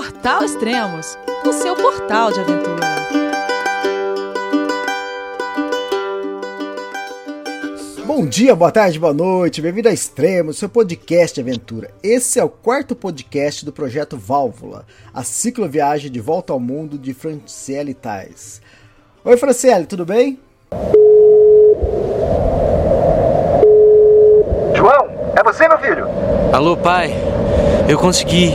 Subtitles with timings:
[0.00, 2.86] Portal Extremos, o seu portal de aventura.
[8.06, 11.90] Bom dia, boa tarde, boa noite, bem-vindo a Extremos, seu podcast de aventura.
[12.02, 17.12] Esse é o quarto podcast do projeto Válvula, a cicloviagem de volta ao mundo de
[17.12, 18.62] Franciele Tais.
[19.22, 20.40] Oi, Franciele, tudo bem?
[24.74, 26.06] João, é você, meu filho?
[26.54, 27.12] Alô, pai.
[27.86, 28.54] Eu consegui.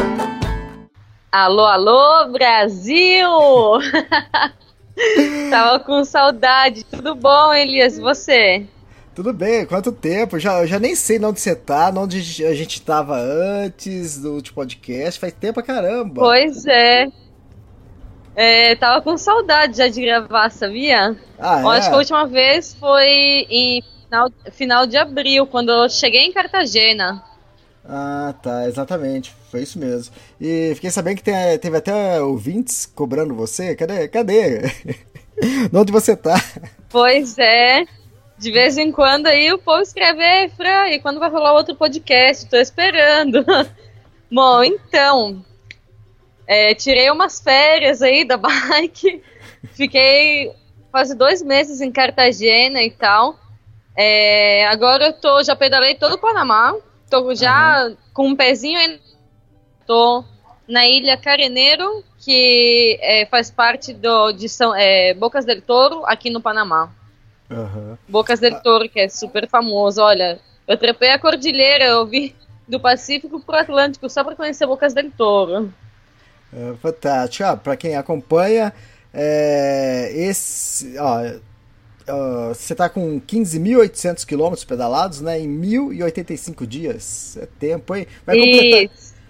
[1.31, 3.29] Alô, alô, Brasil!
[5.49, 6.83] Tava com saudade.
[6.83, 7.97] Tudo bom, Elias?
[7.97, 8.65] E você?
[9.15, 10.37] Tudo bem, quanto tempo?
[10.37, 14.55] Já, eu já nem sei onde você tá, onde a gente estava antes do último
[14.55, 15.21] podcast.
[15.21, 16.19] Faz tempo pra caramba.
[16.21, 17.07] Pois é.
[18.35, 21.15] É, tava com saudade já de gravar, sabia?
[21.39, 21.77] Ah, é?
[21.77, 23.07] Acho que a última vez foi
[23.49, 27.23] em final, final de abril, quando eu cheguei em Cartagena.
[27.83, 29.33] Ah, tá, exatamente.
[29.49, 30.13] Foi isso mesmo.
[30.39, 33.75] E fiquei sabendo que tem- teve até ouvintes cobrando você.
[33.75, 34.07] Cadê?
[34.07, 34.61] Cadê?
[35.73, 36.35] onde você tá?
[36.89, 37.85] Pois é.
[38.37, 41.75] De vez em quando aí o povo escreve, "Ei, Fran, e quando vai rolar outro
[41.75, 42.47] podcast?
[42.49, 43.45] Tô esperando.
[44.31, 45.43] Bom, então,
[46.47, 49.21] é, tirei umas férias aí da bike,
[49.73, 50.51] fiquei
[50.91, 53.37] quase dois meses em Cartagena e tal.
[53.95, 56.73] É, agora eu tô, já pedalei todo o Panamá,
[57.11, 58.99] tô já com um pezinho aí,
[59.85, 60.23] tô
[60.67, 66.29] na ilha Careneiro, que é, faz parte do, de São, é, Bocas del Toro, aqui
[66.29, 66.89] no Panamá.
[67.51, 67.97] Aham.
[68.07, 70.01] Bocas del Toro, que é super famoso.
[70.01, 72.33] Olha, eu trepei a cordilheira, eu vi
[72.65, 75.73] do Pacífico pro Atlântico só para conhecer Bocas del Toro.
[76.53, 77.43] É, fantástico.
[77.43, 78.73] Ah, pra quem acompanha,
[79.13, 81.19] é, esse, ó,
[82.07, 85.39] ó, você tá com 15.800 quilômetros pedalados, né?
[85.39, 87.37] Em 1.085 dias.
[87.37, 88.07] É tempo, hein?
[88.25, 88.85] Vai completar,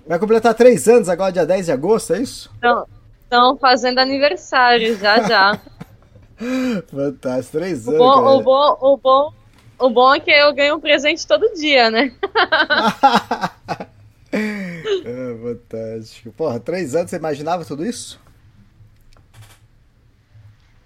[0.08, 2.52] vai completar três anos agora, dia 10 de agosto, é isso?
[3.24, 5.60] Estão fazendo aniversário já já.
[6.90, 7.98] Fantástico, três O anos.
[7.98, 8.30] bom, cara.
[8.30, 9.34] o, bom, o, bom,
[9.80, 12.14] o bom é que eu ganho um presente todo dia, né?
[15.04, 16.32] É, fantástico.
[16.32, 18.20] Porra, três anos, você imaginava tudo isso?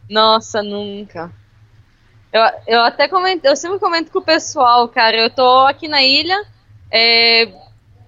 [0.09, 1.31] Nossa, nunca.
[2.35, 5.15] Eu, eu até comento, eu sempre comento com o pessoal, cara.
[5.15, 6.37] Eu tô aqui na ilha,
[6.91, 7.47] é,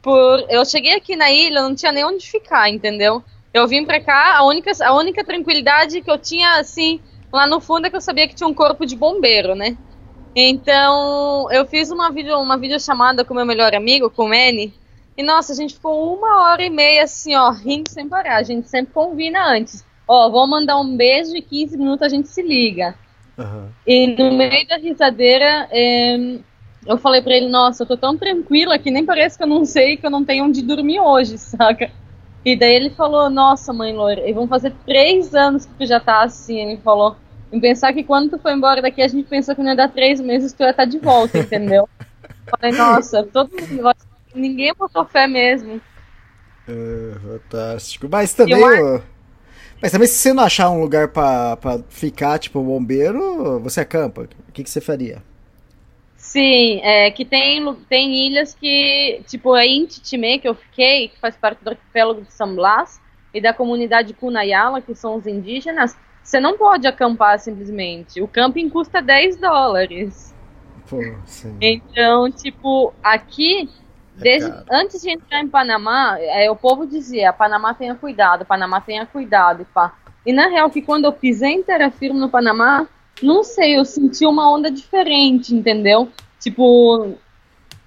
[0.01, 3.23] por, eu cheguei aqui na ilha, não tinha nem onde ficar, entendeu?
[3.53, 6.99] Eu vim pra cá, a única, a única tranquilidade que eu tinha, assim,
[7.31, 9.77] lá no fundo é que eu sabia que tinha um corpo de bombeiro, né?
[10.35, 14.73] Então, eu fiz uma, video, uma videochamada com meu melhor amigo, com o Manny,
[15.15, 18.35] e nossa, a gente ficou uma hora e meia, assim, ó, rindo sem parar.
[18.35, 19.85] A gente sempre combina antes.
[20.05, 22.93] Ó, vou mandar um beijo e 15 minutos a gente se liga.
[23.37, 23.69] Aham.
[23.85, 26.39] E no meio da risadeira, eh,
[26.85, 29.65] eu falei pra ele, nossa, eu tô tão tranquila que nem parece que eu não
[29.65, 31.91] sei que eu não tenho onde dormir hoje, saca?
[32.43, 35.99] E daí ele falou, nossa, mãe loira, e vão fazer três anos que tu já
[35.99, 37.15] tá assim, ele falou.
[37.51, 39.89] Em pensar que quando tu foi embora daqui, a gente pensou que não ia dar
[39.89, 41.87] três meses, tu ia estar de volta, entendeu?
[42.49, 43.93] Falei, nossa, todo mundo,
[44.33, 45.81] ninguém botou fé mesmo.
[46.67, 48.07] É, fantástico.
[48.09, 48.59] Mas também.
[48.59, 49.01] Eu
[49.81, 54.27] Mas também, se você não achar um lugar pra, pra ficar, tipo, bombeiro, você acampa.
[54.47, 55.21] O que, que você faria?
[56.15, 61.19] Sim, é que tem, tem ilhas que, tipo, aí em Titimé, que eu fiquei, que
[61.19, 62.99] faz parte do arquipélago de San Blas,
[63.33, 68.21] e da comunidade Cunayala, que são os indígenas, você não pode acampar simplesmente.
[68.21, 70.33] O camping custa 10 dólares.
[70.89, 71.55] Pô, sim.
[71.61, 73.69] Então, tipo, aqui,
[74.17, 79.05] desde, antes de entrar em Panamá, é, o povo dizia, Panamá tenha cuidado, Panamá tenha
[79.05, 79.93] cuidado, e pá.
[80.25, 82.87] E na real, que quando eu pisei em terra firme no Panamá,
[83.21, 86.09] não sei, eu senti uma onda diferente, entendeu?
[86.39, 87.15] Tipo,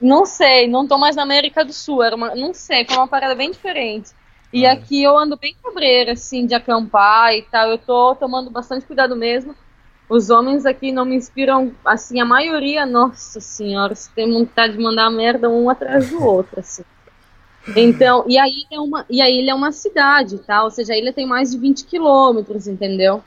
[0.00, 3.09] não sei, não tô mais na América do Sul, era uma, não sei, foi uma
[3.09, 4.11] parada bem diferente.
[4.53, 4.73] E Ah.
[4.73, 9.15] aqui eu ando bem cabreira, assim, de acampar e tal, eu tô tomando bastante cuidado
[9.15, 9.55] mesmo.
[10.11, 14.83] Os homens aqui não me inspiram, assim, a maioria, nossa senhora, você tem vontade de
[14.83, 16.83] mandar merda um atrás do outro, assim.
[17.77, 20.65] Então, e a ilha é uma, e a ilha é uma cidade, tá?
[20.65, 23.23] Ou seja, a ilha tem mais de 20 quilômetros, entendeu?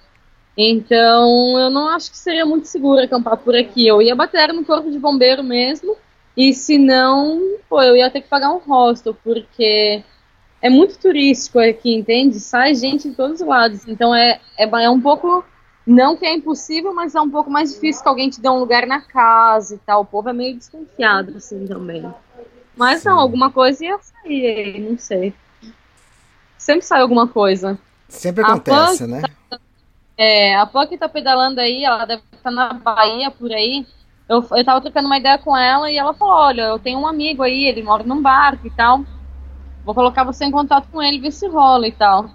[0.58, 3.88] Então, eu não acho que seria muito seguro acampar por aqui.
[3.88, 5.96] Eu ia bater no corpo de bombeiro mesmo,
[6.36, 10.04] e se não, pô, eu ia ter que pagar um hostel, porque
[10.62, 12.40] é muito turístico aqui, entende?
[12.40, 13.88] Sai gente de todos os lados.
[13.88, 15.46] Então é, é, é um pouco.
[15.86, 18.60] Não que é impossível, mas é um pouco mais difícil que alguém te dê um
[18.60, 20.02] lugar na casa e tal.
[20.02, 22.10] O povo é meio desconfiado, assim, também.
[22.76, 23.10] Mas Sim.
[23.10, 25.34] não, alguma coisa ia sair, não sei.
[26.58, 27.78] Sempre sai alguma coisa.
[28.08, 29.22] Sempre acontece, né?
[29.50, 29.60] Tá,
[30.18, 33.86] é, a Pô que tá pedalando aí, ela deve estar tá na Bahia por aí.
[34.30, 37.08] Eu, eu tava trocando uma ideia com ela e ela falou: Olha, eu tenho um
[37.08, 39.04] amigo aí, ele mora num barco e tal.
[39.84, 42.30] Vou colocar você em contato com ele, ver se rola e tal.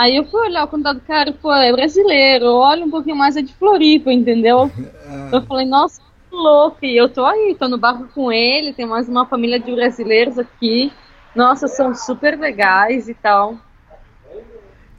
[0.00, 3.36] Aí eu fui olhar o contato do cara, pô, é brasileiro, olha um pouquinho mais,
[3.36, 4.70] é de Floripa, entendeu?
[5.06, 5.28] Ah.
[5.36, 8.86] Eu falei, nossa, que louco, e eu tô aí, tô no barco com ele, tem
[8.86, 10.90] mais uma família de brasileiros aqui.
[11.34, 13.58] Nossa, são super legais e tal.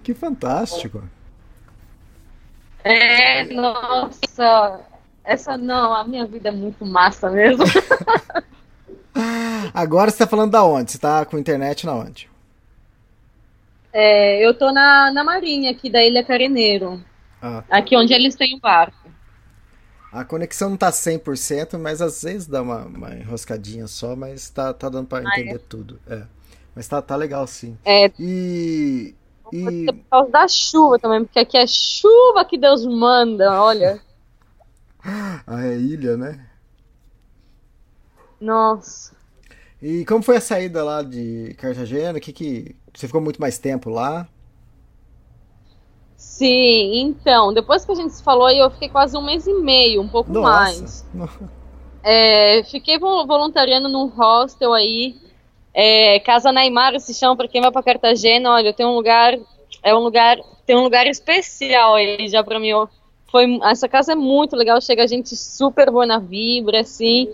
[0.03, 1.01] Que fantástico.
[2.83, 4.81] É, nossa,
[5.23, 7.63] essa não, a minha vida é muito massa mesmo.
[9.73, 10.91] Agora você tá falando da onde?
[10.91, 12.30] Você tá com internet na onde?
[13.93, 17.03] É, eu tô na, na Marinha, aqui da Ilha Careneiro.
[17.41, 17.63] Ah.
[17.69, 19.09] Aqui onde eles têm o barco.
[20.11, 24.73] A conexão não tá 100%, mas às vezes dá uma, uma enroscadinha só, mas tá,
[24.73, 25.57] tá dando pra ah, entender é?
[25.57, 25.99] tudo.
[26.07, 26.23] É.
[26.75, 27.77] Mas tá, tá legal sim.
[27.83, 28.11] É.
[28.19, 29.15] E.
[29.53, 29.85] e...
[29.85, 34.01] Por causa da chuva também, porque aqui é chuva que Deus manda, olha.
[35.03, 36.45] ah, é ilha, né?
[38.39, 39.15] Nossa.
[39.81, 42.19] E como foi a saída lá de Cartagena?
[42.19, 44.27] Que que você ficou muito mais tempo lá?
[46.15, 49.53] Sim, então, depois que a gente se falou aí, eu fiquei quase um mês e
[49.53, 50.45] meio, um pouco Nossa.
[50.45, 51.05] mais.
[52.03, 55.15] É, fiquei voluntariando num hostel aí,
[55.73, 59.37] é, Casa Neymar se chama, para quem vai para Cartagena, olha, tem um lugar,
[59.83, 62.71] é um lugar, tem um lugar especial aí já para mim.
[63.31, 67.29] Foi, essa casa é muito legal, chega gente super boa na vibra, assim,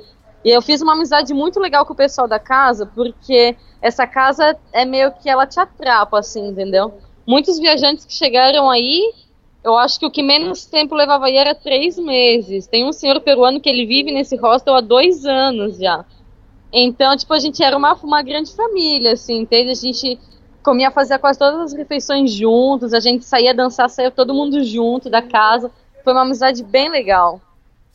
[0.47, 4.57] e eu fiz uma amizade muito legal com o pessoal da casa, porque essa casa
[4.71, 6.93] é meio que ela te atrapa, assim, entendeu?
[7.27, 9.13] Muitos viajantes que chegaram aí,
[9.61, 12.65] eu acho que o que menos tempo levava aí era três meses.
[12.65, 16.05] Tem um senhor peruano que ele vive nesse hostel há dois anos já.
[16.71, 19.71] Então, tipo, a gente era uma, uma grande família, assim, entende?
[19.71, 20.17] A gente
[20.63, 25.09] comia, fazia quase todas as refeições juntos, a gente saía dançar, saía todo mundo junto
[25.09, 25.69] da casa.
[26.05, 27.41] Foi uma amizade bem legal.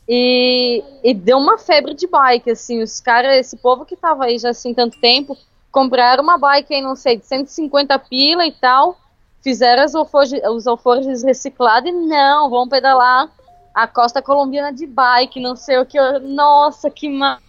[0.07, 4.37] E, e deu uma febre de bike, assim, os caras, esse povo que tava aí
[4.37, 5.37] já assim tanto tempo,
[5.71, 8.97] compraram uma bike aí, não sei, de 150 pila e tal,
[9.41, 13.31] fizeram as os alforjes reciclados e não, vão pedalar
[13.73, 17.39] a costa colombiana de bike, não sei o que, nossa, que mal.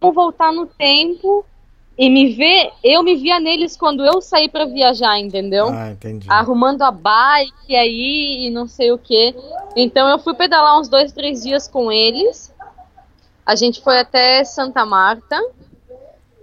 [0.00, 1.44] Vou voltar no tempo
[1.98, 5.68] e me ver, eu me via neles quando eu saí para viajar, entendeu?
[5.68, 6.26] Ah, entendi.
[6.30, 9.34] Arrumando a bike aí e não sei o que.
[9.76, 12.54] Então eu fui pedalar uns dois, três dias com eles.
[13.44, 15.38] A gente foi até Santa Marta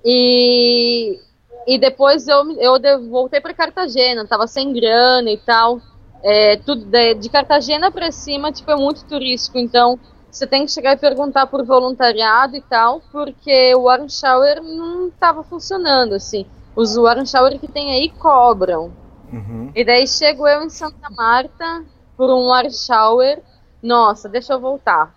[0.06, 1.20] e,
[1.66, 5.82] e depois eu, eu voltei para Cartagena, tava sem grana e tal.
[6.24, 10.00] É, tudo de, de Cartagena para cima, tipo, é muito turístico, então
[10.32, 15.08] você tem que chegar e perguntar por voluntariado e tal, porque o Warm Shower não
[15.08, 16.46] estava funcionando, assim.
[16.76, 18.92] Os Warm Shower que tem aí cobram.
[19.32, 19.72] Uhum.
[19.76, 21.84] E daí chego eu em Santa Marta
[22.16, 23.42] por um Warm Shower.
[23.82, 25.16] Nossa, deixa eu voltar.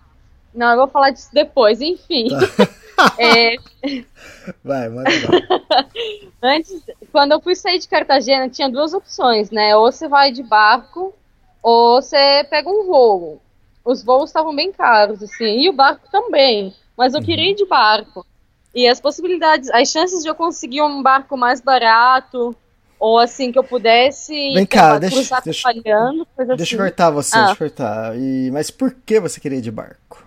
[0.53, 2.29] Não, eu vou falar disso depois, enfim.
[2.29, 3.15] Tá.
[3.19, 3.55] é...
[4.63, 5.09] Vai, manda
[6.41, 9.75] Antes, quando eu fui sair de Cartagena, tinha duas opções, né?
[9.75, 11.13] Ou você vai de barco,
[11.61, 13.41] ou você pega um voo
[13.83, 16.73] os voos estavam bem caros, assim, e o barco também.
[16.97, 17.25] Mas eu uhum.
[17.25, 18.25] queria ir de barco.
[18.73, 22.55] E as possibilidades, as chances de eu conseguir um barco mais barato,
[22.99, 25.73] ou assim, que eu pudesse Vem cá, deixa, deixa,
[26.35, 26.75] coisa deixa assim.
[26.75, 27.45] eu cortar você, ah.
[27.45, 28.17] deixa eu cortar.
[28.17, 30.25] E, mas por que você queria ir de barco?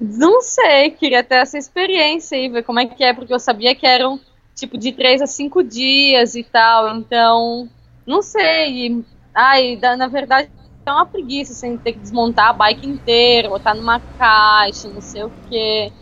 [0.00, 3.74] Não sei, queria ter essa experiência e ver como é que é, porque eu sabia
[3.74, 4.18] que eram
[4.54, 7.68] tipo de três a cinco dias e tal, então
[8.04, 8.86] não sei.
[8.86, 10.50] E, ai, na verdade
[10.84, 15.24] é uma preguiça, sem ter que desmontar a bike inteira, botar numa caixa, não sei
[15.24, 15.92] o quê.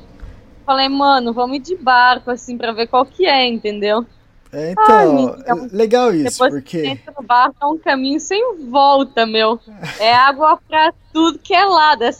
[0.64, 4.06] Falei, mano, vamos ir de barco, assim, pra ver qual que é, entendeu?
[4.52, 6.82] É, então, Ai, legal isso, depois porque...
[6.82, 9.60] Depois no barco é um caminho sem volta, meu.
[9.98, 12.10] É água pra tudo que é lado, é,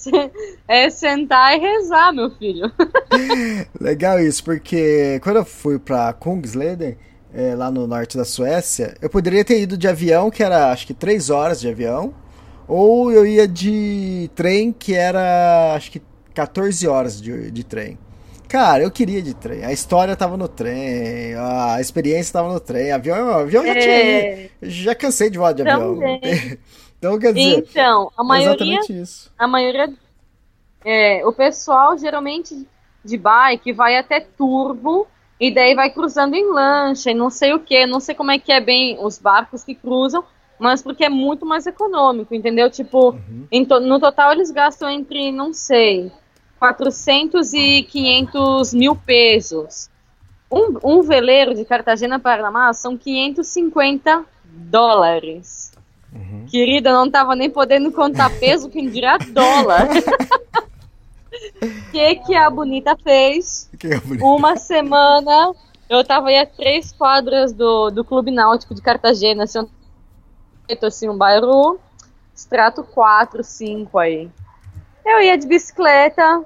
[0.69, 2.71] é sentar e rezar, meu filho.
[3.81, 6.97] legal isso, porque quando eu fui pra Kungsleden,
[7.33, 10.87] é, lá no norte da Suécia, eu poderia ter ido de avião, que era acho
[10.87, 12.15] que três horas de avião,
[12.71, 16.01] ou eu ia de trem, que era acho que
[16.33, 17.99] 14 horas de, de trem.
[18.49, 19.65] Cara, eu queria de trem.
[19.65, 22.91] A história tava no trem, a experiência tava no trem.
[22.91, 23.79] Avião, avião já é...
[23.79, 24.51] tinha.
[24.63, 25.99] Já cansei de voar de avião.
[26.99, 27.59] então, quer dizer.
[27.59, 28.81] Então, a maioria.
[28.89, 29.33] isso.
[29.39, 29.93] A maioria.
[30.85, 32.67] É, o pessoal geralmente
[33.05, 35.07] de bike vai até Turbo
[35.39, 38.39] e daí vai cruzando em lancha e não sei o que, não sei como é
[38.39, 40.25] que é bem os barcos que cruzam,
[40.61, 42.71] mas porque é muito mais econômico, entendeu?
[42.71, 43.19] Tipo,
[43.51, 46.13] em to- no total eles gastam entre, não sei,
[46.59, 49.89] 400 e 500 mil pesos.
[50.53, 55.73] Um, um veleiro de Cartagena para Panamá são 550 dólares.
[56.51, 59.89] Querida, eu não tava nem podendo contar peso, quem dirá dólar.
[61.63, 63.71] O que, que a bonita fez?
[63.85, 64.25] É bonito.
[64.25, 65.53] Uma semana
[65.89, 69.69] eu tava aí a três quadras do, do Clube Náutico de Cartagena, assim, um,
[70.87, 71.79] assim, um bairro
[72.35, 74.31] extrato 4, 5 aí.
[75.05, 76.43] Eu ia de bicicleta,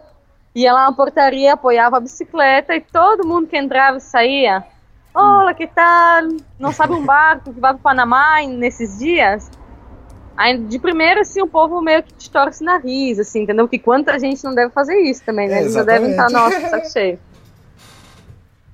[0.55, 4.65] ia lá na portaria, apoiava a bicicleta e todo mundo que entrava e saía.
[5.15, 6.25] Olá, que tal?
[6.59, 9.49] Não sabe um barco que vai para Panamá nesses dias?
[10.37, 13.69] Aí, de primeiro, assim, o povo meio que te torce o nariz, assim, entendeu?
[13.69, 15.59] Que quanta gente não deve fazer isso também, né?
[15.59, 17.19] É, Eles já devem estar, nossa, saco cheio.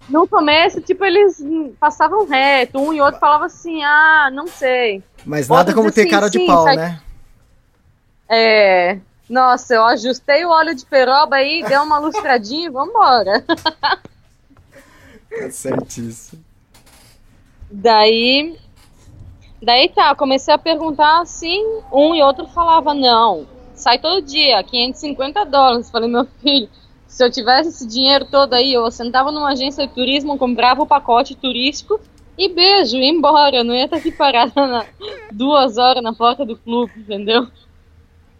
[0.08, 1.44] No começo, tipo, eles
[1.78, 5.04] passavam reto, um e outro falava assim, ah, não sei.
[5.24, 7.00] Mas nada Outros como ter assim, cara de sim, pau, sai- né?
[8.28, 8.98] É.
[9.28, 13.44] Nossa, eu ajustei o óleo de peroba aí, deu uma lustradinha e vambora.
[15.30, 16.42] Tá certíssimo.
[17.70, 18.58] Daí.
[19.62, 21.62] Daí tá, comecei a perguntar assim,
[21.92, 25.90] um e outro falava, não, sai todo dia, 550 dólares.
[25.90, 26.68] Falei, meu filho,
[27.06, 30.86] se eu tivesse esse dinheiro todo aí, eu sentava numa agência de turismo, comprava o
[30.86, 32.00] pacote turístico
[32.40, 33.56] e beijo, ia embora.
[33.56, 34.86] Eu não ia estar aqui parada na-
[35.30, 37.46] duas horas na porta do clube, entendeu?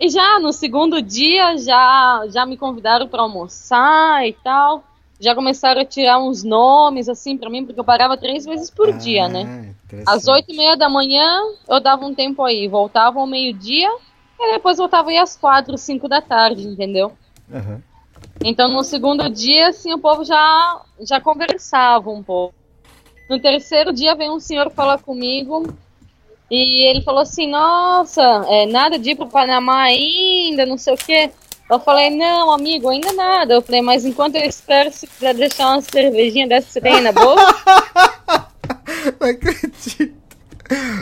[0.00, 4.83] E já no segundo dia, já, já me convidaram para almoçar e tal.
[5.21, 8.90] Já começaram a tirar uns nomes assim para mim, porque eu parava três vezes por
[8.92, 9.75] dia, né?
[10.07, 10.14] Ah.
[10.14, 12.66] Às oito e meia da manhã, eu dava um tempo aí.
[12.66, 13.90] Voltava ao meio-dia,
[14.38, 17.12] e depois voltava aí às quatro, cinco da tarde, entendeu?
[17.52, 17.83] Aham.
[18.42, 22.54] Então, no segundo dia, assim, o povo já, já conversava um pouco.
[23.30, 25.72] No terceiro dia, veio um senhor falar comigo
[26.50, 30.96] e ele falou assim: Nossa, é, nada de ir pro Panamá ainda, não sei o
[30.96, 31.30] quê.
[31.70, 33.54] Eu falei: Não, amigo, ainda nada.
[33.54, 37.00] Eu falei: Mas enquanto eu espero, se quiser deixar uma cervejinha dessa você tem aí
[37.02, 37.46] na bolsa,
[39.20, 40.20] Não acredito.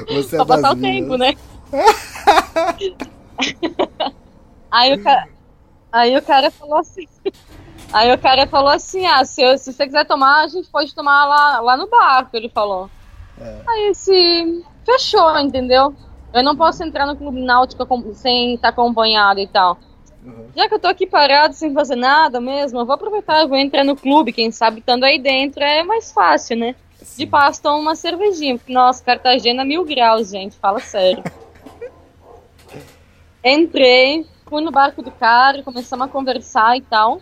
[0.08, 1.34] Você é passar o tempo, né?
[4.70, 5.28] aí, o cara,
[5.90, 7.08] aí o cara falou assim.
[7.92, 10.94] Aí o cara falou assim: ah, se, eu- se você quiser tomar, a gente pode
[10.94, 12.90] tomar lá, lá no barco, ele falou.
[13.68, 14.64] Aí esse.
[14.84, 15.94] Fechou, entendeu?
[16.32, 19.78] Eu não posso entrar no clube náutico sem estar acompanhado e tal.
[20.56, 23.56] Já que eu tô aqui parado sem fazer nada mesmo, eu vou aproveitar, eu vou
[23.56, 26.74] entrar no clube, quem sabe estando aí dentro é mais fácil, né?
[27.16, 28.58] De passo, tomo uma cervejinha.
[28.58, 31.22] Porque, nossa, Cartagena mil graus, gente, fala sério.
[33.44, 37.20] Entrei, fui no barco do cara, começamos a conversar e tal.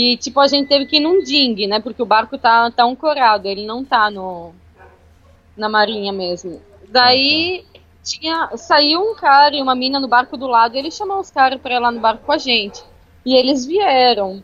[0.00, 1.80] E, tipo, a gente teve que ir num ding, né?
[1.80, 4.54] Porque o barco tá, tá ancorado, ele não tá no,
[5.56, 6.62] na marinha mesmo.
[6.88, 7.64] Daí
[8.02, 11.30] tinha, saiu um cara e uma mina no barco do lado e ele chamou os
[11.30, 12.84] caras pra ir lá no barco com a gente.
[13.24, 14.42] E eles vieram.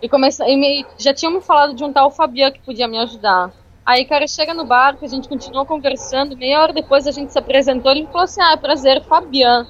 [0.00, 2.98] E, começa, e me- já tinham me falado de um tal Fabian que podia me
[2.98, 3.52] ajudar.
[3.84, 6.36] Aí o cara chega no barco, a gente continuou conversando.
[6.36, 9.66] Meia hora depois a gente se apresentou ele falou assim: Ah, é prazer, Fabian.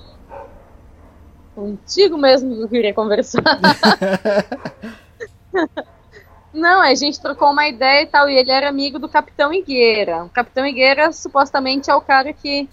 [1.55, 3.43] Contigo mesmo que eu queria conversar.
[6.53, 10.25] Não, a gente trocou uma ideia e tal, e ele era amigo do Capitão Higueira.
[10.25, 12.69] O Capitão Higueira supostamente é o cara que,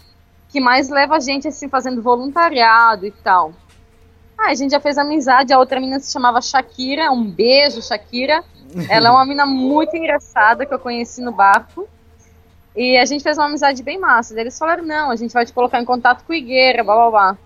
[0.50, 3.54] que mais leva a gente assim fazendo voluntariado e tal.
[4.38, 8.44] Ah, a gente já fez amizade, a outra menina se chamava Shakira, um beijo, Shakira.
[8.90, 11.88] Ela é uma menina muito engraçada que eu conheci no barco.
[12.76, 14.40] E a gente fez uma amizade bem massa.
[14.40, 17.12] Eles falaram, não, a gente vai te colocar em contato com o Higueira, blá blá
[17.12, 17.38] blá.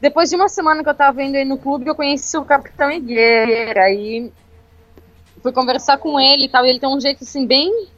[0.00, 2.90] Depois de uma semana que eu tava indo aí no clube, eu conheci o Capitão
[2.90, 4.32] Higueira e
[5.42, 7.88] fui conversar com ele e tal, e ele tem um jeito assim bem.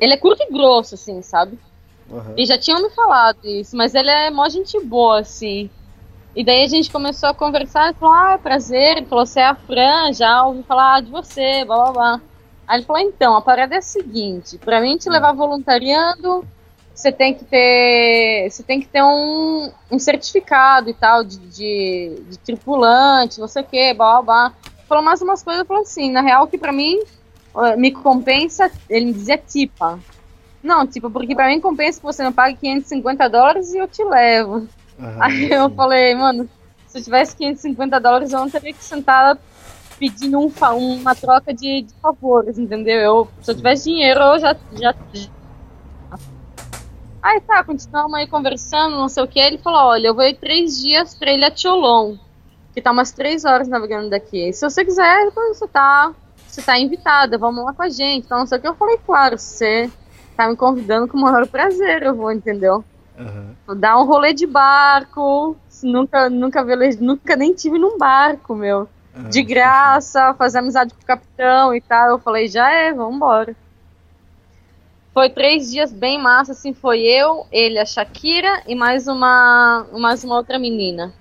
[0.00, 1.58] Ele é curto e grosso, assim, sabe?
[2.10, 2.34] Aham.
[2.36, 5.70] E já tinham me falado isso, mas ele é mó gente boa, assim.
[6.34, 9.46] E daí a gente começou a conversar, ele falou, ah, prazer, ele falou, você é
[9.46, 12.20] a Fran, já ouvi falar de você, blá blá blá.
[12.68, 16.44] Aí ele falou, então, a parada é a seguinte, pra mim te levar voluntariando,
[16.94, 18.50] você tem que ter.
[18.50, 23.62] Você tem que ter um, um certificado e tal de, de, de tripulante, não sei
[23.62, 24.52] o que, blá blá.
[24.88, 27.00] Falou mais umas coisas, falou assim, na real que pra mim
[27.76, 29.98] me compensa, ele me dizia tipa.
[30.62, 34.04] Não, tipo, porque pra mim compensa que você não pague 550 dólares e eu te
[34.04, 34.68] levo.
[34.98, 35.74] Aham, Aí eu sim.
[35.74, 36.48] falei, mano,
[36.86, 39.38] se eu tivesse 550 dólares, eu não teria que sentar
[39.98, 40.52] pedindo um
[40.98, 43.00] uma troca de, de favores, entendeu?
[43.00, 44.94] Eu, se eu tivesse dinheiro, eu já, já.
[47.22, 49.38] Aí tá, continuamos aí conversando, não sei o que.
[49.38, 52.16] Ele falou: olha, eu vou ir três dias pra Ilha Tcholon,
[52.72, 54.52] que tá umas três horas navegando daqui.
[54.52, 56.12] Se você quiser, você tá.
[56.46, 58.24] você tá invitada, vamos lá com a gente.
[58.24, 58.68] Então, não sei o que.
[58.68, 59.90] Eu falei, claro, você
[60.36, 62.82] tá me convidando com o maior prazer, eu vou, entendeu?
[63.18, 63.76] Aham.
[63.76, 66.64] Dar um rolê de barco, nunca, nunca,
[66.98, 68.88] nunca nem tive num barco, meu.
[69.28, 72.10] De graça, fazer amizade com o capitão e tal.
[72.10, 73.54] Eu falei, já é, vambora.
[75.12, 80.22] Foi três dias bem massa, assim, foi eu, ele, a Shakira e mais uma, mais
[80.22, 81.12] uma outra menina.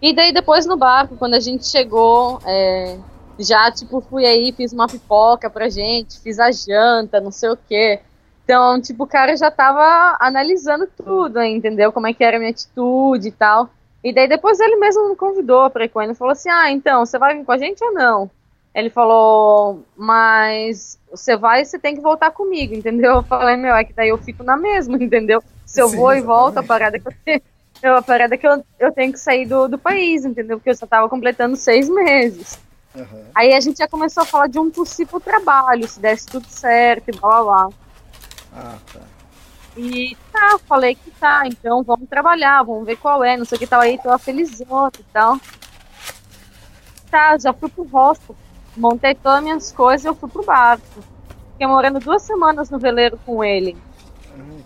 [0.00, 2.98] E daí depois no barco, quando a gente chegou, é,
[3.38, 7.58] já, tipo, fui aí, fiz uma pipoca pra gente, fiz a janta, não sei o
[7.68, 8.00] quê.
[8.44, 11.92] Então, tipo, o cara já tava analisando tudo, entendeu?
[11.92, 13.68] Como é que era a minha atitude e tal.
[14.02, 16.00] E daí depois ele mesmo me convidou pra ir com.
[16.00, 18.30] Ele falou assim, ah, então, você vai vir com a gente ou não?
[18.78, 23.16] Ele falou, mas você vai, você tem que voltar comigo, entendeu?
[23.16, 25.42] Eu falei, meu, é que daí eu fico na mesma, entendeu?
[25.66, 27.42] Se eu Sim, vou e volto, a parada é que eu tenho,
[27.82, 30.58] eu- a parada que eu, eu tenho que sair do, do país, entendeu?
[30.58, 32.56] Porque eu só tava completando seis meses.
[32.94, 33.24] Aham.
[33.34, 37.08] Aí a gente já começou a falar de um possível trabalho, se desse tudo certo
[37.08, 37.68] e blá blá blá.
[38.54, 39.00] Ah, tá.
[39.76, 43.56] E tá, eu falei que tá, então vamos trabalhar, vamos ver qual é, não sei
[43.56, 45.36] o que tal aí, tô felizona e tal.
[47.10, 48.36] Tá, já fui pro hostel,
[48.78, 50.84] montei todas as minhas coisas e eu fui pro barco.
[51.52, 53.76] Fiquei morando duas semanas no veleiro com ele.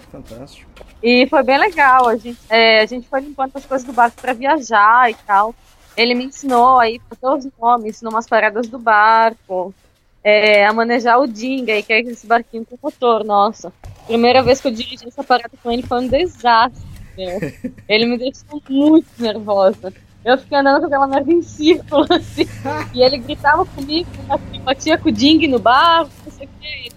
[0.01, 0.71] Que fantástico.
[1.03, 4.21] E foi bem legal, a gente, é, a gente foi limpando as coisas do barco
[4.21, 5.55] pra viajar e tal.
[5.97, 9.75] Ele me ensinou aí, botou os nomes, ensinou umas paradas do barco,
[10.23, 13.73] é, a manejar o dinga, aí, que é esse barquinho com motor, nossa.
[14.07, 16.83] Primeira vez que eu dirigi essa parada com ele foi um desastre,
[17.17, 17.39] meu.
[17.89, 19.93] Ele me deixou muito nervosa.
[20.25, 22.47] Eu fiquei andando com aquela merda em círculo, assim,
[22.95, 26.93] e ele gritava comigo, assim, batia com o ding no barco, não sei o quê.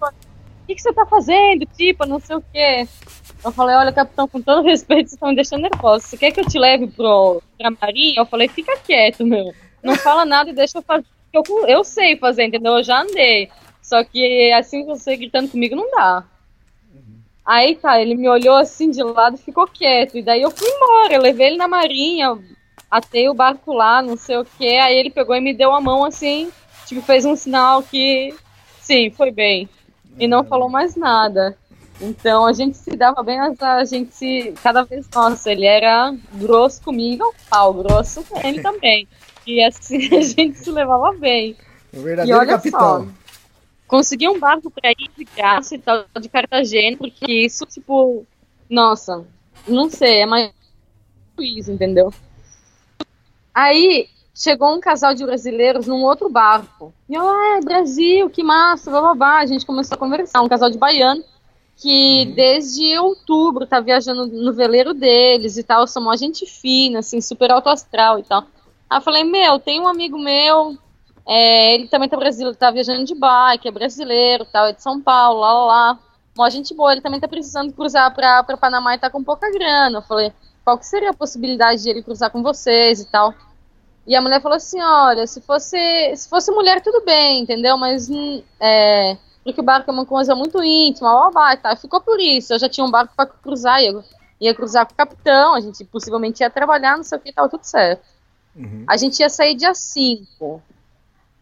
[0.00, 1.66] O que, que você tá fazendo?
[1.76, 2.88] Tipo, não sei o quê.
[3.44, 6.06] Eu falei, olha, capitão, com todo respeito, vocês estão me deixando nervosa.
[6.06, 8.20] Você quer que eu te leve pro, pra marinha?
[8.20, 9.52] Eu falei, fica quieto, meu.
[9.82, 11.04] Não fala nada e deixa eu fazer.
[11.30, 12.78] Eu, eu sei fazer, entendeu?
[12.78, 13.50] Eu já andei.
[13.82, 16.24] Só que assim você gritando comigo não dá.
[17.44, 20.16] Aí tá, ele me olhou assim de lado e ficou quieto.
[20.16, 22.38] E daí eu fui embora, eu levei ele na marinha,
[22.90, 24.66] atei o barco lá, não sei o que.
[24.78, 26.50] Aí ele pegou e me deu a mão assim,
[26.86, 28.34] tipo, fez um sinal que
[28.80, 29.68] sim, foi bem.
[30.18, 31.56] E não falou mais nada.
[32.00, 34.54] Então a gente se dava bem, mas a gente se.
[34.62, 39.06] Cada vez, nossa, ele era grosso comigo, ao pau, grosso com ele também.
[39.46, 41.56] E assim a gente se levava bem.
[41.92, 42.80] O E verdadeiro olha capitão.
[42.80, 43.06] só,
[43.86, 48.26] consegui um barco pra ir de graça e tal, de Cartagena, porque isso, tipo,
[48.68, 49.24] nossa,
[49.66, 50.52] não sei, é mais
[51.38, 52.12] isso, entendeu?
[53.54, 56.92] Aí chegou um casal de brasileiros num outro barco.
[57.08, 59.38] E eu, ah, é Brasil, que massa, bababá.
[59.38, 61.22] A gente começou a conversar, um casal de baiano
[61.76, 67.20] que desde outubro tá viajando no veleiro deles e tal, são uma gente fina, assim,
[67.20, 68.46] super alto astral e tal.
[68.88, 70.78] Aí eu falei, meu, tem um amigo meu,
[71.26, 75.00] é, ele também tá, brasileiro, tá viajando de bike, é brasileiro, tal, é de São
[75.00, 75.98] Paulo, lá, lá, lá.
[76.36, 79.50] Uma gente boa, ele também tá precisando cruzar pra, pra Panamá e tá com pouca
[79.50, 79.98] grana.
[79.98, 80.32] Eu falei,
[80.64, 83.32] qual que seria a possibilidade de ele cruzar com vocês e tal?
[84.06, 85.78] E a mulher falou assim, olha, se fosse,
[86.14, 87.78] se fosse mulher, tudo bem, entendeu?
[87.78, 91.74] Mas, hum, é, porque o barco é uma coisa muito íntima, ó, vai, tá?
[91.76, 94.04] Ficou por isso, eu já tinha um barco pra cruzar, ia,
[94.40, 97.48] ia cruzar com o capitão, a gente possivelmente ia trabalhar, não sei o que, tava
[97.48, 98.02] tudo certo.
[98.54, 98.84] Uhum.
[98.86, 100.62] A gente ia sair dia 5,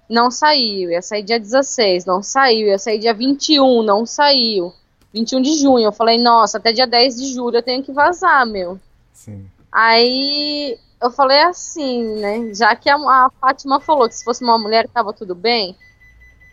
[0.08, 0.90] não saiu.
[0.90, 2.68] Ia sair dia 16, não saiu.
[2.68, 4.72] Ia sair dia 21, não saiu.
[5.12, 5.84] 21 de junho.
[5.84, 8.78] Eu falei, nossa, até dia 10 de julho eu tenho que vazar, meu.
[9.12, 9.46] Sim.
[9.70, 12.54] Aí eu falei assim, né?
[12.54, 15.76] Já que a, a Fátima falou que se fosse uma mulher tava tudo bem.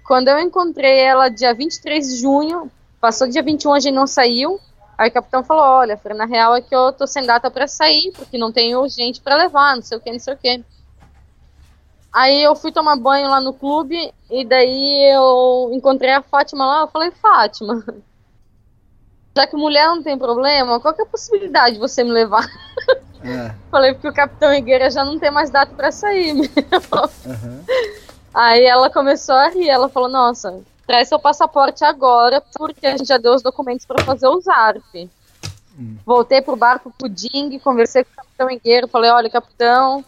[0.05, 4.59] Quando eu encontrei ela dia 23 de junho, passou dia 21, a gente não saiu.
[4.97, 8.12] Aí o capitão falou: Olha, na real é que eu tô sem data pra sair,
[8.15, 10.63] porque não tenho gente pra levar, não sei o que, não sei o que.
[12.11, 16.81] Aí eu fui tomar banho lá no clube e daí eu encontrei a Fátima lá.
[16.81, 17.83] Eu falei: Fátima,
[19.35, 22.45] já que mulher não tem problema, qual que é a possibilidade de você me levar?
[23.23, 23.53] É.
[23.69, 26.33] Falei, porque o Capitão Higueira já não tem mais data pra sair.
[27.25, 27.63] Aham.
[28.33, 33.07] Aí ela começou a rir, ela falou, nossa, traz seu passaporte agora, porque a gente
[33.07, 35.09] já deu os documentos pra fazer o ZARP.
[36.05, 40.03] Voltei pro barco Ding, conversei com o Capitão Higueira, falei, olha, Capitão,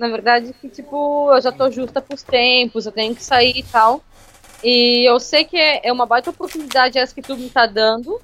[0.00, 3.62] na verdade que, tipo, eu já tô justa pros tempos, eu tenho que sair e
[3.62, 4.02] tal.
[4.64, 8.18] E eu sei que é é uma baita oportunidade essa que tu me tá dando,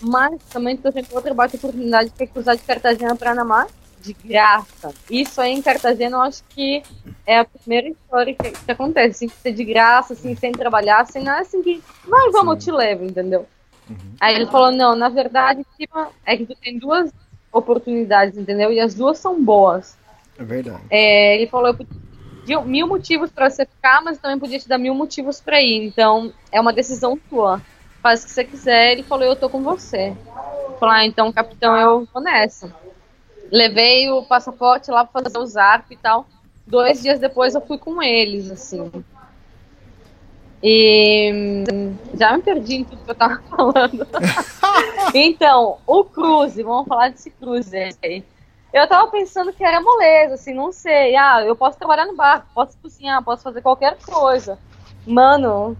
[0.00, 3.66] mas também tô tendo outra baita oportunidade que é cruzar de Cartagena para Panamá
[4.00, 4.94] de graça.
[5.10, 6.84] Isso aí em Cartagena eu acho que
[7.26, 11.24] é a primeira história que, que acontece, assim, ser de graça, assim, sem trabalhar, sem
[11.24, 13.44] nada assim que vai, vamos, eu te levo, entendeu?
[14.20, 15.66] Aí ele falou, não, na verdade,
[16.24, 17.10] é que tu tem duas
[17.52, 18.70] oportunidades, entendeu?
[18.72, 19.96] E as duas são boas.
[20.38, 20.82] É verdade.
[20.88, 24.94] É, ele falou, eu mil motivos pra você ficar, mas também podia te dar mil
[24.94, 25.84] motivos pra ir.
[25.84, 27.60] Então, é uma decisão tua.
[28.02, 28.92] Faz o que você quiser.
[28.92, 30.16] Ele falou, eu tô com você.
[30.78, 32.72] Falei, ah, então, capitão, eu vou nessa.
[33.50, 36.26] Levei o passaporte lá pra fazer o ZARP e tal.
[36.66, 38.90] Dois dias depois eu fui com eles, assim.
[40.62, 41.32] E
[42.14, 44.06] já me perdi em tudo que eu tava falando.
[45.14, 48.24] então, o cruze, vamos falar desse cruze aí.
[48.72, 51.16] Eu tava pensando que era moleza, assim, não sei.
[51.16, 54.58] Ah, eu posso trabalhar no barco, posso cozinhar, posso fazer qualquer coisa.
[55.06, 55.76] Mano,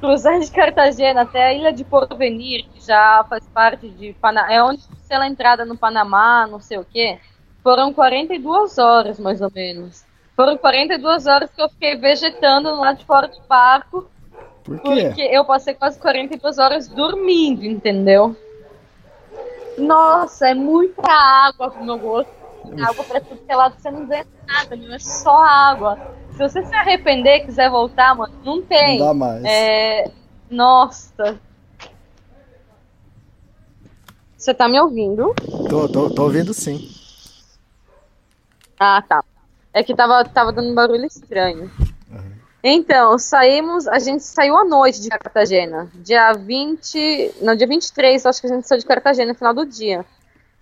[0.00, 4.62] cruzar de Cartagena até a ilha de Porvenir, que já faz parte de Panamá, é
[4.62, 7.18] onde sei lá, entrada no Panamá, não sei o quê.
[7.62, 10.04] Foram 42 horas, mais ou menos.
[10.34, 14.10] Foram 42 horas que eu fiquei vegetando lá de fora do barco,
[14.64, 15.04] Por quê?
[15.06, 18.34] porque eu passei quase 42 horas dormindo, entendeu?
[19.78, 22.32] Nossa, é muita água pro meu gosto.
[22.80, 25.98] Água pra tudo que é lado, você não vê nada, meu, é só água.
[26.32, 28.98] Se você se arrepender e quiser voltar, mano, não tem.
[28.98, 29.44] Não dá mais.
[29.44, 30.10] É...
[30.50, 31.40] Nossa.
[34.36, 35.34] Você tá me ouvindo?
[35.68, 36.90] Tô, tô, tô ouvindo sim.
[38.78, 39.22] Ah, tá.
[39.72, 41.70] É que tava, tava dando um barulho estranho.
[42.62, 45.90] Então, saímos, a gente saiu à noite de Cartagena.
[45.94, 49.66] Dia 20, não, dia 23, acho que a gente saiu de Cartagena no final do
[49.66, 50.04] dia.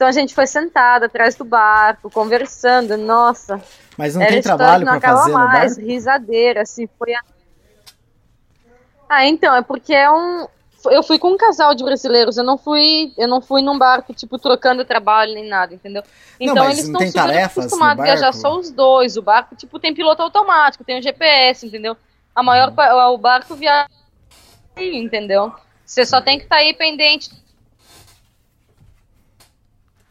[0.00, 3.62] Então a gente foi sentada atrás do barco, conversando, nossa.
[3.98, 5.90] Mas não era tem trabalho acaba fazer no mais, barco?
[5.90, 7.20] risadeira, assim, foi a...
[9.06, 10.48] Ah, então, é porque é um...
[10.86, 14.14] Eu fui com um casal de brasileiros, eu não fui, eu não fui num barco,
[14.14, 16.02] tipo, trocando trabalho nem nada, entendeu?
[16.02, 16.08] Não,
[16.52, 19.16] Então mas eles não estão super acostumados a viajar só os dois.
[19.16, 21.96] O barco, tipo, tem piloto automático, tem o GPS, entendeu?
[22.34, 23.88] A maior pa- o barco viaja,
[24.78, 25.52] entendeu?
[25.84, 27.30] Você só tem que estar aí pendente.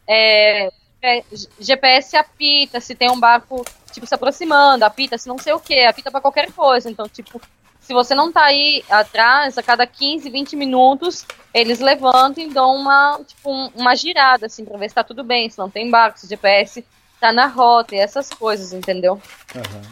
[0.06, 0.68] É,
[1.02, 1.24] é,
[1.58, 5.84] GPS apita, se tem um barco, tipo, se aproximando, apita, se não sei o que,
[5.84, 6.90] apita pra qualquer coisa.
[6.90, 7.40] Então, tipo,
[7.80, 12.76] se você não tá aí atrás, a cada 15, 20 minutos, eles levantam e dão
[12.76, 15.90] uma, tipo, um- uma girada, assim, pra ver se tá tudo bem, se não tem
[15.90, 16.84] barco, se o GPS
[17.20, 19.20] tá na rota e essas coisas, entendeu?
[19.54, 19.82] Aham.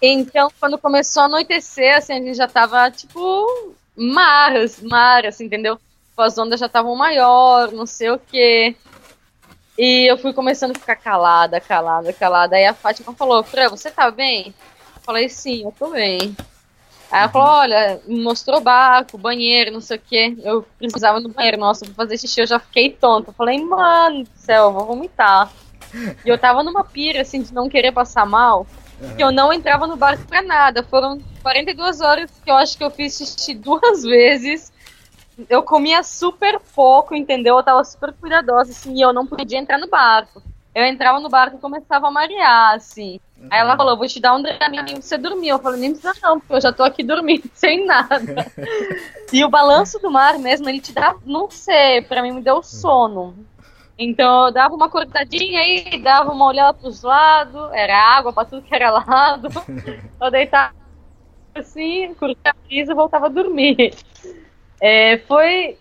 [0.00, 5.76] Então, quando começou a anoitecer, assim, a gente já tava, tipo, mar, mar, assim, entendeu?
[5.76, 8.74] Tipo, As ondas já estavam maior, não sei o quê.
[9.78, 12.56] E eu fui começando a ficar calada, calada, calada.
[12.56, 14.54] Aí a Fátima falou, Fran, você tá bem?
[14.96, 16.34] Eu falei, sim, eu tô bem.
[17.10, 20.36] Aí ela falou, olha, mostrou barco, banheiro, não sei o quê.
[20.42, 23.30] Eu precisava no banheiro, nossa, pra fazer xixi eu já fiquei tonta.
[23.30, 25.50] Eu falei, mano do céu, eu vou vomitar.
[26.24, 28.66] E eu tava numa pira, assim, de não querer passar mal
[29.16, 30.82] que eu não entrava no barco pra nada.
[30.82, 34.72] Foram 42 horas que eu acho que eu fiz xixi duas vezes.
[35.50, 37.56] Eu comia super pouco, entendeu?
[37.58, 40.42] Eu tava super cuidadosa, assim, e eu não podia entrar no barco.
[40.76, 43.18] Eu entrava no barco e começava a marear, assim.
[43.50, 45.48] Aí ela falou, vou te dar um Dramin pra você dormir.
[45.48, 48.46] Eu falei, nem precisa não, porque eu já tô aqui dormindo sem nada.
[49.32, 52.62] e o balanço do mar mesmo, ele te dá, não sei, pra mim me deu
[52.62, 53.34] sono.
[53.98, 58.60] Então eu dava uma cortadinha aí, dava uma olhada pros lados, era água pra tudo
[58.60, 59.48] que era lado.
[60.20, 60.74] Eu deitava
[61.54, 63.94] assim, curtia a brisa e voltava a dormir.
[64.78, 65.78] É, foi,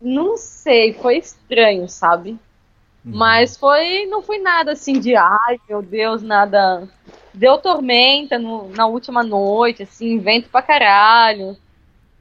[0.00, 2.38] não sei, foi estranho, sabe?
[3.04, 6.88] Mas foi, não foi nada assim de, ai meu Deus, nada.
[7.32, 11.56] Deu tormenta no- na última noite, assim, vento pra caralho,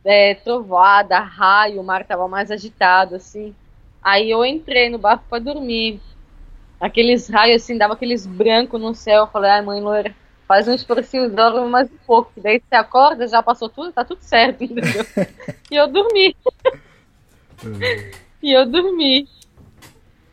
[0.06, 3.54] é, trovoada, raio, o mar tava mais agitado, assim.
[4.02, 6.00] Aí eu entrei no barco pra dormir.
[6.80, 9.24] Aqueles raios, assim, dava aqueles brancos no céu.
[9.24, 10.16] Eu falei, ai, mãe loira,
[10.48, 12.32] faz um esforcinho, dorme mais um pouco.
[12.34, 15.06] que Daí você acorda, já passou tudo, tá tudo certo, entendeu?
[15.70, 16.36] e eu dormi.
[18.42, 19.28] e eu dormi.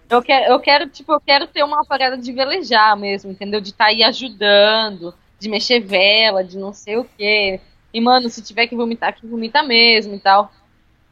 [0.09, 3.61] Eu quero, eu quero, tipo, eu quero ter uma parada de velejar mesmo, entendeu?
[3.61, 7.61] De estar aí ajudando, de mexer vela, de não sei o quê.
[7.92, 10.53] E, mano, se tiver que vomitar, que vomita mesmo e tal.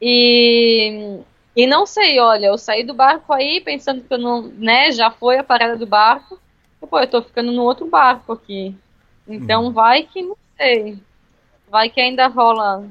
[0.01, 1.19] E,
[1.55, 5.11] e não sei, olha, eu saí do barco aí pensando que eu não, né, já
[5.11, 6.39] foi a parada do barco.
[6.81, 8.75] E, pô, eu tô ficando no outro barco aqui.
[9.27, 10.97] Então vai que não sei.
[11.69, 12.87] Vai que ainda rola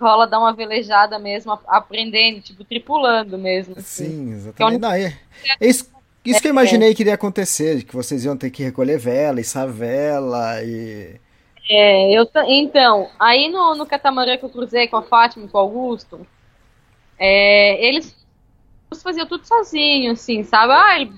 [0.00, 3.74] rola dar uma velejada mesmo, aprendendo, tipo, tripulando mesmo.
[3.78, 4.04] assim.
[4.06, 4.80] Sim, exatamente.
[4.80, 5.18] Não, é,
[5.60, 5.88] é isso,
[6.24, 6.52] isso que eu É.
[6.52, 11.20] imaginei que iria acontecer, que vocês iam ter que recolher vela, içar vela e.
[11.68, 15.56] É, eu então, aí no, no catamarã que eu cruzei com a Fátima e com
[15.56, 16.26] o Augusto,
[17.18, 18.16] é, eles
[19.02, 20.72] faziam tudo sozinho, assim, sabe?
[20.72, 21.12] Ah, ele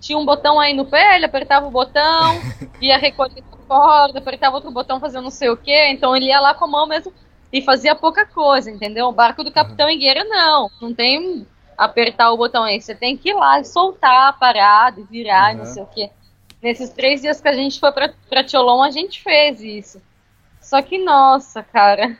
[0.00, 2.38] tinha um botão aí no pé, ele apertava o botão,
[2.82, 6.38] ia recolher a corda, apertava outro botão, fazia não sei o quê, então ele ia
[6.40, 7.10] lá com a mão mesmo
[7.54, 9.06] e fazia pouca coisa, entendeu?
[9.06, 11.46] O barco do Capitão Higueira não, não tem
[11.78, 15.56] apertar o botão aí, você tem que ir lá e soltar a parada virar e
[15.58, 15.70] não Uhum.
[15.72, 16.10] sei o quê.
[16.60, 20.02] Nesses três dias que a gente foi pra, pra Tcholon, a gente fez isso.
[20.60, 22.16] Só que, nossa, cara,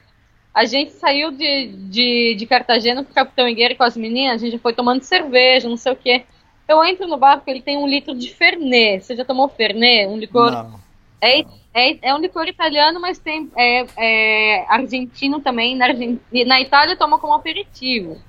[0.53, 4.44] a gente saiu de, de, de Cartagena com o Capitão Higueira com as meninas, a
[4.44, 6.25] gente foi tomando cerveja, não sei o quê.
[6.68, 9.05] Eu entro no barco, ele tem um litro de Fernet.
[9.05, 10.07] Você já tomou Fernet?
[10.07, 10.51] Um licor.
[10.53, 10.84] Não.
[11.24, 11.40] É,
[11.72, 15.76] é, é um licor italiano, mas tem é, é argentino também.
[15.76, 16.20] Na, Argent...
[16.46, 18.20] na Itália toma como aperitivo.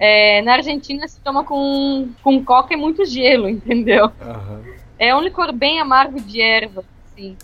[0.00, 4.06] É, na Argentina se toma com, com coca e muito gelo, entendeu?
[4.20, 4.62] Aham.
[4.98, 7.36] É um licor bem amargo de erva, assim.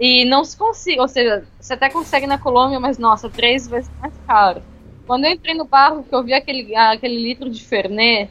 [0.00, 3.90] E não se consegue, ou seja, você até consegue na Colômbia, mas nossa, três vezes
[4.00, 4.62] mais caro.
[5.06, 8.30] Quando eu entrei no barco, que eu vi aquele, aquele litro de Fernet,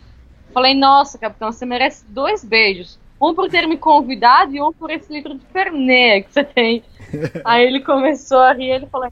[0.53, 2.99] falei, nossa, capitão, você merece dois beijos.
[3.25, 6.83] Um por ter me convidado e um por esse litro de Fernet que você tem.
[7.43, 9.11] Aí ele começou a rir, ele falou,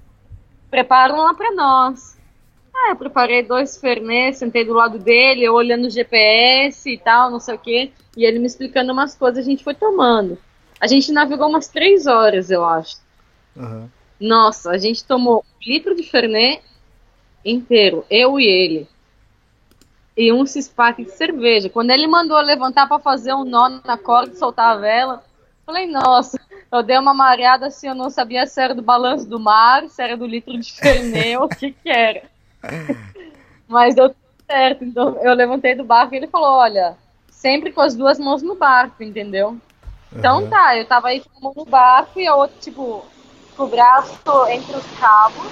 [0.70, 2.18] prepara um lá pra nós.
[2.76, 7.30] Ah, eu preparei dois Fernet, sentei do lado dele, eu olhando o GPS e tal,
[7.30, 7.92] não sei o quê.
[8.18, 10.38] E ele me explicando umas coisas, a gente foi tomando.
[10.80, 12.98] A gente navegou umas três horas, eu acho.
[13.56, 13.90] Aham.
[14.20, 16.64] Nossa, a gente tomou um litro de Fernet
[17.44, 18.88] inteiro, eu e ele.
[20.16, 21.70] E um cispac de cerveja.
[21.70, 25.24] Quando ele mandou levantar pra fazer um nó na corda e soltar a vela,
[25.66, 26.40] falei, nossa,
[26.72, 30.02] eu dei uma mareada assim, eu não sabia se era do balanço do mar, se
[30.02, 30.74] era do litro de
[31.38, 32.24] ou o que que era.
[33.68, 34.84] Mas deu tudo certo.
[34.84, 36.96] Então eu levantei do barco e ele falou, olha,
[37.30, 39.58] sempre com as duas mãos no barco, entendeu?
[40.18, 40.50] Então Aham.
[40.50, 43.04] tá, eu tava aí com a mão no barco e a outra, tipo,
[43.58, 44.14] com o braço
[44.50, 45.52] entre os cabos.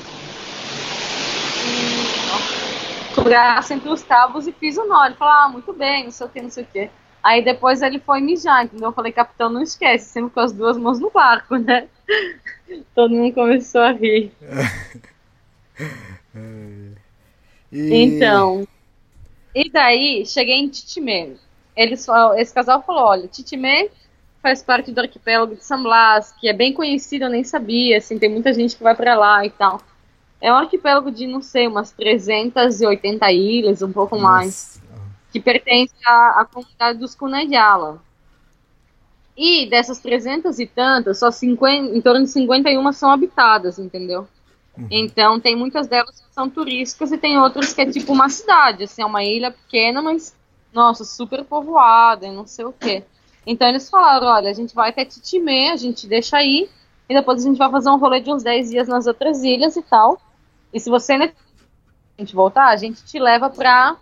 [3.18, 5.06] E, braço entre os cabos e fiz o nó.
[5.06, 6.90] Ele falou, ah, muito bem, não sei o que, não sei o que.
[7.24, 8.90] Aí depois ele foi mijar, entendeu?
[8.90, 11.88] Eu falei, capitão, não esquece, sempre com as duas mãos no barco, né?
[12.96, 14.32] Todo mundo começou a rir.
[17.72, 18.68] E- Então,
[19.56, 21.32] e daí cheguei em Titimé.
[21.76, 22.06] Eles,
[22.38, 23.90] esse casal falou: olha, Titimé
[24.42, 28.18] faz parte do arquipélago de San Blas, que é bem conhecido, eu nem sabia, assim,
[28.20, 29.82] tem muita gente que vai pra lá e tal.
[30.42, 35.04] É um arquipélago de, não sei, umas 380 ilhas, um pouco mais, Nossa.
[35.32, 38.02] que pertence à, à comunidade dos Cunayala.
[39.38, 44.28] E dessas 300 e tantas, só 50, em torno de 51 são habitadas, entendeu?
[44.90, 48.84] Então tem muitas delas que são turísticas e tem outras que é tipo uma cidade,
[48.84, 50.36] assim, é uma ilha pequena, mas
[50.74, 53.04] nossa, super povoada e não sei o quê.
[53.46, 56.70] Então eles falaram, olha, a gente vai até Titimé, a gente deixa aí,
[57.10, 59.76] e depois a gente vai fazer um rolê de uns 10 dias nas outras ilhas
[59.76, 60.20] e tal.
[60.74, 61.34] E se você ainda
[62.18, 63.96] a gente voltar, a gente te leva pra,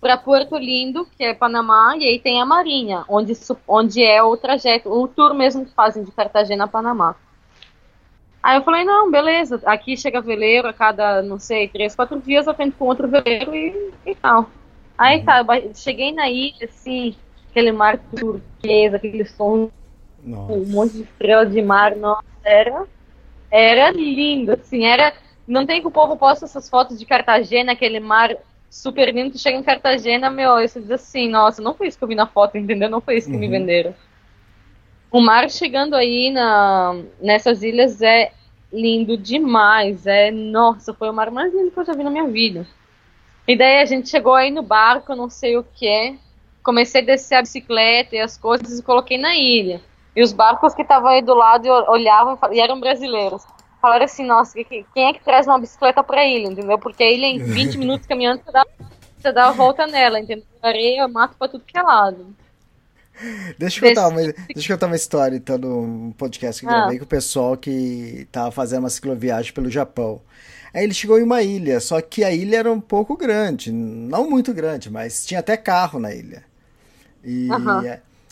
[0.00, 3.32] pra Porto Lindo, que é Panamá, e aí tem a Marinha, onde,
[3.66, 7.16] onde é o trajeto, o tour mesmo que fazem de Cartagena a Panamá.
[8.42, 12.46] Aí eu falei, não, beleza, aqui chega veleiro a cada, não sei, três, quatro dias
[12.46, 14.50] eu tento com outro veleiro e, e tal.
[14.98, 17.14] Aí tá, eu cheguei na ilha, assim,
[17.50, 19.70] aquele mar turquesa, aquele som,
[20.22, 20.52] Nossa.
[20.52, 22.86] um monte de estrela de mar, nossa, era,
[23.50, 25.12] era lindo, assim, era,
[25.46, 28.36] não tem que o povo posta essas fotos de Cartagena, aquele mar
[28.70, 31.98] super lindo, tu chega em Cartagena, meu, aí você diz assim, nossa, não foi isso
[31.98, 32.88] que eu vi na foto, entendeu?
[32.88, 33.52] Não foi isso que me Uhum.
[33.52, 33.94] venderam.
[35.10, 38.32] O mar chegando aí na, nessas ilhas é
[38.72, 40.06] lindo demais.
[40.06, 42.66] É, nossa, foi o mar mais lindo que eu já vi na minha vida.
[43.46, 46.14] E daí a gente chegou aí no barco, não sei o que é.
[46.62, 49.82] Comecei a descer a bicicleta e as coisas e coloquei na ilha.
[50.16, 53.42] E os barcos que estavam aí do lado e olhavam e e eram brasileiros.
[53.82, 56.78] Falaram assim, nossa, que- que- quem é que traz uma bicicleta pra ilha, entendeu?
[56.78, 58.64] Porque a ilha em 20 minutos caminhando, você dá,
[59.20, 60.44] você dá a volta nela, entendeu?
[60.62, 62.28] Areia, mato pra tudo que é lado.
[63.58, 66.70] Deixa eu, contar uma, Desse- deixa eu contar uma história, então, num podcast que eu
[66.70, 66.80] Ah.
[66.82, 70.20] gravei com o pessoal que tava fazendo uma cicloviagem pelo Japão.
[70.72, 74.30] Aí ele chegou em uma ilha, só que a ilha era um pouco grande, não
[74.30, 76.42] muito grande, mas tinha até carro na ilha.
[77.22, 77.48] E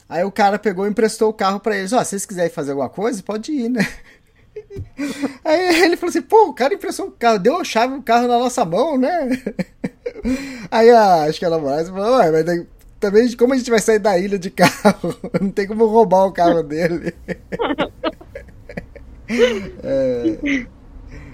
[0.09, 1.93] aí o cara pegou e emprestou o carro pra eles.
[1.93, 3.87] Ó, se vocês quiserem fazer alguma coisa, pode ir, né?
[5.44, 8.29] Aí ele falou assim, pô, o cara emprestou um carro, deu a chave do carro
[8.29, 9.42] na nossa mão, né?
[10.70, 12.66] Aí a, acho que a namorada falou, ué, mas
[12.99, 15.14] também como a gente vai sair da ilha de carro?
[15.40, 17.14] Não tem como roubar o carro dele.
[19.85, 20.66] É,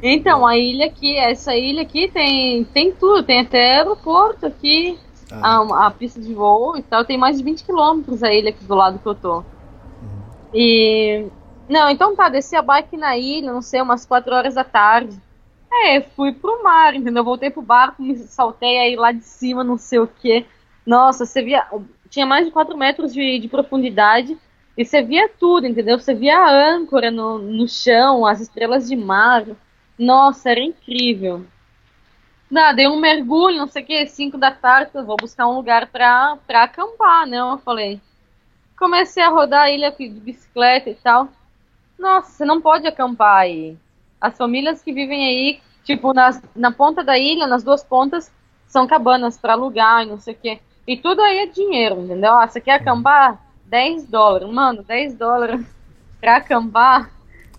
[0.02, 4.98] Então, a ilha aqui, essa ilha aqui tem, tem tudo, tem até aeroporto aqui,
[5.32, 5.62] Ah.
[5.62, 8.64] a, a pista de voo e tal, tem mais de 20 quilômetros a ilha aqui
[8.64, 9.42] do lado que eu tô.
[10.54, 11.24] E.
[11.68, 15.20] Não, então tá, desci a bike na ilha, não sei, umas 4 horas da tarde.
[15.72, 17.24] É, fui pro mar, entendeu?
[17.24, 20.46] Voltei pro barco, me saltei aí lá de cima, não sei o quê.
[20.86, 21.66] Nossa, você via.
[22.08, 24.38] Tinha mais de 4 metros de, de profundidade
[24.76, 25.98] e você via tudo, entendeu?
[25.98, 29.44] Você via a âncora no, no chão, as estrelas de mar.
[29.98, 31.44] Nossa, era incrível.
[32.50, 35.56] Não, dei um mergulho, não sei o que, 5 da tarde, eu vou buscar um
[35.56, 37.38] lugar pra, pra acampar, né?
[37.38, 38.00] Eu falei.
[38.78, 41.28] comecei a rodar a ilha de bicicleta e tal.
[41.98, 43.76] Nossa, você não pode acampar aí.
[44.20, 48.32] As famílias que vivem aí, tipo, nas, na ponta da ilha, nas duas pontas,
[48.66, 50.58] são cabanas para alugar e não sei o quê.
[50.86, 52.32] E tudo aí é dinheiro, entendeu?
[52.32, 53.40] Ah, você quer acampar?
[53.64, 54.48] 10 dólares.
[54.48, 55.66] Mano, 10 dólares
[56.20, 57.10] pra acampar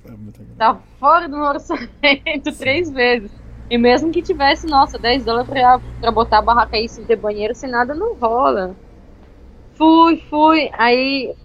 [0.06, 0.12] É
[0.58, 3.32] tá fora do meu orçamento três vezes.
[3.70, 7.18] E mesmo que tivesse, nossa, 10 dólares pra, pra botar a barraca aí sem ter
[7.18, 8.74] banheiro, sem nada, não rola.
[9.76, 10.70] Fui, fui.
[10.74, 11.36] Aí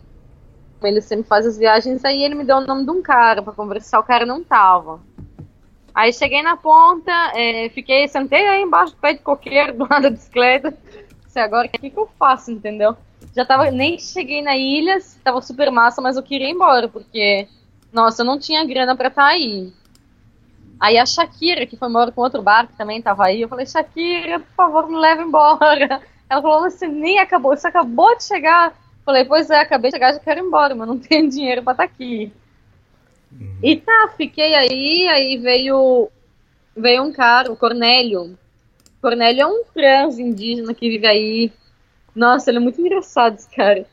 [0.88, 3.52] ele sempre faz as viagens, aí ele me deu o nome de um cara pra
[3.52, 5.00] conversar, o cara não tava.
[5.94, 10.02] Aí cheguei na ponta, é, fiquei, sentei aí embaixo do pé de coqueiro, do lado
[10.02, 10.76] da bicicleta.
[11.26, 12.96] Disse, agora o que, que eu faço, entendeu?
[13.34, 17.46] Já tava, nem cheguei na ilha, tava super massa, mas eu queria ir embora, porque,
[17.92, 19.72] nossa, eu não tinha grana pra estar aí.
[20.80, 24.40] Aí a Shakira, que foi embora com outro barco, também tava aí, eu falei, Shakira,
[24.40, 26.02] por favor, me leva embora.
[26.28, 28.72] Ela falou, você nem acabou, você acabou de chegar.
[29.04, 31.72] Falei, pois é, acabei de chegar, já quero ir embora, mas não tenho dinheiro pra
[31.72, 32.32] estar aqui.
[33.62, 36.10] E tá, fiquei aí, aí veio
[36.76, 38.38] veio um cara, o Cornélio.
[39.00, 41.52] Cornélio é um trans indígena que vive aí.
[42.14, 43.86] Nossa, ele é muito engraçado, esse cara.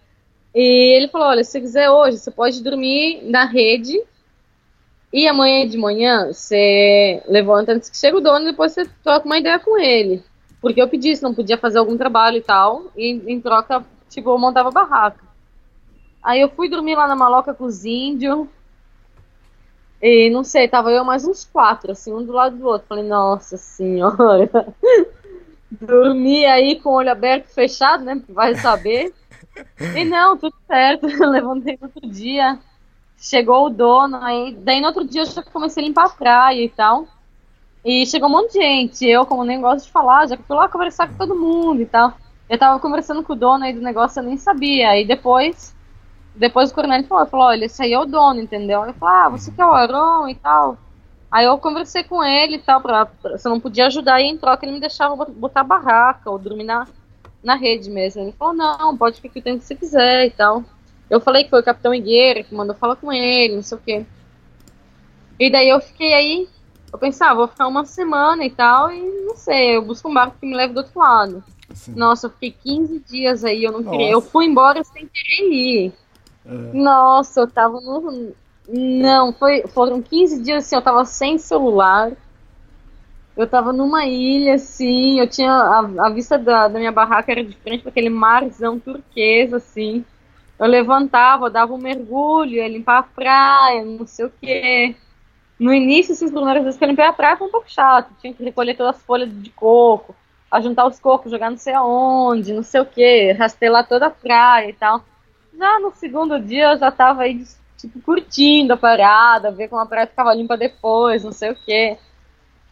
[0.54, 4.02] E ele falou, olha, se você quiser hoje, você pode dormir na rede
[5.12, 9.26] e amanhã de manhã você levanta antes que chegue o dono e depois você troca
[9.26, 10.24] uma ideia com ele.
[10.62, 14.30] Porque eu pedi se não podia fazer algum trabalho e tal, e em troca, tipo,
[14.30, 15.24] eu montava barraca.
[16.22, 18.48] Aí eu fui dormir lá na maloca com os índios.
[20.02, 22.88] E não sei, tava eu mais uns quatro, assim, um do lado do outro.
[22.88, 24.50] Falei, nossa senhora.
[25.72, 28.22] Dormi aí com o olho aberto fechado, né?
[28.30, 29.13] Vai saber.
[29.95, 31.06] E não, tudo certo.
[31.30, 32.58] Levantei no outro dia.
[33.17, 34.56] Chegou o dono, aí.
[34.60, 37.08] Daí no outro dia eu já comecei a limpar a praia e tal.
[37.84, 39.06] E chegou um monte de gente.
[39.06, 42.13] Eu, como nem gosto de falar, já fui lá conversar com todo mundo e tal.
[42.50, 44.90] Eu tava conversando com o dono aí do negócio, eu nem sabia.
[44.90, 45.76] Aí depois,
[46.36, 48.84] depois o Cornélio falou, falou, olha, esse aí é o dono, entendeu?
[48.86, 50.78] Eu falei, ah, você que é o Aron e tal.
[51.32, 54.26] Aí eu conversei com ele e tal, pra, pra, se eu não podia ajudar, e
[54.26, 56.88] em troca ele me deixava bot- botar barraca ou dormir na,
[57.44, 58.22] na rede mesmo.
[58.24, 60.64] Ele falou, não, pode ficar o tempo que você quiser e tal.
[61.10, 63.82] Eu falei que foi o Capitão Higueira que mandou falar com ele, não sei o
[63.82, 64.06] quê.
[65.40, 66.48] E daí eu fiquei aí,
[66.92, 70.14] eu pensava, ah, vou ficar uma semana e tal, e não sei, eu busco um
[70.14, 71.44] barco que me leve do outro lado.
[71.72, 71.94] Assim.
[71.94, 74.10] Nossa, eu fiquei 15 dias aí, eu não queria.
[74.10, 74.30] Eu Nossa.
[74.30, 75.94] fui embora sem querer ir.
[76.46, 76.52] É.
[76.74, 78.34] Nossa, eu tava no.
[78.68, 82.12] Não, foi, foram 15 dias assim, eu tava sem celular.
[83.36, 85.52] Eu tava numa ilha, assim, eu tinha.
[85.52, 90.04] A, a vista da, da minha barraca era de frente para aquele marzão turquesa, assim.
[90.60, 94.96] Eu levantava, dava um mergulho, ia limpar a praia, não sei o quê.
[95.58, 98.12] No início, assim, as primeiras vezes que eu limpei a praia foi um pouco chato.
[98.20, 100.16] Tinha que recolher todas as folhas de coco,
[100.52, 104.70] ajuntar os cocos, jogar não sei aonde, não sei o quê, rastelar toda a praia
[104.70, 105.04] e tal.
[105.58, 107.44] Já no segundo dia eu já tava aí,
[107.78, 111.98] tipo, curtindo a parada, ver como a praia ficava limpa depois, não sei o quê.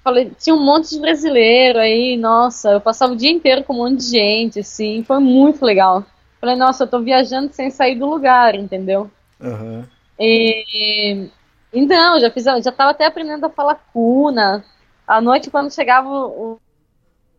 [0.04, 3.78] Falei, tinha um monte de brasileiro aí, nossa, eu passava o dia inteiro com um
[3.78, 6.06] monte de gente, assim, foi muito legal.
[6.40, 9.12] Falei, nossa, eu tô viajando sem sair do lugar, entendeu?
[9.42, 9.88] Aham.
[10.20, 11.30] E
[11.74, 14.63] então, já fiz, já tava até aprendendo a falar cuna.
[15.06, 16.60] À noite, quando chegava o-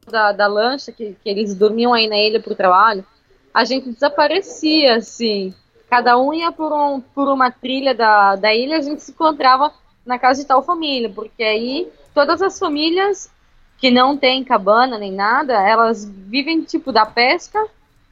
[0.08, 3.04] da, da lancha, que, que eles dormiam aí na ilha pro trabalho,
[3.52, 5.54] a gente desaparecia, assim.
[5.88, 9.72] Cada um ia por, um, por uma trilha da, da ilha, a gente se encontrava
[10.04, 13.30] na casa de tal família, porque aí todas as famílias
[13.78, 17.64] que não têm cabana nem nada, elas vivem tipo da pesca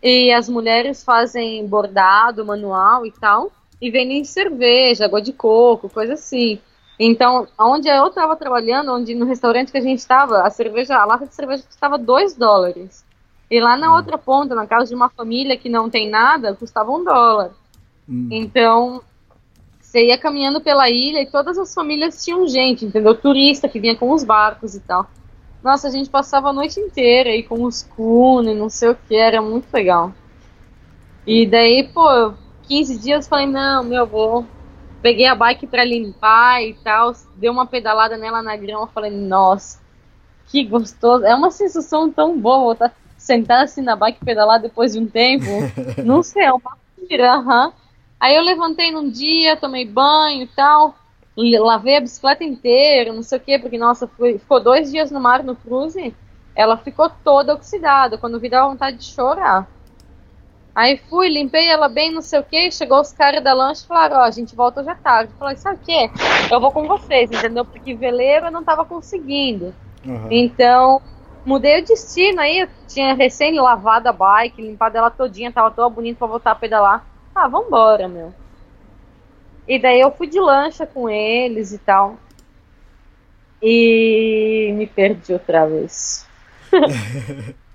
[0.02, 6.14] e as mulheres fazem bordado manual e tal e vendem cerveja, água de coco, coisa
[6.14, 6.58] assim.
[6.98, 11.04] Então, onde eu estava trabalhando, onde no restaurante que a gente estava, a cerveja, a
[11.04, 13.04] lata de cerveja custava 2 dólares.
[13.50, 16.90] E lá na outra ponta, na casa de uma família que não tem nada, custava
[16.90, 17.52] um dólar.
[18.08, 18.28] Hum.
[18.30, 19.02] Então,
[19.80, 23.14] você ia caminhando pela ilha e todas as famílias tinham gente, entendeu?
[23.14, 25.08] Turista que vinha com os barcos e tal.
[25.62, 29.16] Nossa, a gente passava a noite inteira aí com os cune, não sei o que,
[29.16, 30.12] era muito legal.
[31.26, 32.34] E daí, pô,
[32.68, 34.46] 15 dias falei, não, meu, vou.
[35.06, 39.78] Peguei a bike pra limpar e tal, dei uma pedalada nela na grama, falei, nossa,
[40.48, 41.24] que gostoso.
[41.24, 45.44] É uma sensação tão boa voltar, sentar assim na bike pedalar depois de um tempo.
[46.02, 47.72] não sei, é uma pira, aham.
[48.18, 50.96] Aí eu levantei num dia, tomei banho e tal,
[51.36, 55.20] lavei a bicicleta inteira, não sei o que, porque, nossa, foi- ficou dois dias no
[55.20, 56.16] mar no cruze,
[56.52, 59.68] ela ficou toda oxidada, quando vi dava vontade de chorar.
[60.76, 63.86] Aí fui, limpei ela bem, não sei o que, chegou os caras da lancha e
[63.86, 65.32] falaram, ó, a gente volta hoje à tarde.
[65.32, 66.10] Eu falei, sabe o quê?
[66.52, 67.64] Eu vou com vocês, entendeu?
[67.64, 69.74] Porque veleiro eu não tava conseguindo.
[70.06, 70.28] Aham.
[70.30, 71.00] Então,
[71.46, 75.88] mudei o destino aí, eu tinha recém lavado a bike, limpado ela todinha, tava toda
[75.88, 77.06] bonita pra voltar a pedalar.
[77.34, 78.34] Ah, vambora, meu.
[79.66, 82.18] E daí eu fui de lancha com eles e tal.
[83.62, 86.28] E me perdi outra vez.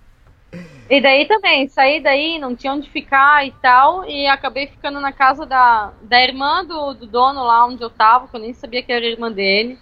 [0.92, 5.14] e daí também, saí daí, não tinha onde ficar e tal, e acabei ficando na
[5.14, 8.84] casa da, da irmã do, do dono lá onde eu tava, que eu nem sabia
[8.84, 9.80] que era irmã dele.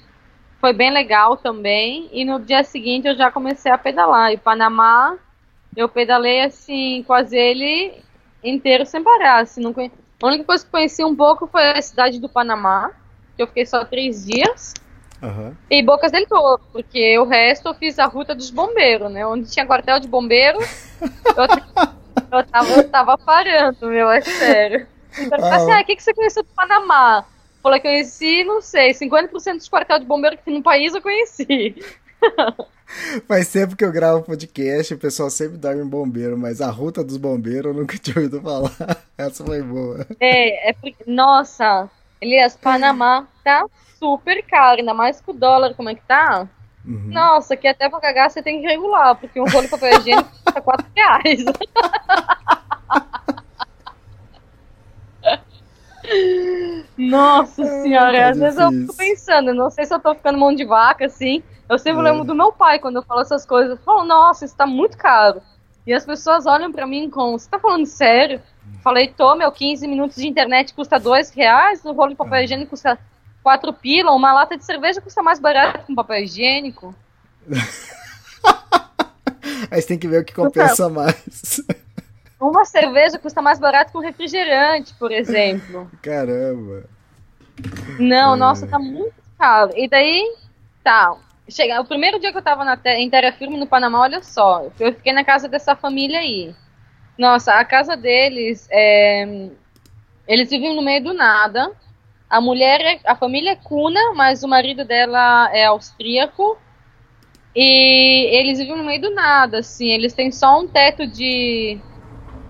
[0.61, 2.07] Foi bem legal também.
[2.11, 4.31] E no dia seguinte eu já comecei a pedalar.
[4.31, 5.17] E Panamá,
[5.75, 8.03] eu pedalei assim, quase ele
[8.43, 9.39] inteiro sem parar.
[9.39, 9.91] Assim, não conhe...
[10.21, 12.91] A única coisa que conheci um pouco foi a cidade do Panamá,
[13.35, 14.75] que eu fiquei só três dias.
[15.21, 15.55] Aham.
[15.69, 19.25] E Bocas del Toro, porque o resto eu fiz a ruta dos bombeiros, né?
[19.25, 20.57] Onde tinha quartel de bombeiro,
[21.01, 21.43] eu,
[22.31, 24.87] eu, tava, eu tava parando, meu, é sério.
[25.17, 25.55] Então, Ah.
[25.55, 27.25] assim, ah, o que, que você conheceu do Panamá?
[27.61, 31.75] Falei conheci, não sei, 50% dos quartel de bombeiro que tem no país eu conheci.
[33.27, 37.03] Faz tempo que eu gravo podcast, o pessoal sempre dorme em bombeiro, mas a ruta
[37.03, 38.71] dos bombeiros eu nunca tinha ouvido falar.
[39.17, 40.07] Essa foi boa.
[40.19, 41.89] É, é porque, nossa,
[42.19, 43.63] Elias, Panamá tá
[43.99, 46.47] super caro, ainda mais com o dólar, como é que tá?
[46.85, 47.09] Uhum.
[47.11, 50.29] Nossa, que até pra cagar você tem que regular, porque um rolo de papel higiênico
[50.45, 51.43] custa 4 reais.
[56.97, 60.53] Nossa senhora, tá às vezes eu fico pensando, não sei se eu tô ficando mão
[60.53, 61.43] de vaca, assim.
[61.67, 62.03] Eu sempre É.
[62.03, 63.77] lembro do meu pai quando eu falo essas coisas.
[63.77, 65.41] Eu falo, nossa, isso tá muito caro.
[65.85, 68.41] E as pessoas olham pra mim com, você tá falando sério?
[68.83, 72.71] Falei, tô, meu, 15 minutos de internet custa 2 reais, o rolo de papel higiênico
[72.71, 72.97] custa
[73.49, 76.93] 4 pila, uma lata de cerveja custa mais barato que um papel higiênico.
[79.71, 81.61] Aí você tem que ver o que compensa mais.
[82.39, 85.89] Uma cerveja custa mais barato que um refrigerante, por exemplo.
[86.01, 86.85] Caramba.
[87.99, 88.37] Não, É.
[88.37, 89.73] nossa, tá muito caro.
[89.75, 90.23] E daí,
[90.83, 91.17] tá.
[91.49, 94.67] Chega, o primeiro dia que eu tava na em terra firme no Panamá, olha só,
[94.79, 96.55] eu fiquei na casa dessa família aí.
[97.17, 99.49] Nossa, a casa deles, é,
[100.27, 101.71] eles vivem no meio do nada.
[102.29, 106.57] A mulher, é, a família é cuna, mas o marido dela é austríaco.
[107.55, 109.89] E eles vivem no meio do nada, assim.
[109.89, 111.79] Eles têm só um teto de,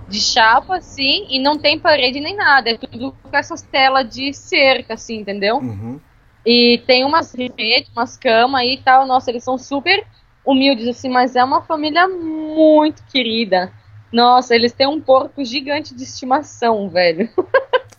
[0.07, 2.71] de chapa, assim, e não tem parede nem nada.
[2.71, 5.57] É tudo com essas telas de cerca, assim, entendeu?
[5.57, 5.99] Uhum.
[6.45, 9.05] E tem umas redes, umas camas aí e tal.
[9.05, 10.05] Nossa, eles são super
[10.45, 13.71] humildes, assim, mas é uma família muito querida.
[14.11, 17.29] Nossa, eles têm um porco gigante de estimação, velho.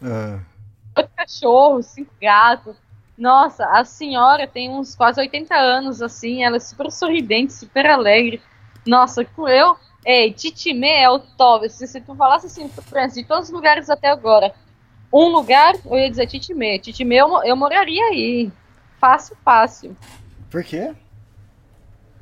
[0.02, 0.40] Ah,
[0.96, 2.76] Oito cachorros, cinco gatos.
[3.16, 8.40] Nossa, a senhora tem uns quase 80 anos, assim, ela é super sorridente, super alegre.
[8.86, 9.76] Nossa, com eu.
[10.04, 11.68] Ei, Titimê é o top.
[11.68, 14.54] Se, se tu falasse assim, Francis, de todos os lugares até agora,
[15.12, 16.78] um lugar, eu ia dizer Titimê.
[16.78, 18.50] Titimê eu, eu moraria aí.
[18.98, 19.96] Fácil, fácil.
[20.50, 20.94] por quê?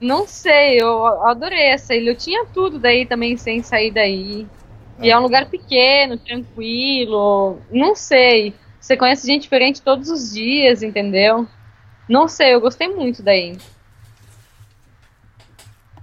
[0.00, 2.10] Não sei, eu adorei essa ilha.
[2.10, 4.46] Eu tinha tudo daí também sem sair daí.
[5.00, 7.58] E é um lugar pequeno, tranquilo.
[7.70, 8.54] Não sei.
[8.80, 11.46] Você conhece gente diferente todos os dias, entendeu?
[12.08, 13.56] Não sei, eu gostei muito daí.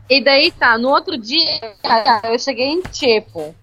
[0.09, 1.75] E daí tá, no outro dia
[2.23, 3.55] eu cheguei em Chepo.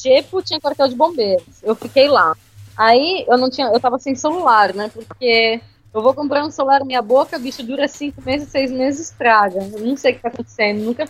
[0.00, 1.62] Chepo tinha quartel de bombeiros.
[1.62, 2.34] Eu fiquei lá.
[2.76, 4.90] Aí eu não tinha, eu tava sem celular, né?
[4.92, 5.60] Porque
[5.92, 9.60] eu vou comprar um celular minha boca, bicho dura cinco meses, seis meses, estraga.
[9.60, 10.82] Eu não sei o que tá acontecendo.
[10.82, 11.08] Nunca,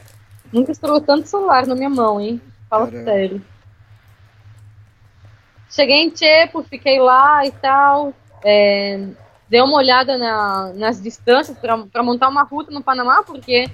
[0.52, 2.40] nunca estourou tanto celular na minha mão, hein?
[2.68, 3.04] Fala Caramba.
[3.10, 3.42] sério.
[5.70, 8.12] Cheguei em Chepo, fiquei lá e tal.
[8.42, 9.06] É,
[9.48, 13.68] dei uma olhada na- nas distâncias para montar uma ruta no Panamá, porque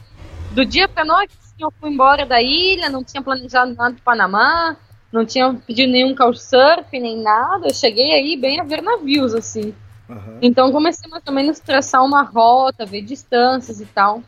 [0.53, 4.03] do dia para noite assim, eu fui embora da ilha, não tinha planejado nada do
[4.03, 4.77] Panamá,
[5.13, 7.69] não tinha pedido nenhum couchsurfing nem nada.
[7.69, 9.75] Eu cheguei aí bem a ver navios, assim.
[10.11, 10.39] Aham.
[10.43, 14.23] Então comecei mais ou menos a traçar uma rota, ver distâncias e tal.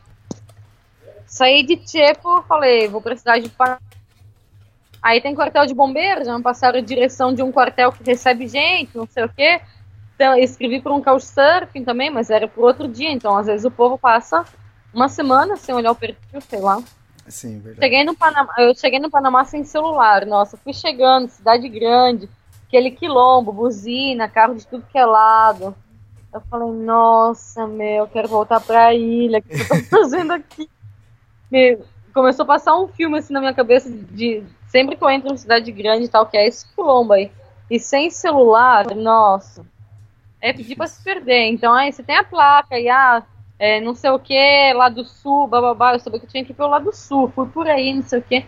[1.25, 3.79] Saí de Chepo, falei, vou precisar de Panamá.
[5.07, 8.45] Aí tem quartel de bombeiros, já me passaram a direção de um quartel que recebe
[8.45, 9.61] gente, não sei o quê.
[10.13, 13.71] Então, escrevi para um couchsurfing também, mas era por outro dia, então às vezes o
[13.71, 14.43] povo passa
[14.93, 16.83] uma semana sem olhar o perfil, sei lá.
[17.25, 17.85] Sim, verdade.
[17.85, 22.27] Cheguei no Panamá, eu cheguei no Panamá sem celular, nossa, fui chegando, cidade grande,
[22.67, 25.73] aquele quilombo, buzina, carro de tudo que é lado.
[26.33, 30.69] Eu falei, nossa, meu, quero voltar pra ilha, o que eu tô fazendo aqui?
[31.49, 31.77] Me-
[32.13, 35.37] começou a passar um filme assim na minha cabeça de sempre que eu entro em
[35.37, 37.31] cidade grande e tal, que é esse quilombo aí.
[37.69, 39.65] E sem celular, nossa,
[40.41, 41.47] é pedir pra se perder.
[41.47, 43.23] Então, aí você tem a placa e ah,
[43.59, 46.51] é, não sei o que, lá do sul, bababá, eu sabia que eu tinha que
[46.51, 48.45] ir pelo lado sul, fui por aí, não sei o que.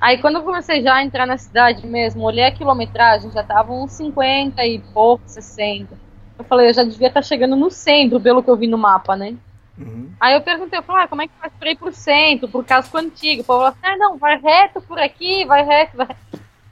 [0.00, 3.72] Aí quando eu comecei já a entrar na cidade mesmo, olhei a quilometragem, já tava
[3.72, 5.98] uns 50 e pouco, 60.
[6.38, 9.16] Eu falei, eu já devia estar chegando no centro, pelo que eu vi no mapa,
[9.16, 9.36] né?
[9.78, 10.10] Uhum.
[10.18, 12.64] Aí eu perguntei, eu falei, ah, como é que faz pra ir pro centro, por
[12.64, 13.42] casco antigo?
[13.42, 16.20] O povo falou assim, ah, não, vai reto por aqui, vai reto, vai reto.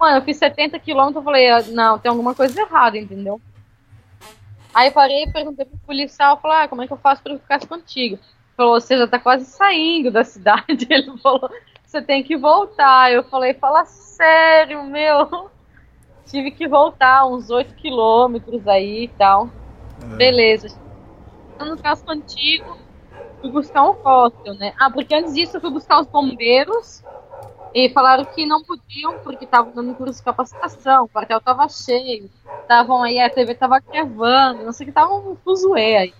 [0.00, 3.40] Mano, eu fiz 70 quilômetros, eu falei, ah, não, tem alguma coisa errada, entendeu?
[4.74, 7.64] Aí parei, perguntei pro policial, falei, ah, como é que eu faço pra eu ficar
[7.66, 8.16] contigo?
[8.16, 10.86] Ele falou, você já tá quase saindo da cidade.
[10.90, 11.48] Ele falou,
[11.84, 13.12] você tem que voltar.
[13.12, 15.50] Eu falei, fala sério, meu.
[16.26, 19.48] Tive que voltar uns 8 quilômetros aí e tal.
[20.16, 20.76] Beleza.
[21.60, 22.76] No caso antigo,
[23.44, 24.72] fui buscar um fóssil, né?
[24.78, 27.02] Ah, porque antes disso eu fui buscar os bombeiros
[27.74, 32.30] e falaram que não podiam porque estavam dando curso de capacitação, o quartel tava cheio,
[32.62, 36.14] estavam aí, a TV tava gravando, não sei o que, tava um fuzuê aí.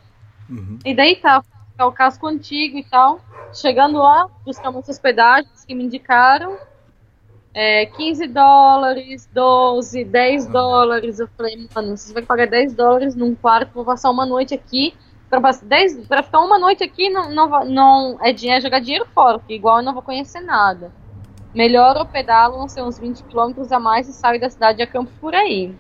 [0.85, 3.21] E daí tá, buscar o casco antigo e tal.
[3.51, 6.59] Chegando lá, buscamos hospedagens que me indicaram.
[7.55, 11.21] É, 15 dólares, 12, 10 dólares.
[11.21, 14.95] Eu falei, mano, você vai pagar 10 dólares num quarto, vou passar uma noite aqui.
[15.41, 19.07] Pra, 10, pra ficar uma noite aqui não, não, não é, dinheiro, é jogar dinheiro
[19.15, 20.93] fora, porque igual eu não vou conhecer nada.
[21.53, 24.87] Melhor eu pedalo, não sei, uns 20 quilômetros a mais e saio da cidade a
[24.87, 25.75] campo por aí.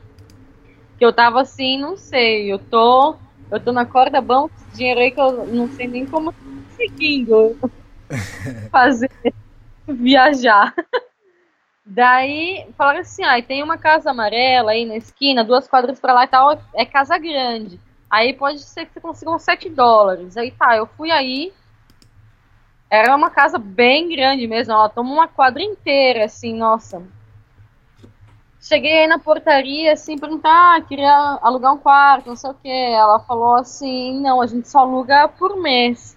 [0.98, 3.16] Que eu tava assim, não sei, eu tô.
[3.50, 6.32] Eu tô na corda bamba com esse dinheiro aí que eu não sei nem como
[6.32, 6.38] tô
[6.68, 7.57] conseguindo
[8.70, 9.11] fazer
[9.86, 10.74] viajar.
[11.86, 16.24] Daí falaram assim, ah, tem uma casa amarela aí na esquina, duas quadras pra lá
[16.24, 17.78] e tal, é casa grande.
[18.11, 20.36] Aí pode ser que você consiga uns 7 dólares.
[20.36, 21.52] Aí tá, eu fui aí.
[22.90, 27.02] Era uma casa bem grande mesmo, ela toma uma quadra inteira, assim, nossa.
[28.61, 32.68] Cheguei aí na portaria, assim, perguntar, ah, queria alugar um quarto, não sei o que.
[32.68, 36.16] Ela falou assim, não, a gente só aluga por mês.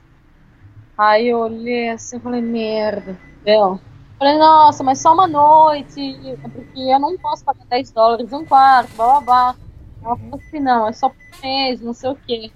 [0.97, 3.79] Aí eu olhei assim, falei, merda, entendeu?
[4.17, 8.95] Falei, nossa, mas só uma noite, porque eu não posso pagar 10 dólares um quarto,
[8.95, 9.55] blá blá blá.
[10.01, 11.11] Ela falou assim, não, é só
[11.41, 12.51] mês, não sei o quê.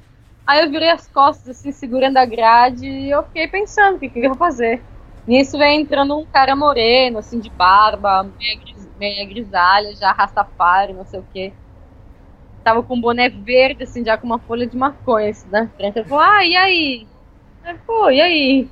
[0.46, 4.10] Aí eu virei as costas, assim, segurando a grade, e eu fiquei pensando o que,
[4.10, 4.82] que eu ia fazer.
[5.26, 10.94] Nisso vem entrando um cara moreno, assim, de barba, meia, gris, meia grisalha, já rastafari,
[10.94, 11.54] não sei o quê.
[12.64, 16.00] Tava com um boné verde, assim, já com uma folha de maconha, assim, na frente.
[16.00, 17.08] Ele falou, ah, e aí?
[17.64, 18.70] Aí, pô, e aí?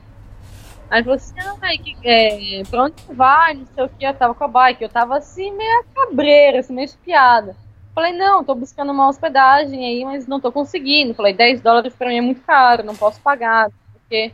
[0.89, 4.33] Aí falou assim, ah, que, é, pra onde vai, não sei o que, eu tava
[4.33, 7.55] com a bike, eu tava assim, meio cabreira, assim, meio espiada.
[7.99, 11.13] Falei, não, tô buscando uma hospedagem aí, mas não tô conseguindo.
[11.13, 13.69] Falei, 10 dólares pra mim é muito caro, não posso pagar,
[14.07, 14.31] quê.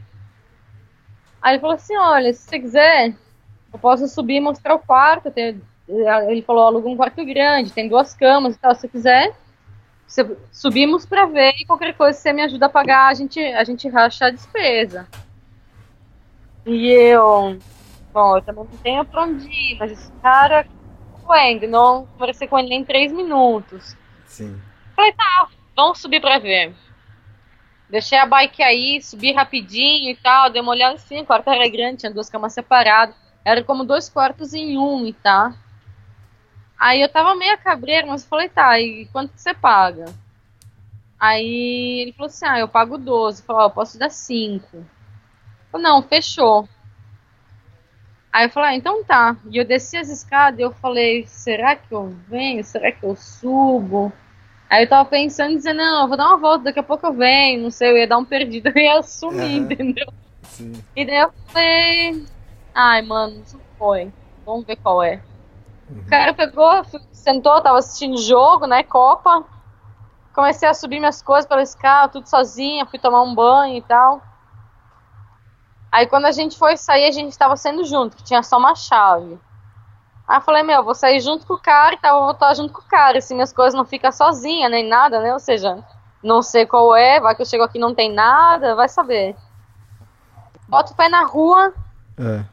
[1.42, 3.16] Aí ele falou assim, olha, se você quiser,
[3.74, 5.34] eu posso subir e mostrar o quarto.
[5.36, 9.36] Ele falou, aluga um quarto grande, tem duas camas e tal, se você quiser.
[10.52, 13.90] subimos pra ver e qualquer coisa você me ajuda a pagar, a gente, a gente
[13.90, 15.08] racha a despesa.
[16.68, 17.58] E eu,
[18.14, 20.68] bom, eu também não tenho pra onde ir, mas esse cara,
[21.26, 23.96] Wang, não conversei com ele nem três minutos.
[24.26, 24.60] Sim.
[24.96, 26.74] Falei, tá, vamos subir pra ver.
[27.90, 31.68] Deixei a bike aí, subi rapidinho e tal, dei uma olhada assim, o quarto era
[31.68, 33.16] grande, tinha duas camas separadas.
[33.44, 35.54] Era como dois quartos em um e tá.
[36.78, 40.06] Aí eu tava meio cabreiro, mas falei, tá, e quanto que você paga?
[41.20, 43.42] Aí ele falou assim, ah, eu pago 12.
[43.42, 44.68] Eu falei, ó, eu posso dar 5.
[44.76, 44.86] Eu
[45.72, 46.68] falei, não, fechou.
[48.36, 49.38] Aí eu falei, ah, então tá.
[49.50, 52.66] E eu desci as escadas e eu falei, será que eu venho?
[52.66, 54.12] Será que eu subo?
[54.70, 57.08] Aí eu tava pensando em dizer, não, eu vou dar uma volta, daqui a pouco
[57.08, 59.72] eu venho, não sei, eu ia dar um perdido, eu ia sumir, Aham.
[59.72, 60.06] entendeu?
[60.44, 60.74] Sim.
[60.94, 62.26] E daí eu falei,
[62.74, 64.12] ai, mano, isso foi.
[64.46, 65.22] Vamos ver qual é.
[65.90, 66.84] O cara pegou,
[67.14, 69.46] sentou, tava assistindo jogo, né, Copa.
[70.34, 74.22] Comecei a subir minhas coisas pela escada, tudo sozinha, fui tomar um banho e tal.
[75.96, 78.76] Aí quando a gente foi sair, a gente tava saindo junto, que tinha só uma
[78.76, 79.40] chave.
[80.28, 82.74] Aí eu falei, meu, vou sair junto com o cara e tal, vou voltar junto
[82.74, 85.32] com o cara, assim minhas coisas não ficam sozinha nem nada, né?
[85.32, 85.82] Ou seja,
[86.22, 89.38] não sei qual é, vai que eu chego aqui e não tem nada, vai saber.
[90.68, 91.74] Bota o pé na rua,
[92.20, 92.44] É.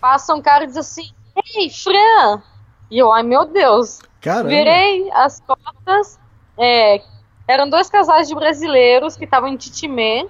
[0.00, 1.10] passa um cara e diz assim,
[1.56, 2.40] ei, Fran!
[2.88, 4.48] E eu, ai meu Deus, Caramba.
[4.48, 6.20] Virei as costas.
[6.56, 7.02] é,
[7.48, 10.28] eram dois casais de brasileiros que estavam em Titimê.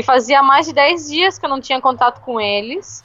[0.00, 3.04] E fazia mais de 10 dias que eu não tinha contato com eles.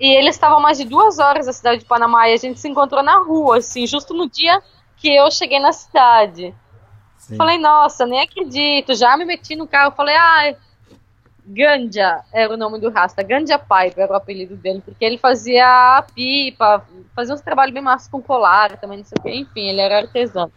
[0.00, 2.26] E eles estavam mais de duas horas da cidade de Panamá.
[2.30, 4.62] E a gente se encontrou na rua, assim, justo no dia
[4.96, 6.54] que eu cheguei na cidade.
[7.18, 7.36] Sim.
[7.36, 8.94] Falei, nossa, nem acredito.
[8.94, 9.94] Já me meti no carro.
[9.94, 10.56] Falei, ai.
[11.44, 13.22] Ganja era o nome do rasta.
[13.22, 14.80] Ganja Pipe era o apelido dele.
[14.82, 19.22] Porque ele fazia pipa, fazia uns trabalhos bem massa com colar também, não sei o
[19.22, 19.34] quê.
[19.34, 20.50] Enfim, ele era artesão.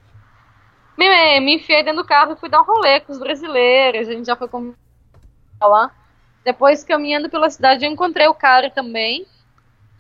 [0.97, 4.08] Me, me enfiei dentro do carro e fui dar um rolê com os brasileiros.
[4.08, 4.74] A gente já foi com
[5.68, 5.91] lá.
[6.43, 9.26] Depois, caminhando pela cidade, eu encontrei o cara também.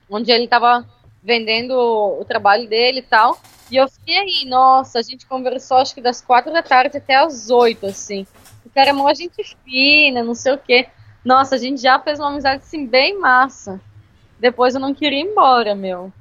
[0.09, 0.85] Onde ele tava
[1.23, 3.39] vendendo o trabalho dele e tal.
[3.69, 7.15] E eu fiquei aí, nossa, a gente conversou acho que das quatro da tarde até
[7.15, 8.27] as oito, assim.
[8.65, 10.87] O cara é mó gente fina, não sei o quê.
[11.23, 13.79] Nossa, a gente já fez uma amizade assim bem massa.
[14.39, 16.11] Depois eu não queria ir embora, meu.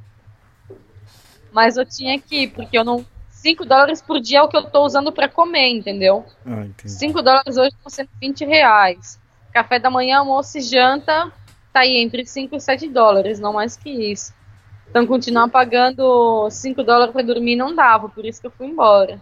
[1.53, 3.05] mas eu tinha que ir, porque eu não.
[3.30, 6.26] 5 dólares por dia é o que eu tô usando para comer, entendeu?
[6.45, 6.93] Ah, entendi.
[6.93, 9.18] 5 dólares hoje são 120 reais.
[9.53, 11.32] Café da manhã, almoço e janta,
[11.72, 14.32] tá aí entre 5 e 7 dólares, não mais que isso.
[14.88, 19.20] Então, continuar pagando 5 dólares para dormir não dava, por isso que eu fui embora.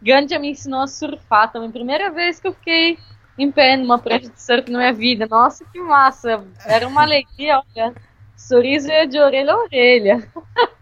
[0.00, 1.70] Gandia me ensinou a surfar também.
[1.70, 2.98] Primeira vez que eu fiquei
[3.38, 5.26] em pé numa prancha de surf na minha vida.
[5.28, 6.44] Nossa, que massa!
[6.64, 7.94] Era uma alegria, olha.
[8.36, 10.28] Sorriso ia de orelha a orelha.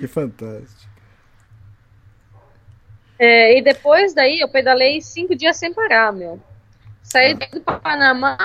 [0.00, 0.90] Que fantástico.
[3.18, 6.40] É, e depois daí eu pedalei cinco dias sem parar, meu.
[7.14, 8.36] Saí do Panamá,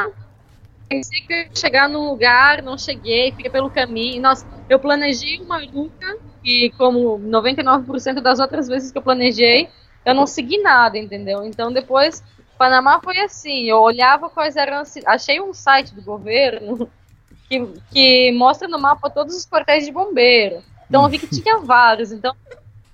[0.87, 4.21] pensei que ia chegar num lugar, não cheguei, fiquei pelo caminho.
[4.21, 6.05] Nossa, eu planejei uma ruta
[6.43, 9.67] e como 99% das outras vezes que eu planejei,
[10.05, 11.43] eu não segui nada, entendeu?
[11.43, 12.23] Então depois,
[12.59, 16.87] Panamá foi assim, eu olhava quais eram, as achei um site do governo
[17.49, 20.61] que, que mostra no mapa todos os quartéis de bombeiro.
[20.87, 22.35] Então eu vi que tinha vários, então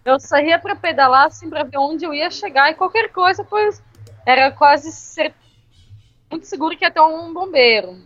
[0.06, 3.84] eu saía para pedalar assim para ver onde eu ia chegar e qualquer coisa, pois
[4.26, 5.34] era quase cer-
[6.30, 7.98] muito seguro que ia ter um bombeiro.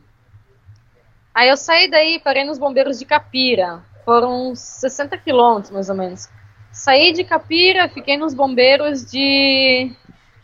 [1.33, 3.83] Aí eu saí daí, parei nos bombeiros de Capira.
[4.03, 6.29] Foram uns 60 quilômetros, mais ou menos.
[6.71, 9.91] Saí de Capira, fiquei nos bombeiros de.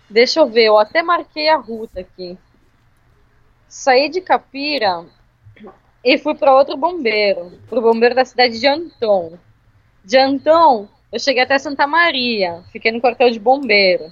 [0.09, 2.37] Deixa eu ver, eu até marquei a ruta aqui.
[3.67, 5.05] Saí de Capira
[6.03, 9.37] e fui para outro bombeiro, para o bombeiro da cidade de Anton.
[10.03, 14.11] De Anton, eu cheguei até Santa Maria, fiquei no quartel de bombeiro.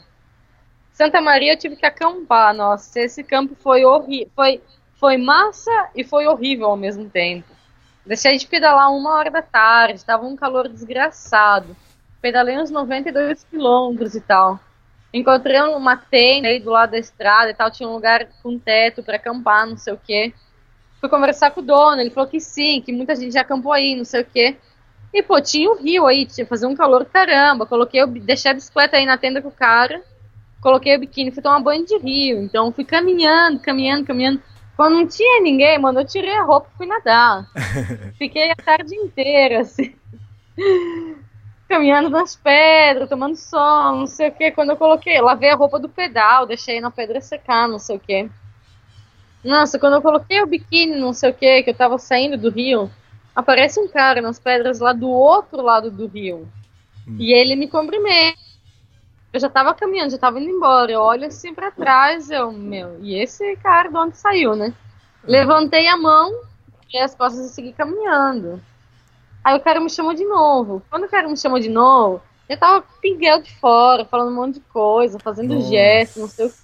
[0.94, 4.62] Santa Maria eu tive que acampar, nossa, esse campo foi horrível, foi,
[5.00, 7.48] foi massa e foi horrível ao mesmo tempo.
[8.06, 11.76] Deixei de pedalar uma hora da tarde, tava um calor desgraçado.
[12.22, 14.60] Pedalei uns 92 quilômetros e tal.
[15.12, 19.02] Encontrei uma tenda aí do lado da estrada e tal, tinha um lugar com teto
[19.02, 20.34] para acampar, não sei o quê.
[21.00, 23.96] Fui conversar com o dono, ele falou que sim, que muita gente já acampou aí,
[23.96, 24.58] não sei o quê.
[25.14, 27.66] E pô, tinha o rio aí, tinha fazer um calor caramba.
[27.66, 30.04] Coloquei, deixei a bicicleta aí na tenda com o cara,
[30.64, 32.42] coloquei o biquíni, fui tomar banho de rio.
[32.42, 34.42] Então fui caminhando, caminhando, caminhando.
[34.76, 37.46] Quando não tinha ninguém, mano, eu tirei a roupa e fui nadar.
[38.18, 39.94] Fiquei a tarde inteira, assim.
[41.68, 44.52] Caminhando nas pedras, tomando sol, não sei o que.
[44.52, 48.00] Quando eu coloquei, lavei a roupa do pedal, deixei na pedra secar, não sei o
[48.00, 48.30] que.
[49.44, 52.50] Nossa, quando eu coloquei o biquíni, não sei o que, que eu tava saindo do
[52.50, 52.90] rio,
[53.36, 56.48] aparece um cara nas pedras lá do outro lado do rio.
[57.20, 58.53] E ele me cumprimenta.
[59.34, 60.92] Eu já tava caminhando, já tava indo embora.
[60.92, 64.72] Eu olho assim pra trás, eu, meu, e esse cara de onde saiu, né?
[65.24, 66.32] Levantei a mão,
[66.94, 68.62] e as costas e segui caminhando.
[69.44, 70.84] Aí o cara me chamou de novo.
[70.90, 74.56] Quando o cara me chamou de novo, eu tava pinguel de fora, falando um monte
[74.56, 75.68] de coisa, fazendo Nossa.
[75.68, 76.56] gesto, não sei o quê.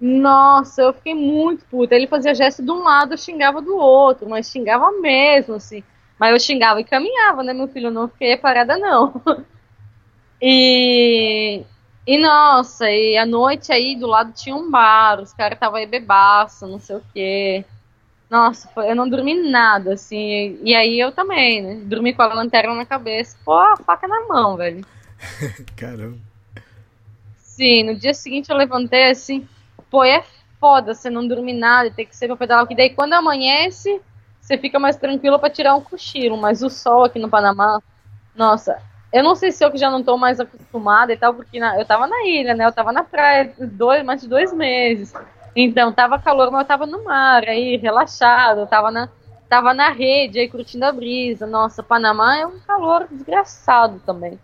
[0.00, 1.94] Nossa, eu fiquei muito puta.
[1.94, 5.84] Ele fazia gesto de um lado, eu xingava do outro, mas xingava mesmo, assim.
[6.18, 7.88] Mas eu xingava e caminhava, né, meu filho?
[7.88, 9.20] Eu não fiquei parada, não.
[10.40, 11.62] E,
[12.06, 15.86] e nossa, e à noite aí do lado tinha um bar, os caras estavam aí
[15.86, 17.64] bebaço, não sei o quê.
[18.30, 20.58] Nossa, eu não dormi nada, assim.
[20.62, 21.80] E, aí eu também, né?
[21.84, 23.36] Dormi com a lanterna na cabeça.
[23.44, 24.84] Pô, a faca na mão, velho.
[25.76, 26.18] Caramba.
[27.38, 29.48] Sim, no dia seguinte eu levantei assim,
[29.90, 30.22] pô, é
[30.60, 34.00] foda você não dormir nada e ter que ser pra pedalar, que daí quando amanhece,
[34.40, 37.82] você fica mais tranquilo pra tirar um cochilo, mas o sol aqui no Panamá,
[38.34, 38.80] nossa,
[39.12, 41.78] eu não sei se eu que já não tô mais acostumada e tal, porque na-
[41.78, 45.12] eu tava na ilha, né, eu tava na praia dois, mais de dois meses,
[45.56, 49.08] então tava calor, mas eu tava no mar, aí relaxado, eu tava na,
[49.48, 54.38] tava na rede, aí curtindo a brisa, nossa, Panamá é um calor desgraçado também.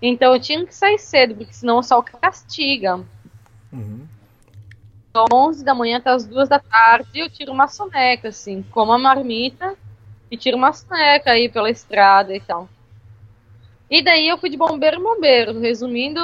[0.00, 2.96] Então eu tinha que sair cedo, porque senão o sol castiga.
[3.72, 4.06] Uhum.
[5.10, 8.92] Então, 11 da manhã até as 2 da tarde, eu tiro uma soneca, assim, como
[8.92, 9.74] a marmita,
[10.30, 12.68] e tiro uma soneca aí pela estrada e tal.
[13.90, 15.60] E daí eu fui de bombeiro em bombeiro.
[15.60, 16.20] Resumindo,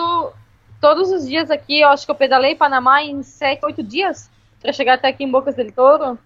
[0.80, 4.72] todos os dias aqui, eu acho que eu pedalei Panamá em 7, 8 dias, para
[4.72, 6.18] chegar até aqui em Bocas del Toro.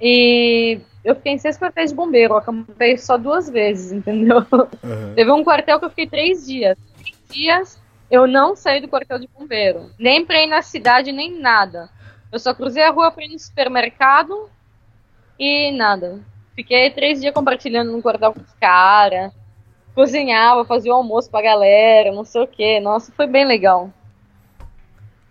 [0.00, 4.38] E eu fiquei em seis quartéis de bombeiro, eu acampei só duas vezes, entendeu?
[4.38, 5.14] Aham.
[5.14, 6.76] Teve um quartel que eu fiquei três dias.
[6.98, 9.90] Três dias eu não saí do quartel de bombeiro.
[9.98, 11.88] Nem pra ir na cidade, nem nada.
[12.30, 14.50] Eu só cruzei a rua pra ir no supermercado
[15.38, 16.20] e nada.
[16.54, 19.32] Fiquei três dias compartilhando no quartel com os caras.
[19.96, 22.78] Cozinhava, fazia o almoço pra galera, não sei o que.
[22.80, 23.90] Nossa, foi bem legal.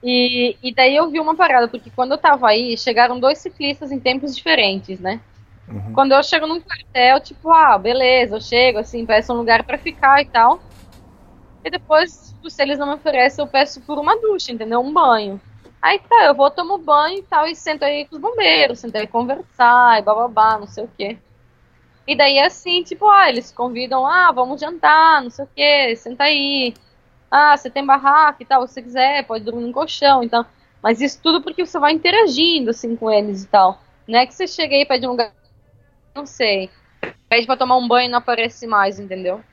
[0.02, 3.92] E, e daí eu vi uma parada, porque quando eu tava aí, chegaram dois ciclistas
[3.92, 5.22] em tempos diferentes, né?
[5.68, 5.94] Uhum.
[5.94, 9.78] Quando eu chego num quartel, tipo, ah, beleza, eu chego, assim, peço um lugar pra
[9.78, 10.60] ficar e tal.
[11.64, 14.80] E depois, tipo, se eles não me oferecem, eu peço por uma ducha, entendeu?
[14.80, 15.40] Um banho.
[15.80, 18.96] Aí tá, eu vou, tomo banho e tal, e sento aí com os bombeiros, sento
[18.96, 21.18] aí conversar, e bababá, não sei o quê.
[22.08, 26.26] E daí assim, tipo, ah, eles convidam, ah, vamos jantar, não sei o que, senta
[26.26, 26.74] aí.
[27.32, 30.46] Ah, você tem barraca e tal, se você quiser, pode dormir no colchão, então.
[30.82, 33.82] Mas isso tudo porque você vai interagindo assim com eles e tal.
[34.08, 35.34] Não é que você chega aí e pede um lugar,
[36.16, 36.70] não sei,
[37.28, 39.44] pede pra tomar um banho e não aparece mais, entendeu?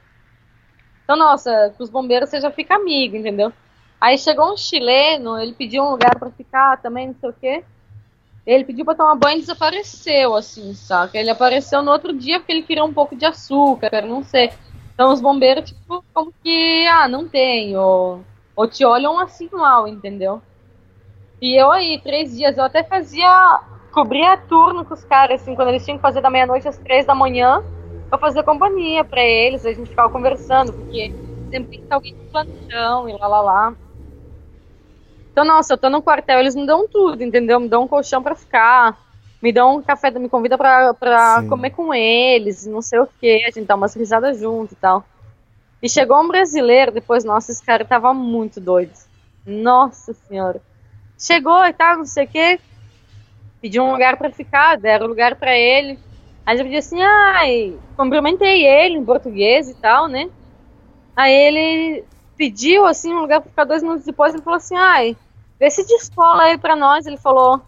[1.04, 3.52] Então, nossa, com os bombeiros você já fica amigo, entendeu?
[4.00, 7.64] Aí chegou um chileno, ele pediu um lugar para ficar também, não sei o quê.
[8.46, 11.18] Ele pediu para tomar banho e desapareceu, assim, saca?
[11.18, 14.52] Ele apareceu no outro dia porque ele queria um pouco de açúcar, não sei.
[14.94, 18.24] Então os bombeiros, tipo, como que, ah, não tem, ou,
[18.56, 20.42] ou te olham assim mal, entendeu?
[21.40, 23.26] E eu aí, três dias, eu até fazia,
[23.90, 27.04] cobria turno com os caras, assim, quando eles tinham que fazer da meia-noite às três
[27.06, 27.62] da manhã,
[28.12, 31.12] eu fazia companhia para eles, a gente ficava conversando, porque
[31.50, 33.76] sempre tem que ter alguém de plantão e lá, lá, lá.
[35.32, 37.58] Então, nossa, eu tô no quartel, eles me dão tudo, entendeu?
[37.58, 38.98] Me dão um colchão para ficar,
[39.42, 43.42] me dão um café, me convida pra, pra comer com eles, não sei o que,
[43.44, 45.04] a gente dá umas risadas junto e tal.
[45.82, 48.92] E chegou um brasileiro, depois, nossa, esse cara tava muito doido.
[49.44, 50.60] Nossa senhora.
[51.18, 52.60] Chegou e tal, não sei o que,
[53.60, 55.98] pediu um lugar para ficar, deram lugar para ele.
[56.44, 60.28] Aí eu pedi assim, ai, cumprimentei ele em português e tal, né?
[61.16, 62.04] Aí ele
[62.42, 65.16] pediu, assim, um lugar pra ficar dois minutos depois, ele falou assim, ai,
[65.60, 67.06] vê se descola aí pra nós.
[67.06, 67.62] Ele falou,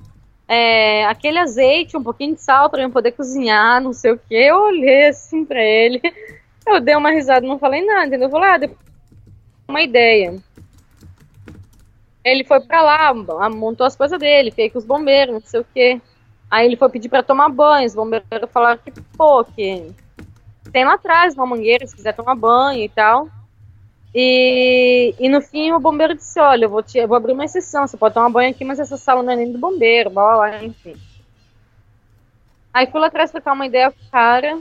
[0.49, 4.35] é, aquele azeite, um pouquinho de sal pra eu poder cozinhar, não sei o que.
[4.35, 6.03] Eu olhei assim pra ele,
[6.67, 8.27] eu dei uma risada, não falei nada, entendeu?
[8.27, 8.81] Eu falei, ah, depois
[9.69, 10.43] uma ideia.
[12.25, 13.15] Ele foi pra lá,
[13.49, 16.03] montou as coisas dele, fez com os bombeiros, não sei o que.
[16.51, 19.95] Aí ele foi pedir para tomar banho, os bombeiros falaram que, pô, que
[20.73, 23.29] tem lá atrás uma mangueira se quiser tomar banho e tal.
[24.15, 27.45] E, e no fim o bombeiro disse, olha, eu vou, te, eu vou abrir uma
[27.45, 30.37] exceção, você pode tomar banho aqui, mas essa sala não é nem do bombeiro, blá,
[30.37, 30.95] blá, enfim.
[32.73, 34.61] Aí fui lá atrás trocar uma ideia com o cara.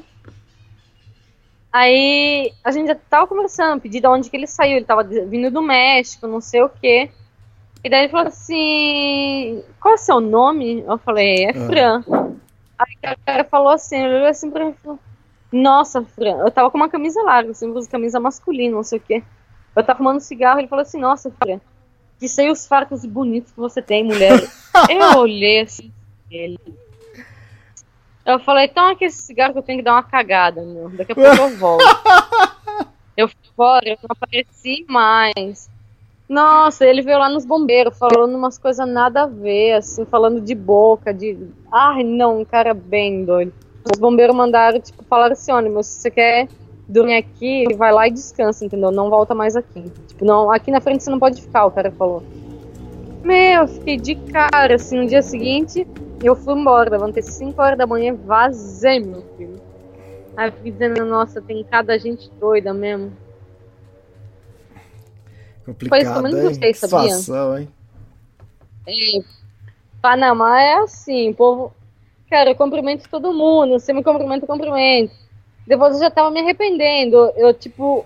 [1.71, 5.51] Aí a gente já tava conversando, pedi de onde que ele saiu, ele tava vindo
[5.51, 7.11] do México, não sei o quê.
[7.83, 10.83] E daí ele falou assim, qual é o seu nome?
[10.87, 11.65] Eu falei, é ah.
[11.65, 12.03] Fran.
[12.79, 14.99] Aí o cara falou assim, ele olhou assim pra mim e falou,
[15.51, 19.23] nossa, Fran, eu tava com uma camisa larga, assim, camisa masculina, não sei o quê.
[19.75, 21.59] Eu tava fumando cigarro, ele falou assim, nossa, Fran,
[22.19, 24.39] que seios fartos e bonitos que você tem, mulher.
[24.89, 25.91] eu olhei assim,
[26.29, 26.59] ele.
[28.25, 30.89] Eu falei, então aqui esse cigarro que eu tenho que dar uma cagada, meu.
[30.89, 31.83] Daqui a pouco eu volto.
[33.17, 35.69] eu fui embora, eu não apareci mais.
[36.29, 40.55] Nossa, ele veio lá nos bombeiros, falando umas coisas nada a ver, assim, falando de
[40.55, 41.37] boca, de.
[41.71, 43.53] Ai, não, um cara bem doido.
[43.91, 46.47] Os bombeiros mandaram, tipo, falaram assim: olha, se você quer
[46.87, 48.91] dormir aqui, vai lá e descansa, entendeu?
[48.91, 49.89] Não volta mais aqui.
[50.07, 52.23] Tipo, não, aqui na frente você não pode ficar, o cara falou.
[53.23, 55.87] Meu, fiquei de cara, assim, no dia seguinte,
[56.21, 59.61] eu fui embora, levantei 5 horas da manhã, vazei, meu filho.
[60.35, 63.13] Aí eu fiquei dizendo, nossa, tem cada gente doida mesmo.
[65.65, 67.09] Complicado, Foi isso que eu menos gostei, sabia?
[67.15, 67.69] Situação, hein?
[68.85, 69.23] É,
[70.01, 71.73] Panamá é assim, o povo.
[72.29, 75.22] Cara, eu cumprimento todo mundo, você me cumprimenta, eu cumprimento.
[75.65, 77.31] Depois eu já tava me arrependendo.
[77.35, 78.05] Eu, tipo,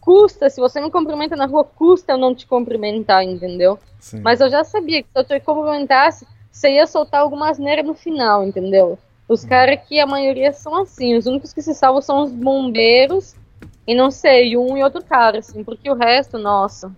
[0.00, 3.78] custa, se você me cumprimenta na rua, custa eu não te cumprimentar, entendeu?
[4.00, 4.20] Sim.
[4.20, 7.94] Mas eu já sabia que se eu te cumprimentasse, você ia soltar alguma asneira no
[7.94, 8.98] final, entendeu?
[9.28, 9.48] Os hum.
[9.48, 11.16] caras aqui, a maioria são assim.
[11.16, 13.36] Os únicos que se salvam são os bombeiros
[13.86, 16.92] e não sei, um e outro cara, assim, porque o resto, nossa,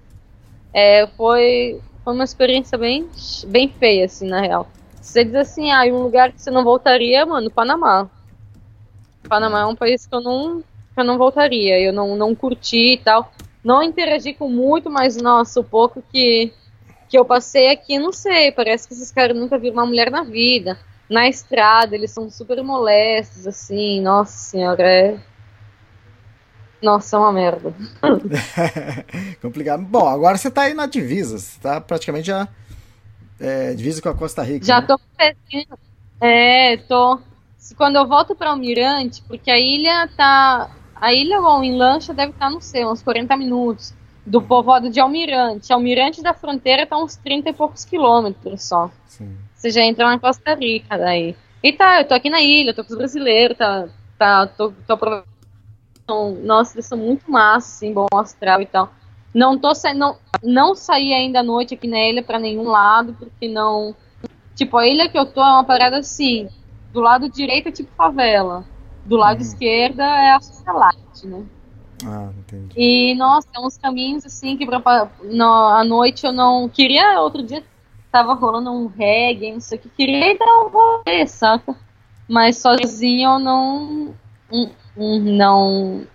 [0.75, 3.09] é, foi, foi uma experiência bem,
[3.47, 4.69] bem feia, assim, na real.
[5.01, 8.11] Você diz assim, ah, um lugar que você não voltaria, mano, Panamá.
[9.31, 12.95] Panamá é um país que eu não, que eu não voltaria, eu não, não curti
[12.95, 13.33] e tal.
[13.63, 16.53] Não interagi com muito, mas, nossa, o pouco que,
[17.09, 20.25] que eu passei aqui, não sei, parece que esses caras nunca viram uma mulher na
[20.25, 20.77] vida.
[21.09, 25.21] Na estrada, eles são super molestos, assim, nossa senhora, é
[26.83, 27.75] nossa, é uma merda.
[29.43, 29.83] Complicado.
[29.83, 31.39] Bom, agora você tá aí na divisa.
[31.39, 32.49] Você tá praticamente já.
[33.39, 34.65] É, divisa com a Costa Rica.
[34.65, 34.87] Já né?
[34.87, 34.99] tô
[36.23, 37.21] É, tô.
[37.77, 40.71] Quando eu volto para Almirante, porque a ilha tá.
[40.95, 43.95] A ilha bom, em lancha deve estar, tá, não sei, uns 40 minutos.
[44.27, 45.73] Do povoado de Almirante.
[45.73, 48.91] Almirante da fronteira tá uns 30 e poucos quilômetros só.
[49.07, 49.37] Sim.
[49.55, 51.35] Você já entra na Costa Rica daí.
[51.63, 53.89] E tá, eu tô aqui na ilha, tô com os brasileiros, tá,
[54.19, 54.97] tá, tô, tô
[56.11, 58.93] são, nossa, eles são muito massa, assim, bom astral e tal.
[59.33, 63.47] Não tô não, não saí ainda à noite aqui na ilha para nenhum lado, porque
[63.47, 63.95] não.
[64.57, 66.49] Tipo, a ilha que eu tô é uma parada assim.
[66.93, 68.65] Do lado direito é tipo favela.
[69.05, 69.43] Do lado uhum.
[69.43, 71.45] esquerda é a socialite, né?
[72.05, 72.75] Ah, entendi.
[72.77, 76.69] E, nossa, tem uns caminhos assim que pra, no, à noite eu não.
[76.69, 77.63] Queria, outro dia
[78.11, 79.89] tava rolando um reggae, não sei o que.
[79.91, 81.77] Queria dar um rolê, saca?
[82.29, 84.15] Mas sozinho eu não
[84.53, 86.07] Hum, hum, não.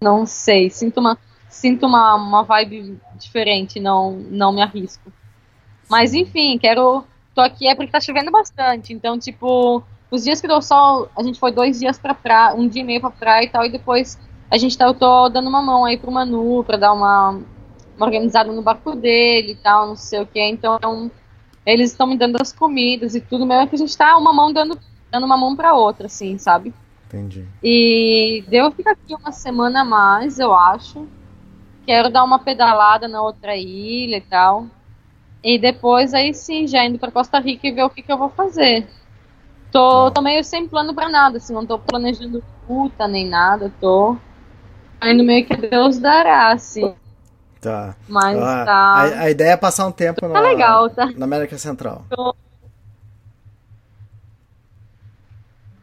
[0.00, 0.70] Não sei.
[0.70, 1.18] Sinto uma,
[1.48, 5.12] sinto uma, uma vibe diferente, não, não me arrisco.
[5.88, 7.04] Mas enfim, quero.
[7.34, 8.92] Tô aqui é porque tá chovendo bastante.
[8.92, 12.68] Então, tipo, os dias que deu sol, a gente foi dois dias pra praia, um
[12.68, 14.18] dia e meio pra praia e tal, e depois
[14.50, 17.40] a gente tá, eu tô dando uma mão aí pro Manu pra dar uma,
[17.96, 20.40] uma organizada no barco dele e tal, não sei o que.
[20.40, 21.10] Então,
[21.64, 24.52] eles estão me dando as comidas e tudo, mesmo que a gente tá uma mão
[24.52, 24.78] dando,
[25.10, 26.74] dando uma mão pra outra, assim, sabe?
[27.06, 27.46] Entendi.
[27.62, 31.08] E deu ficar aqui uma semana a mais, eu acho.
[31.86, 34.66] Quero dar uma pedalada na outra ilha e tal.
[35.42, 38.18] E depois aí sim, já indo para Costa Rica e ver o que, que eu
[38.18, 38.86] vou fazer.
[39.72, 44.16] Tô, tô meio sem plano para nada, assim, não tô planejando puta nem nada, tô
[45.02, 46.94] indo meio que Deus dará, assim.
[47.60, 47.96] Tá.
[48.08, 48.92] Mas Ah, tá.
[48.94, 51.06] A, a ideia é passar um tempo na, Tá legal, tá?
[51.06, 52.04] na América Central.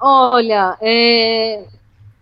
[0.01, 1.65] Olha, é,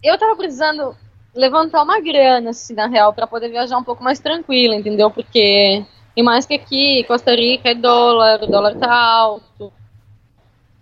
[0.04, 0.96] eu tava precisando
[1.36, 5.12] levantar uma grana, assim, na real, para poder viajar um pouco mais tranquila, entendeu?
[5.12, 5.86] Porque,
[6.18, 9.72] e mais que aqui, Costa Rica é dólar, o dólar tá alto.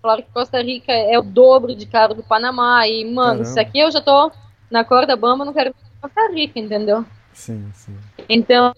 [0.01, 2.87] Claro que Costa Rica é o dobro de caro do Panamá.
[2.87, 3.43] E, mano, Caramba.
[3.43, 4.31] se aqui eu já tô
[4.71, 7.05] na corda bamba, não quero Costa Rica, entendeu?
[7.33, 7.97] Sim, sim.
[8.29, 8.73] Então,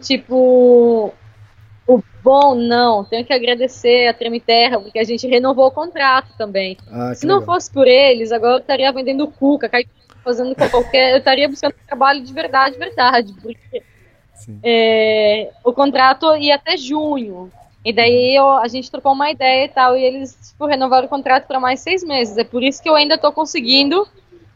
[0.00, 1.12] tipo,
[1.84, 6.78] o bom não, tenho que agradecer a Tremiterra, porque a gente renovou o contrato também.
[6.88, 7.54] Ah, Se não legal.
[7.56, 9.68] fosse por eles, agora eu estaria vendendo cuca,
[10.22, 11.10] fazendo qualquer.
[11.10, 13.32] Eu estaria buscando trabalho de verdade, verdade.
[13.42, 13.82] Porque.
[14.62, 17.50] É, o contrato ia até junho.
[17.84, 21.10] E daí eu- a gente trocou uma ideia e tal, e eles tipo, renovaram o
[21.10, 22.36] contrato para mais seis meses.
[22.38, 24.06] É por isso que eu ainda tô conseguindo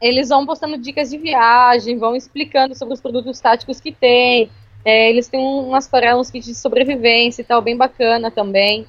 [0.00, 4.50] eles vão postando dicas de viagem, vão explicando sobre os produtos táticos que tem.
[4.84, 8.86] É, eles têm umas paradas, uns kits de sobrevivência e tal, bem bacana também.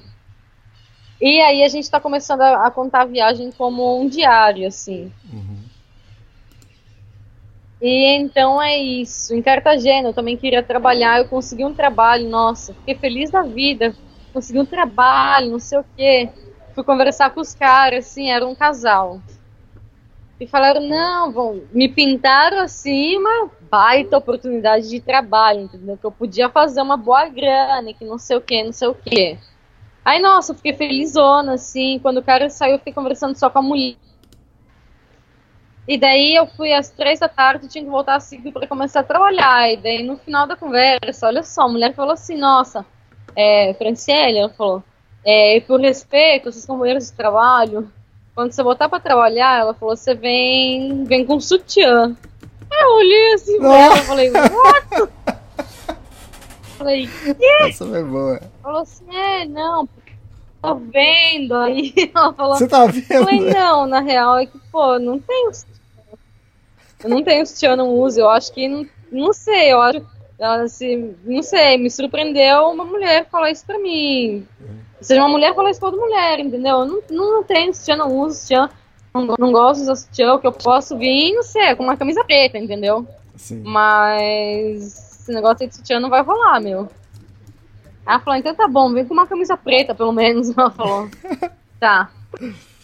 [1.20, 5.12] E aí a gente está começando a, a contar a viagem como um diário, assim.
[7.80, 9.34] E então é isso.
[9.34, 13.94] Em Cartagena eu também queria trabalhar, eu consegui um trabalho, nossa, fiquei feliz da vida.
[14.32, 16.28] Consegui um trabalho, não sei o quê.
[16.74, 19.20] Fui conversar com os caras, assim, era um casal.
[20.38, 25.96] E falaram, não, vão, me pintaram assim uma baita oportunidade de trabalho, entendeu?
[25.96, 28.94] Que eu podia fazer uma boa grana, que não sei o que, não sei o
[28.94, 29.36] que.
[30.08, 33.58] Aí, nossa, eu fiquei felizona, assim, quando o cara saiu, eu fiquei conversando só com
[33.58, 33.94] a mulher.
[35.86, 39.00] E daí eu fui às três da tarde, tinha que voltar às cinco para começar
[39.00, 39.70] a trabalhar.
[39.70, 42.86] E daí no final da conversa, olha só, a mulher falou assim, nossa,
[43.36, 44.82] é, Franciele, ela falou,
[45.22, 47.92] é, por respeito, seus companheiros de trabalho,
[48.34, 52.16] quando você voltar para trabalhar, ela falou, você vem, vem com sutiã.
[52.72, 55.12] Eu olhei assim pra ela, falei, what?
[56.78, 57.08] Falei,
[57.62, 58.40] Essa foi boa.
[58.62, 59.88] falou assim, é, não,
[60.60, 61.54] tô vendo.
[61.54, 63.54] Aí ela falou, Você tá eu falei, vendo?
[63.54, 65.74] não, na real é que, pô, não tem sutiã.
[67.04, 68.20] Eu não tenho sutiã, não uso.
[68.20, 70.04] Eu acho que, não, não sei, eu acho,
[70.40, 74.46] assim, não sei, me surpreendeu uma mulher falar isso pra mim.
[74.98, 76.78] Ou seja, uma mulher falar isso pra outra mulher, entendeu?
[76.80, 78.68] Eu não, não tenho sutiã, não uso sutiã,
[79.14, 81.96] não, não gosto de usar sutiã, o que eu posso vir, não sei, com uma
[81.96, 83.06] camisa preta, entendeu?
[83.36, 83.62] Sim.
[83.64, 86.88] Mas esse negócio aí de sutiã não vai rolar, meu.
[88.08, 90.48] Ela falou, então tá bom, vem com uma camisa preta, pelo menos.
[90.56, 91.10] Ela falou.
[91.78, 92.10] Tá.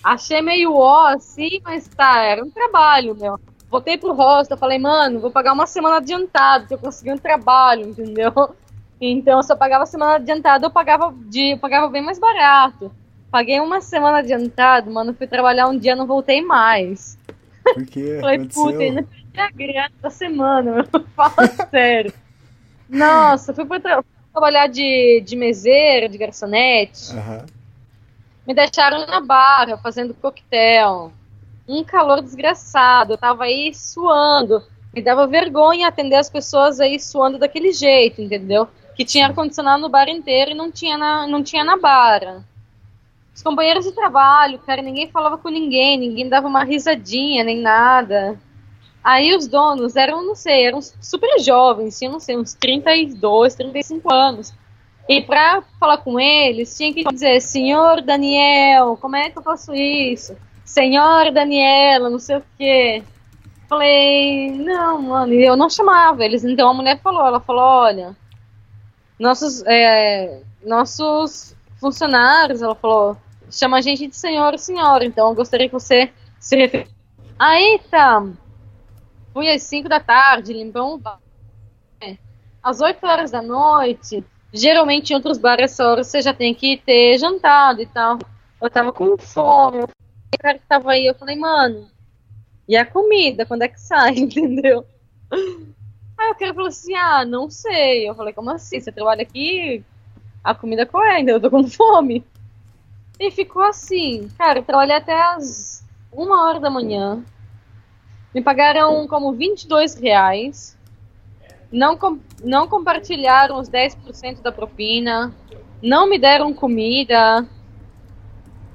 [0.03, 3.41] Achei meio ó, assim, mas tá, era um trabalho, meu.
[3.71, 7.89] Voltei pro rosto, falei, mano, vou pagar uma semana adiantado, que eu consegui um trabalho,
[7.89, 8.55] entendeu?
[9.01, 12.93] Então, eu pagava semana adiantada, eu pagava, de, eu pagava bem mais barato.
[13.31, 17.19] Paguei uma semana adiantado, mano, fui trabalhar um dia, não voltei mais.
[17.73, 18.19] Por quê?
[18.21, 18.63] Falei, Aconteceu?
[18.63, 20.85] puta, ainda perdi a grana da semana, meu.
[21.17, 22.13] Fala sério.
[22.89, 24.05] Nossa, fui pra
[24.35, 27.13] trabalhar de, de meseira, de garçonete.
[27.13, 27.47] Aham.
[28.45, 31.13] Me deixaram na barra fazendo coquetel.
[31.67, 33.13] Um calor desgraçado.
[33.13, 34.61] Eu tava aí suando.
[34.93, 38.69] Me dava vergonha atender as pessoas aí suando daquele jeito, entendeu?
[38.97, 42.45] Que tinha ar-condicionado no bar inteiro e não tinha na, não tinha na barra.
[43.35, 48.39] Os companheiros de trabalho, cara, ninguém falava com ninguém, ninguém dava uma risadinha, nem nada.
[49.05, 54.11] Aí os donos eram, não sei, eram super jovens, tinham, não sei, uns 32, 35
[54.11, 54.55] anos.
[55.07, 59.75] E para falar com eles, tinha que dizer, senhor Daniel, como é que eu faço
[59.75, 60.35] isso?
[60.65, 63.03] Senhor Daniela, não sei o quê.
[63.69, 66.43] Falei, não, mano, eu não chamava eles.
[66.43, 68.17] Então a mulher falou, ela falou, olha,
[69.19, 73.19] nossos, é, nossos funcionários, ela falou,
[73.51, 76.95] chama a gente de senhor senhora, então eu gostaria que você se referisse.
[77.39, 78.25] Aí tá,
[79.35, 81.21] fui às 5 da tarde, limpou um bar.
[82.63, 86.79] Às 8 horas da noite, geralmente em outros bares essa hora você já tem que
[86.79, 88.19] ter jantado e tal.
[88.63, 89.83] Eu tava com fome.
[89.83, 91.91] O cara que tava aí, eu falei, mano,
[92.67, 94.87] e a comida, quando é que sai, entendeu?
[96.17, 98.09] Aí o cara falou assim, ah, não sei.
[98.09, 98.81] Eu falei, como assim?
[98.81, 99.85] Você trabalha aqui?
[100.43, 101.17] A comida qual é?
[101.17, 102.25] Ainda eu tô com fome.
[103.19, 107.23] E ficou assim, cara, eu trabalhei até as uma hora da manhã.
[108.35, 110.77] Me pagaram como 22 reais.
[111.71, 115.33] Não, com, não compartilharam os 10% da propina.
[115.81, 117.47] Não me deram comida.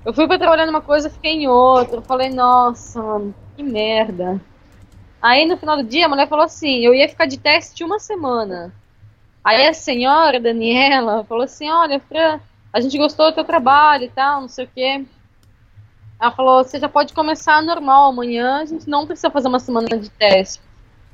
[0.05, 1.97] Eu fui para trabalhar numa coisa, fiquei em outra.
[1.97, 3.01] Eu falei, nossa,
[3.55, 4.39] que merda.
[5.21, 7.99] Aí no final do dia a mulher falou assim: eu ia ficar de teste uma
[7.99, 8.73] semana.
[9.43, 12.39] Aí a senhora Daniela falou assim: olha, Fran,
[12.71, 15.05] a gente gostou do teu trabalho e tal, não sei o quê.
[16.19, 19.87] Ela falou: você já pode começar normal amanhã, a gente não precisa fazer uma semana
[19.97, 20.61] de teste.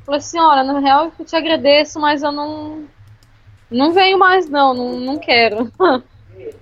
[0.08, 2.86] Eu falei olha, na real eu te agradeço, mas eu não.
[3.70, 5.72] Não venho mais, não, não, não quero.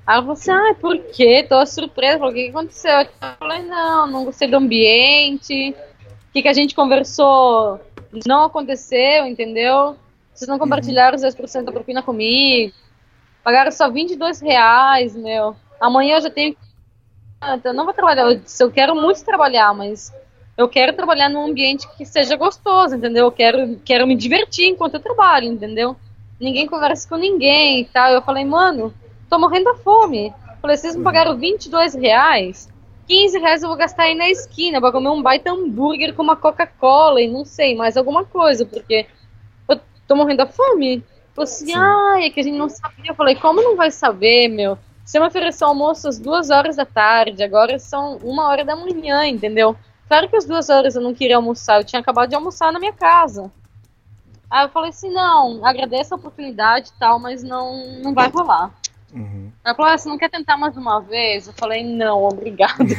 [0.07, 1.45] Ela falou assim, ah, por quê?
[1.47, 2.19] Tô surpresa.
[2.19, 3.01] Falei, o que aconteceu?
[3.01, 3.07] Eu
[3.39, 5.75] falei, não, não gostei do ambiente.
[6.29, 7.79] O que, que a gente conversou
[8.25, 9.97] não aconteceu, entendeu?
[10.33, 12.73] Vocês não compartilharam os 10% da propina comigo.
[13.43, 15.55] Pagaram só 22 reais, meu.
[15.79, 16.55] Amanhã eu já tenho
[17.63, 18.31] eu não vou trabalhar.
[18.31, 20.13] Eu, eu quero muito trabalhar, mas
[20.57, 23.25] eu quero trabalhar num ambiente que seja gostoso, entendeu?
[23.25, 25.95] Eu quero, quero me divertir enquanto eu trabalho, entendeu?
[26.39, 28.11] Ninguém conversa com ninguém e tal.
[28.11, 28.93] Eu falei, mano,
[29.29, 30.33] tô morrendo da fome.
[30.61, 32.69] Falei, vocês me pagaram 22 reais?
[33.07, 36.37] 15 reais eu vou gastar aí na esquina pra comer um baita hambúrguer com uma
[36.37, 39.05] Coca-Cola e não sei, mais alguma coisa, porque
[39.67, 41.03] eu tô morrendo da fome.
[41.35, 43.11] Falei assim, ai, é que a gente não sabia.
[43.11, 44.77] Eu falei, como não vai saber, meu?
[45.13, 49.75] Me ofereceu almoço às duas horas da tarde, agora são uma hora da manhã, entendeu?
[50.07, 52.79] Claro que às duas horas eu não queria almoçar, eu tinha acabado de almoçar na
[52.79, 53.51] minha casa.
[54.49, 58.71] Aí eu falei assim, não, agradeço a oportunidade e tal, mas não, não vai rolar.
[59.11, 59.51] Uhum.
[59.63, 61.47] Ela falou, ah, você não quer tentar mais uma vez?
[61.47, 62.77] Eu falei, não, obrigado.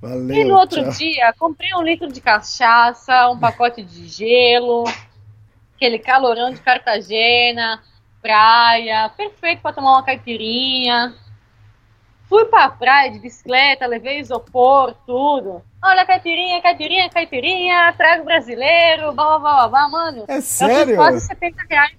[0.00, 0.92] Valeu, e no outro tchau.
[0.92, 4.84] dia, comprei um litro de cachaça, um pacote de gelo,
[5.74, 7.82] aquele calorão de Cartagena,
[8.26, 11.14] praia, perfeito para tomar uma caipirinha.
[12.28, 15.62] Fui pra praia de bicicleta, levei isopor, tudo.
[15.80, 20.24] Olha, caipirinha, caipirinha, caipirinha, trago brasileiro, blá blá blá blá, mano.
[20.26, 20.86] É Eu sério?
[20.86, 21.96] fiz quase 70 reais.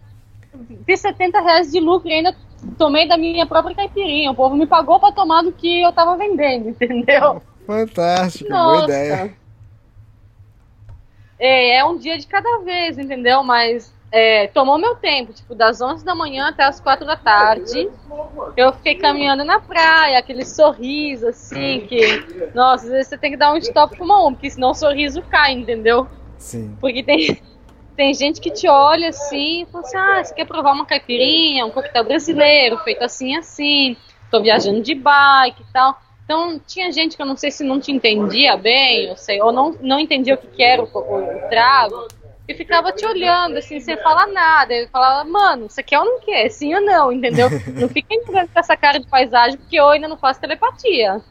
[0.85, 2.35] Fiz 70 reais de lucro e ainda
[2.77, 4.31] tomei da minha própria caipirinha.
[4.31, 7.41] O povo me pagou pra tomar do que eu tava vendendo, entendeu?
[7.65, 8.83] Fantástico, boa Nossa.
[8.83, 9.37] ideia.
[11.39, 13.43] É, é um dia de cada vez, entendeu?
[13.43, 17.89] Mas é, tomou meu tempo, tipo, das 11 da manhã até as 4 da tarde.
[18.55, 23.37] Eu fiquei caminhando na praia, aquele sorriso assim, que, nossa, às vezes você tem que
[23.37, 26.07] dar um stop com uma um, porque senão o sorriso cai, entendeu?
[26.37, 26.77] Sim.
[26.79, 27.41] Porque tem,
[27.95, 31.65] tem gente que te olha assim e fala assim: ah, você quer provar uma caipirinha,
[31.65, 33.97] um coquetel brasileiro, feito assim, assim,
[34.31, 35.99] tô viajando de bike e tal.
[36.23, 39.51] Então, tinha gente que eu não sei se não te entendia bem, eu sei, ou
[39.51, 42.05] não, não entendia o que, que era o, o, o trago,
[42.47, 44.73] e ficava te olhando, assim, sem falar nada.
[44.73, 46.49] Ele falava, mano, você quer ou não quer?
[46.49, 47.49] Sim ou não, entendeu?
[47.75, 51.21] Não fica entrando com essa cara de paisagem, porque eu ainda não faço telepatia.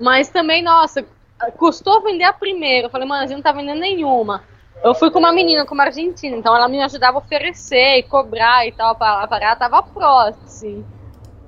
[0.00, 1.04] Mas também, nossa,
[1.56, 2.86] custou vender a primeira.
[2.86, 4.44] Eu falei, mano, a gente não tá vendendo nenhuma.
[4.82, 8.02] Eu fui com uma menina, com uma argentina, então ela me ajudava a oferecer e
[8.02, 8.96] cobrar e tal.
[9.00, 10.84] A parada tava próxima, assim.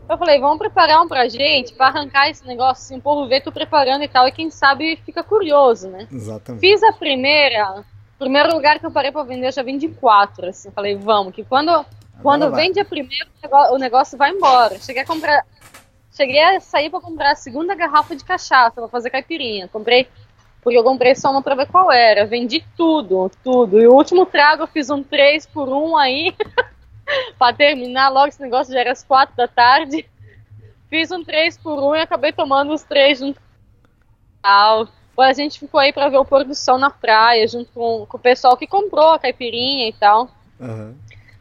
[0.08, 3.40] Eu falei, vamos preparar um pra gente, pra arrancar esse negócio, assim, o povo vê
[3.40, 6.06] tu preparando e tal, e quem sabe fica curioso, né?
[6.12, 6.60] Exatamente.
[6.60, 7.82] Fiz a primeira,
[8.18, 11.42] primeiro lugar que eu parei pra vender, eu já vendi quatro, assim, falei, vamos, que
[11.42, 11.84] quando,
[12.22, 12.64] quando vai.
[12.66, 14.78] vende a primeira, o negócio- o negócio vai embora.
[14.78, 15.42] Cheguei a comprar,
[16.12, 19.68] cheguei a sair pra comprar a segunda garrafa de cachaça, pra fazer caipirinha.
[19.68, 20.06] Comprei,
[20.62, 23.80] porque eu comprei só uma pra ver qual era, vendi tudo, tudo.
[23.80, 26.34] E o último trago eu fiz um 3 por 1 aí,
[27.38, 30.08] pra terminar logo esse negócio, já era às quatro da tarde.
[30.88, 33.40] fiz um 3 por 1 e acabei tomando os três junto
[34.42, 38.06] com A gente ficou aí pra ver o pôr do sol na praia, junto com,
[38.06, 40.28] com o pessoal que comprou a caipirinha e tal.
[40.60, 40.94] Aham.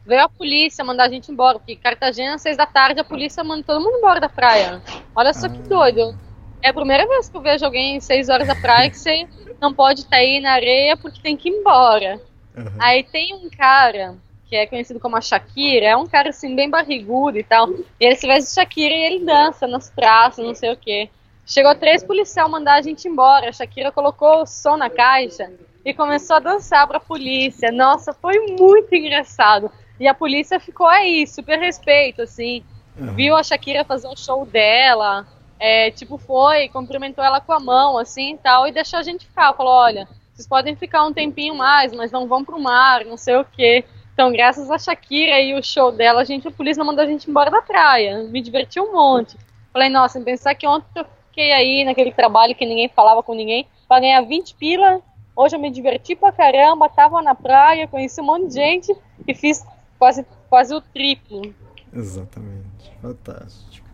[0.06, 3.42] Veio a polícia mandar a gente embora, porque Cartagena, às seis da tarde, a polícia
[3.42, 4.82] manda todo mundo embora da praia.
[5.16, 6.14] Olha só que doido.
[6.60, 9.26] É a primeira vez que eu vejo alguém seis horas da praia que você
[9.60, 12.20] não pode estar aí na areia porque tem que ir embora.
[12.56, 12.76] Aham.
[12.78, 14.14] Aí tem um cara
[14.48, 17.70] que é conhecido como a Shakira, é um cara assim bem barrigudo e tal.
[17.70, 21.08] E ele se veste de Shakira e ele dança nas praças, não sei o quê.
[21.46, 23.48] Chegou três policiais mandar a gente embora.
[23.48, 25.50] A Shakira colocou o som na caixa
[25.84, 27.70] e começou a dançar pra polícia.
[27.70, 29.70] Nossa, foi muito engraçado.
[30.00, 32.64] E a polícia ficou aí, super respeito, assim.
[32.96, 35.26] Viu a Shakira fazer o show dela,
[35.58, 39.52] é, tipo, foi, cumprimentou ela com a mão, assim tal, e deixou a gente ficar.
[39.54, 43.36] Falou: olha, vocês podem ficar um tempinho mais, mas não vão pro mar, não sei
[43.36, 43.84] o quê.
[44.14, 47.06] Então, graças a Shakira e o show dela, a gente, a polícia não mandou a
[47.06, 48.22] gente embora da praia.
[48.22, 49.36] Me diverti um monte.
[49.72, 53.66] Falei, nossa, pensar que ontem eu fiquei aí naquele trabalho que ninguém falava com ninguém,
[53.88, 55.00] pra ganhar 20 pila.
[55.34, 58.96] Hoje eu me diverti pra caramba, tava na praia, conheci um monte de gente
[59.26, 59.66] e fiz
[59.98, 61.52] quase, quase o triplo.
[61.92, 62.92] Exatamente.
[63.02, 63.88] Fantástico.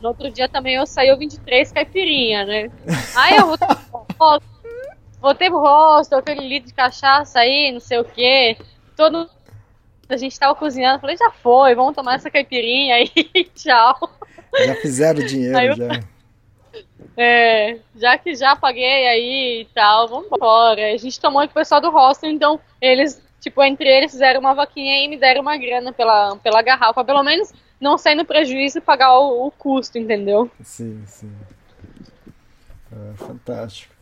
[0.00, 2.70] No outro dia também eu saí o 23 caipirinha, né?
[3.14, 4.44] Aí eu rosto,
[5.24, 8.56] voltei pro rosto, aquele litro de cachaça aí, não sei o quê.
[8.96, 9.28] Todo
[10.08, 13.08] a gente tava cozinhando, falei, já foi, vamos tomar essa caipirinha aí,
[13.56, 14.10] tchau.
[14.66, 16.00] Já fizeram dinheiro, Aí eu- já.
[17.16, 20.92] É, já que já paguei aí e tal, vamos embora.
[20.92, 24.52] A gente tomou com o pessoal do hostel, então eles, tipo, entre eles fizeram uma
[24.54, 28.78] vaquinha e me deram uma grana pela, pela garrafa, pelo menos não sair no prejuízo
[28.78, 30.50] e pagar o, o custo, entendeu?
[30.62, 31.32] Sim, sim.
[32.92, 33.93] É, fantástico.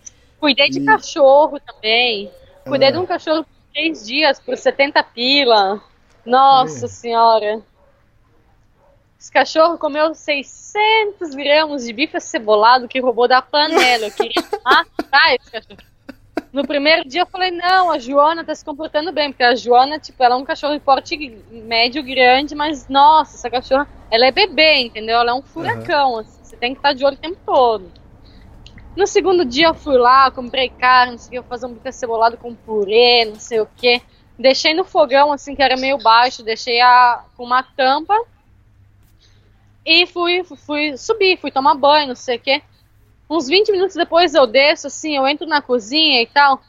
[0.42, 2.28] Cuidei de E- cachorro também.
[2.66, 2.90] Cuidei Ah.
[2.90, 5.80] de um cachorro por três dias, por 70 pila.
[6.26, 6.88] Nossa É.
[6.88, 7.62] senhora.
[9.20, 14.06] Esse cachorro comeu 600 gramas de bife acebolado que roubou da panela.
[14.06, 15.78] Eu queria matar esse cachorro.
[16.52, 20.00] No primeiro dia eu falei, não, a Joana tá se comportando bem, porque a Joana,
[20.00, 21.16] tipo, ela é um cachorro de porte
[21.52, 25.18] médio grande, mas nossa, essa cachorra, ela é bebê, entendeu?
[25.20, 28.01] Ela é um furacão, assim, você tem que estar de olho o tempo todo.
[28.94, 33.24] No segundo dia eu fui lá, comprei carne, consegui fazer um bife acebolado com purê,
[33.24, 34.02] não sei o que.
[34.38, 38.14] Deixei no fogão, assim, que era meio baixo, deixei a, com uma tampa.
[39.84, 42.62] E fui, fui subir, fui tomar banho, não sei o que.
[43.28, 46.60] Uns 20 minutos depois eu desço, assim, eu entro na cozinha e tal.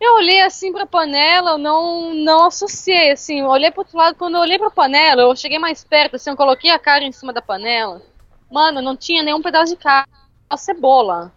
[0.00, 4.16] Eu olhei assim pra panela, eu não, não associei, assim, eu olhei pro outro lado,
[4.16, 7.12] quando eu olhei pra panela, eu cheguei mais perto, assim, eu coloquei a carne em
[7.12, 8.02] cima da panela.
[8.50, 10.12] Mano, não tinha nenhum pedaço de carne,
[10.50, 11.32] a cebola.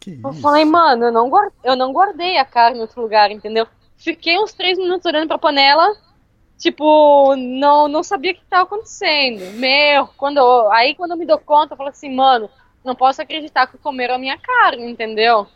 [0.00, 0.42] Que Eu isso?
[0.42, 1.30] falei, mano, eu não,
[1.64, 3.66] eu não guardei a carne em outro lugar, entendeu?
[3.96, 5.96] Fiquei uns três minutos olhando pra panela,
[6.58, 9.52] tipo, não, não sabia o que tava acontecendo.
[9.58, 12.48] Meu, quando eu- aí quando eu me dou conta, eu falo assim, mano,
[12.84, 15.46] não posso acreditar que comeram a minha carne, entendeu?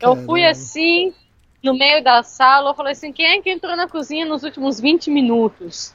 [0.00, 0.50] Eu fui Caramba.
[0.50, 1.14] assim,
[1.62, 4.80] no meio da sala, eu falei assim, quem é que entrou na cozinha nos últimos
[4.80, 5.94] 20 minutos?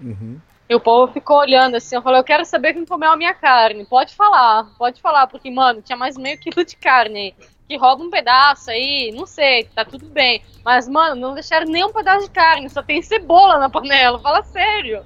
[0.00, 0.40] Uhum.
[0.72, 3.34] E o povo ficou olhando assim, eu falei, eu quero saber quem comeu a minha
[3.34, 3.84] carne.
[3.84, 7.34] Pode falar, pode falar, porque, mano, tinha mais meio quilo de carne.
[7.68, 10.42] Que rouba um pedaço aí, não sei, tá tudo bem.
[10.64, 14.42] Mas, mano, não deixaram nem um pedaço de carne, só tem cebola na panela, fala
[14.44, 15.04] sério.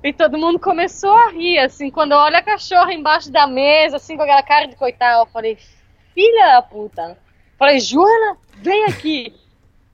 [0.00, 3.96] E todo mundo começou a rir, assim, quando eu olho a cachorra embaixo da mesa,
[3.96, 5.58] assim, com aquela cara de coitada, eu falei,
[6.14, 7.18] filha da puta.
[7.58, 9.34] Falei, Joana, vem aqui.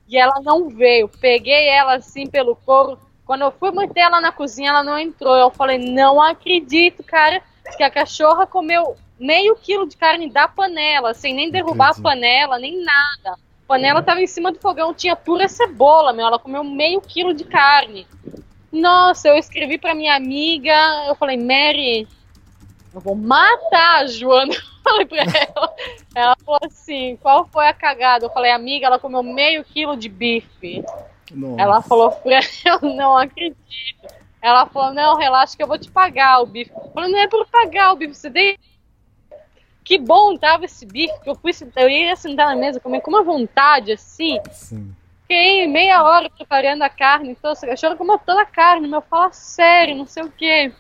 [0.07, 1.09] E ela não veio.
[1.09, 3.06] Peguei ela assim pelo couro.
[3.27, 5.35] Quando eu fui manter ela na cozinha, ela não entrou.
[5.35, 7.43] Eu falei, não acredito, cara,
[7.77, 12.07] que a cachorra comeu meio quilo de carne da panela, sem nem derrubar Acredito.
[12.07, 13.33] a panela, nem nada.
[13.33, 16.27] A panela tava em cima do fogão, tinha pura cebola, meu.
[16.27, 18.07] Ela comeu meio quilo de carne.
[18.71, 20.73] Nossa, eu escrevi pra minha amiga,
[21.09, 22.07] eu falei, Mary,
[22.95, 24.55] eu vou matar a Joana.
[24.87, 25.75] Eu falei pra ela.
[26.15, 28.25] Ela falou assim, qual foi a cagada?
[28.25, 30.85] Eu falei, amiga, ela comeu meio quilo de bife.
[31.33, 31.63] Nossa.
[31.63, 33.57] Ela falou pra eu não acredito.
[34.41, 36.71] Ela falou, não, relaxa que eu vou te pagar o bife.
[36.71, 38.59] Eu falei, não é por pagar o bife, você dei.
[39.83, 43.11] Que bom tava esse bife, que eu fui, eu ia sentar na mesa, comer com
[43.11, 44.39] uma vontade, assim.
[44.51, 44.95] Sim.
[45.23, 49.33] Fiquei meia hora preparando a carne, então essa cachorra comeu toda a carne, meu, fala
[49.33, 50.73] sério, não sei o quê.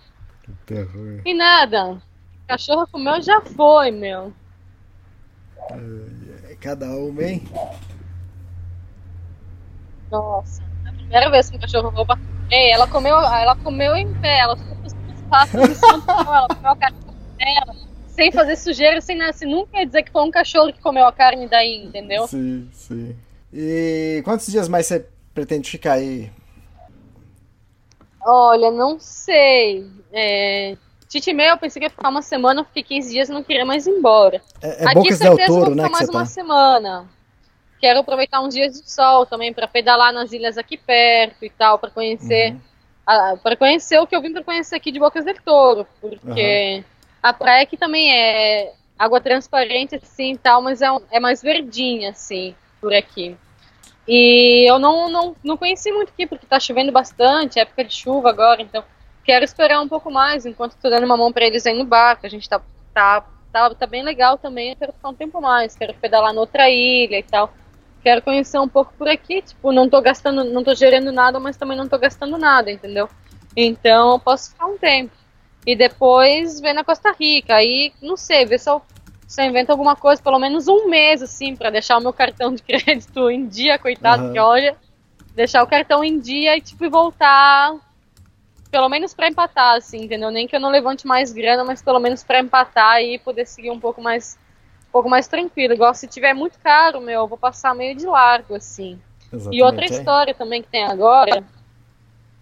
[0.44, 1.22] Que terror.
[1.24, 2.00] E nada.
[2.44, 4.32] A cachorra comeu, já foi, meu.
[6.48, 7.42] É cada uma, hein?
[10.10, 12.18] Nossa, a primeira vez que o cachorro rouba.
[12.50, 14.94] Ei, ela comeu, ela comeu em pé, ela ficou com os
[15.32, 16.98] ela comeu a carne
[17.36, 17.76] dela,
[18.06, 19.32] sem fazer sujeira, sem nada.
[19.32, 22.26] Você nunca ia dizer que foi um cachorro que comeu a carne daí, entendeu?
[22.28, 23.16] Sim, sim.
[23.52, 26.30] E quantos dias mais você pretende ficar aí?
[28.24, 29.86] Olha, não sei.
[30.12, 30.76] É...
[31.08, 33.64] Chitimé, eu pensei que ia ficar uma semana, eu fiquei 15 dias e não queria
[33.64, 34.42] mais ir embora.
[34.60, 35.88] É, é Aqui, Del Toro, né?
[35.88, 36.26] mais uma tá.
[36.26, 37.08] semana.
[37.80, 41.78] Quero aproveitar uns dias de sol também para pedalar nas ilhas aqui perto e tal,
[41.78, 42.52] para conhecer.
[42.52, 43.38] Uhum.
[43.42, 46.84] para conhecer o que eu vim para conhecer aqui de Bocas del Toro, porque uhum.
[47.22, 51.42] a praia aqui também é água transparente assim e tal, mas é, um, é mais
[51.42, 53.36] verdinha assim por aqui.
[54.08, 57.94] E eu não, não, não conheci muito aqui, porque tá chovendo bastante, é época de
[57.94, 58.84] chuva agora, então
[59.24, 62.24] quero esperar um pouco mais, enquanto tô dando uma mão para eles aí no barco.
[62.24, 62.60] A gente tá,
[62.94, 66.70] tá, tá, tá bem legal também, eu quero ficar um tempo mais, quero pedalar noutra
[66.70, 67.52] ilha e tal.
[68.06, 71.56] Quero conhecer um pouco por aqui, tipo, não tô gastando, não tô gerando nada, mas
[71.56, 73.08] também não tô gastando nada, entendeu?
[73.56, 75.10] Então eu posso ficar um tempo.
[75.66, 78.80] E depois ver na Costa Rica, aí, não sei, ver se eu
[79.26, 82.62] você inventa alguma coisa, pelo menos um mês, assim, para deixar o meu cartão de
[82.62, 84.32] crédito em dia, coitado, uhum.
[84.32, 84.76] que olha,
[85.34, 87.74] deixar o cartão em dia e, tipo, voltar,
[88.70, 90.30] pelo menos para empatar, assim, entendeu?
[90.30, 93.72] Nem que eu não levante mais grana, mas pelo menos para empatar e poder seguir
[93.72, 94.38] um pouco mais,
[94.96, 95.74] pouco mais tranquilo.
[95.74, 98.98] Igual se tiver muito caro, meu, eu vou passar meio de largo, assim.
[99.32, 99.88] Exatamente, e outra é.
[99.88, 101.44] história também que tem agora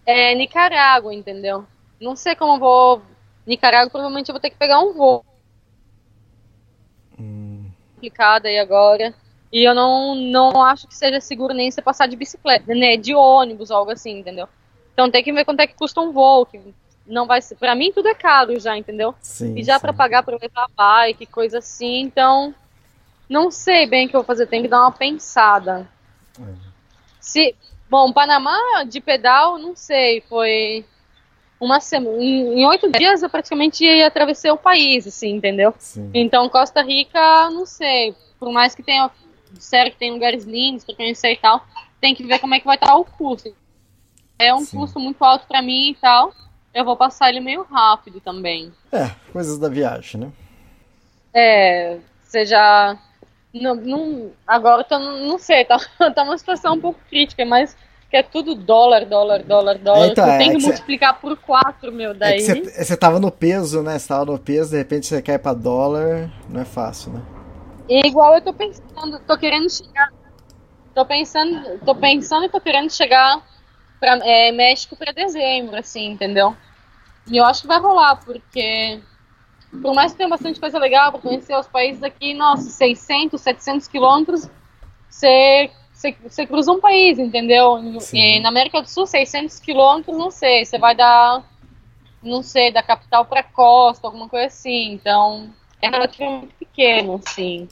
[0.07, 1.65] é Nicarágua, entendeu?
[2.01, 3.03] Não sei como eu vou.
[3.47, 5.25] Nicarágua, provavelmente eu vou ter que pegar um voo
[8.05, 9.15] complicada aí agora.
[9.53, 12.97] E eu não, não acho que seja seguro nem você passar de bicicleta, né?
[12.97, 14.49] De ônibus, algo assim, entendeu?
[14.93, 16.61] Então tem que ver quanto é que custa um voo, que
[17.07, 17.57] não vai ser.
[17.57, 19.15] Pra mim tudo é caro já, entendeu?
[19.21, 22.55] Sim, e já para pagar pra levar bike, coisa assim, então.
[23.27, 25.89] Não sei bem o que eu vou fazer, tem que dar uma pensada.
[26.39, 26.55] É.
[27.21, 27.55] Se.
[27.89, 30.85] Bom, Panamá de pedal, não sei, foi
[31.61, 35.73] uma semana, em oito dias eu praticamente atravessei o país, assim, entendeu?
[35.79, 36.11] Sim.
[36.13, 39.11] Então Costa Rica, não sei, por mais que tenha,
[39.59, 41.65] sério que tem lugares lindos para conhecer e tal,
[42.01, 43.55] tem que ver como é que vai estar o custo.
[44.39, 44.79] É um Sim.
[44.79, 46.33] custo muito alto para mim e tal,
[46.75, 48.73] eu vou passar ele meio rápido também.
[48.93, 50.33] É, coisas da viagem, né?
[51.33, 52.99] É, seja
[53.55, 55.79] não, não, agora eu tô, não sei, tá,
[56.13, 57.77] tá uma situação um pouco crítica, mas
[58.11, 60.09] que é tudo dólar, dólar, dólar, dólar.
[60.09, 61.21] Então, é, tem que, que multiplicar cê...
[61.21, 62.45] por 4, meu, é daí.
[62.45, 63.99] É você tava no peso, né?
[63.99, 67.23] Você tava no peso, de repente você cai pra dólar, não é fácil, né?
[67.89, 70.13] E igual eu tô pensando, tô querendo chegar.
[70.95, 73.43] Tô pensando, tô pensando e tô querendo chegar
[74.05, 76.55] pra é, México pra dezembro, assim, entendeu?
[77.27, 79.01] E eu acho que vai rolar, porque
[79.81, 83.89] por mais que tenha bastante coisa legal para conhecer os países aqui, nossa, 600, 700
[83.89, 84.51] quilômetros,
[85.09, 85.71] você
[86.27, 87.79] você, cruza um país, entendeu?
[88.13, 91.43] E na América do Sul, 600 quilômetros, não sei, você vai dar,
[92.23, 94.93] não sei, da capital para costa, alguma coisa assim.
[94.93, 95.49] Então,
[95.81, 97.69] é relativamente pequeno, assim.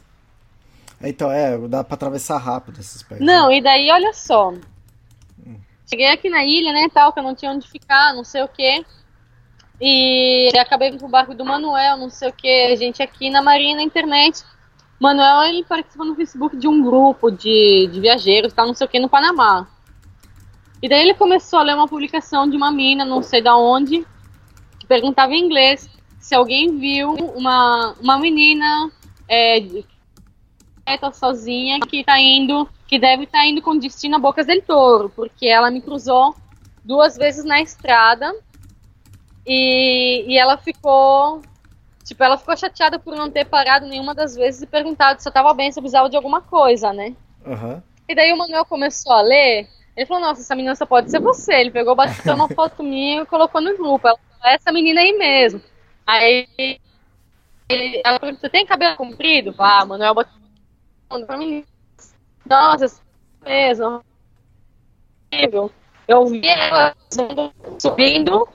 [1.02, 3.26] Então, é, dá para atravessar rápido esses países.
[3.26, 4.54] Não, e daí, olha só.
[5.92, 8.48] Cheguei aqui na ilha, né, tal, que eu não tinha onde ficar, não sei o
[8.48, 8.82] quê.
[9.78, 13.42] E acabei indo pro barco do Manuel, não sei o que, a gente aqui na
[13.42, 14.42] Marinha na internet.
[14.98, 18.88] Manuel, ele participou no Facebook de um grupo de, de viajeiros, tá, não sei o
[18.88, 19.68] que, no Panamá.
[20.82, 24.02] E daí ele começou a ler uma publicação de uma mina, não sei da onde,
[24.78, 28.90] que perguntava em inglês se alguém viu uma, uma menina
[29.28, 29.62] é,
[31.12, 35.08] sozinha que tá indo, que deve estar tá indo com destino a Bocas del Toro,
[35.08, 36.36] porque ela me cruzou
[36.84, 38.30] duas vezes na estrada
[39.46, 41.40] e, e ela ficou
[42.04, 45.32] Tipo, ela ficou chateada por não ter parado nenhuma das vezes e perguntado se eu
[45.32, 47.16] tava bem, se eu precisava de alguma coisa, né?
[47.46, 47.80] Uhum.
[48.06, 49.66] E daí o Manuel começou a ler,
[49.96, 51.54] ele falou, nossa, essa menina só pode ser você.
[51.54, 54.06] Ele pegou, bateu uma foto minha e colocou no grupo.
[54.06, 55.62] Ela falou, essa menina aí mesmo.
[56.06, 59.54] Aí ele, ela perguntou, você tem cabelo comprido?
[59.56, 61.64] Ah, Manuel botou pra mim.
[62.48, 63.00] Nossa,
[63.44, 64.02] mesmo.
[66.08, 66.94] Eu vi ela
[67.78, 68.48] subindo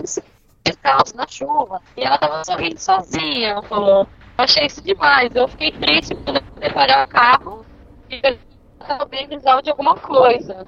[0.00, 0.32] bicicleta
[0.64, 1.80] descalço na chuva.
[1.96, 3.50] E ela tava sorrindo sozinha.
[3.50, 4.06] Ela falou,
[4.38, 5.34] achei isso demais.
[5.34, 7.66] Eu fiquei triste por poder o carro
[8.10, 8.38] e eu
[8.78, 10.66] tava bem precisava de alguma coisa.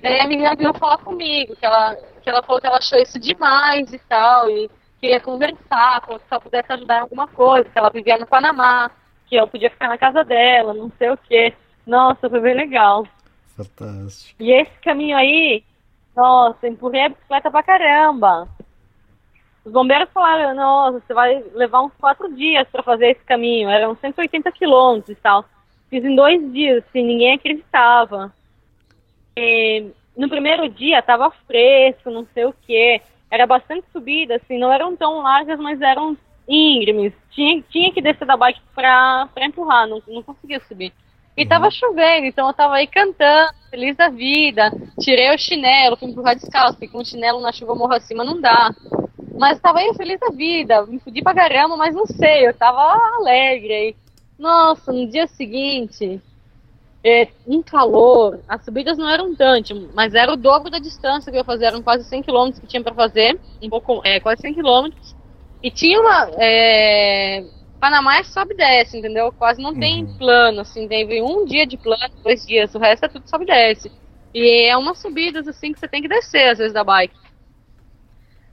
[0.00, 3.18] Daí a menina veio falar comigo, que ela, que ela falou que ela achou isso
[3.18, 4.70] demais e tal, e
[5.00, 8.90] queria conversar, que se ela pudesse ajudar em alguma coisa, que ela vivia no Panamá,
[9.26, 11.54] que eu podia ficar na casa dela, não sei o que.
[11.86, 13.06] Nossa, foi bem legal.
[13.56, 14.42] Fantástico.
[14.42, 15.62] E esse caminho aí,
[16.14, 18.48] nossa, empurrei a bicicleta pra caramba.
[19.64, 23.68] Os bombeiros falaram, nossa, você vai levar uns quatro dias para fazer esse caminho.
[23.68, 25.44] Eram 180 quilômetros e tal.
[25.88, 28.32] Fiz em dois dias, assim, ninguém acreditava.
[29.36, 33.00] E no primeiro dia tava fresco, não sei o que.
[33.30, 36.16] Era bastante subida, assim, não eram tão largas, mas eram
[36.48, 37.12] íngremes.
[37.30, 40.92] Tinha, tinha que descer da bike pra, pra empurrar, não, não conseguia subir.
[41.36, 44.72] E tava chovendo, então eu tava aí cantando, feliz da vida.
[44.98, 48.40] Tirei o chinelo, fui empurrar descalço, porque com o chinelo na chuva morro acima não
[48.40, 48.74] dá.
[49.38, 52.80] Mas tava aí feliz da vida, me fudi pra caramba, mas não sei, eu tava
[53.18, 53.96] alegre aí.
[54.38, 56.22] Nossa, no dia seguinte,
[57.04, 61.36] é, um calor, as subidas não eram tanto, mas era o dobro da distância que
[61.36, 64.40] eu ia fazer, eram quase 100 km que tinha para fazer, um pouco, é, quase
[64.40, 64.90] 100 km.
[65.62, 67.44] E tinha uma, é,
[67.80, 69.32] Panamá é sobe e desce, entendeu?
[69.32, 70.16] Quase não tem Uhum.
[70.18, 73.48] plano, assim, teve um dia de plano, dois dias, o resto é tudo sobe e
[73.48, 73.92] desce.
[74.34, 77.14] E é umas subidas, assim, que você tem que descer, às vezes, da bike.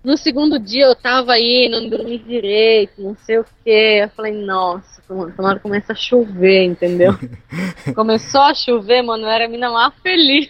[0.03, 3.69] No segundo dia eu tava aí, não dormi direito, não sei o que.
[4.03, 7.13] Eu falei, nossa, tomara começa a chover, entendeu?
[7.95, 10.49] Começou a chover, mano, eu era a mina mais feliz,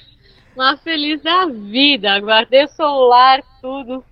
[0.56, 2.20] mais feliz da vida.
[2.20, 4.04] Guardei o celular, tudo,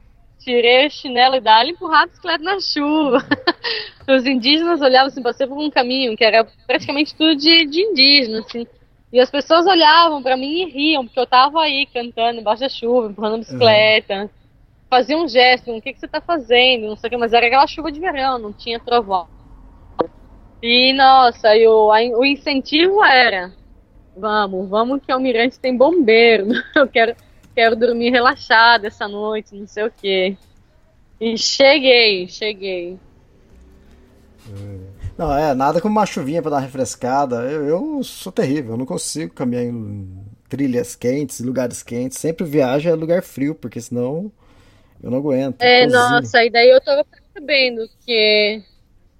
[0.43, 3.17] tirei o chinelo e dali empurrar a bicicleta na chuva.
[4.07, 8.39] Os indígenas olhavam assim, passei por um caminho que era praticamente tudo de, de indígena,
[8.39, 8.65] assim.
[9.13, 12.69] E as pessoas olhavam pra mim e riam, porque eu tava aí cantando embaixo da
[12.69, 14.29] chuva, empurrando a bicicleta.
[14.89, 16.87] Fazia um gesto, o que, que você tá fazendo?
[16.87, 19.27] Não sei o que, mas era aquela chuva de verão, não tinha trovão.
[20.61, 23.53] E nossa, e o, a- o incentivo era:
[24.15, 26.47] vamos, vamos que Almirante tem bombeiro.
[26.75, 27.15] Eu quero,
[27.55, 30.37] quero dormir relaxada essa noite, não sei o que.
[31.19, 32.97] E cheguei, cheguei.
[35.17, 37.43] Não, é, nada como uma chuvinha pra dar uma refrescada.
[37.43, 42.17] Eu, eu sou terrível, eu não consigo caminhar em trilhas quentes, lugares quentes.
[42.17, 44.31] Sempre viajo é lugar frio, porque senão
[45.01, 45.61] eu não aguento.
[45.61, 46.01] É, cozinho.
[46.01, 48.63] nossa, e daí eu tava percebendo que,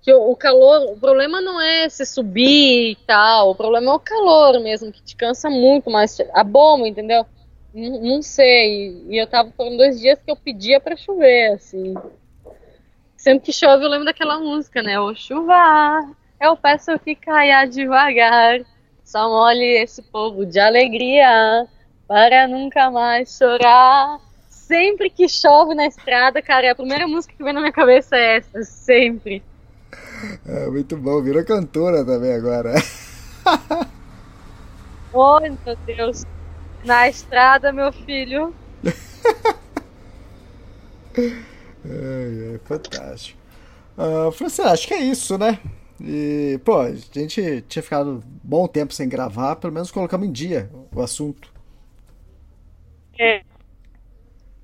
[0.01, 3.99] que o, calor, o problema não é se subir e tal, o problema é o
[3.99, 7.25] calor mesmo, que te cansa muito, mas a bomba, entendeu?
[7.73, 11.93] Não, sei, e eu tava, foram dois dias que eu pedia pra chover, assim.
[13.15, 14.99] Sempre que chove eu lembro daquela música, né?
[14.99, 18.59] Ô chuva, eu peço que caia devagar,
[19.05, 21.65] só molhe esse povo de alegria,
[22.07, 24.19] para nunca mais chorar.
[24.49, 28.37] Sempre que chove na estrada, cara, a primeira música que vem na minha cabeça é
[28.37, 29.41] essa, sempre.
[30.45, 32.73] É, muito bom, virou cantora também agora.
[35.13, 36.30] Oi, meu Deus.
[36.83, 38.53] Na estrada, meu filho.
[41.83, 43.39] É, é fantástico.
[43.97, 45.59] Ah, Francine, acho que é isso, né?
[45.99, 50.69] E, pô, a gente tinha ficado bom tempo sem gravar, pelo menos colocamos em dia
[50.93, 51.51] o assunto.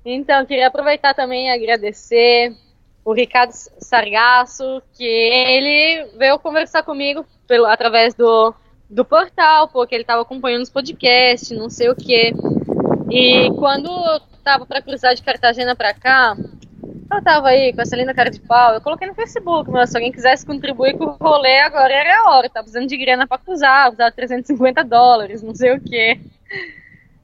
[0.04, 2.56] Então, queria aproveitar também e agradecer
[3.04, 8.54] o Ricardo Sargasso, que ele veio conversar comigo pelo, através do,
[8.88, 12.32] do portal, porque ele estava acompanhando os podcasts, não sei o quê.
[13.10, 16.36] E quando eu tava para cruzar de Cartagena para cá,
[17.10, 19.96] eu tava aí com essa linda cara de pau, eu coloquei no Facebook, mas se
[19.96, 23.38] alguém quisesse contribuir com o rolê, agora era a hora, tá precisando de grana para
[23.38, 26.20] cruzar, de 350 dólares, não sei o quê.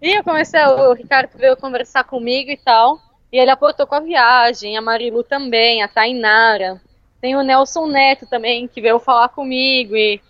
[0.00, 2.98] E eu comecei, o Ricardo veio conversar comigo e tal,
[3.32, 6.80] e ele aportou com a viagem, a Marilu também, a Tainara.
[7.20, 10.20] Tem o Nelson Neto também, que veio falar comigo, e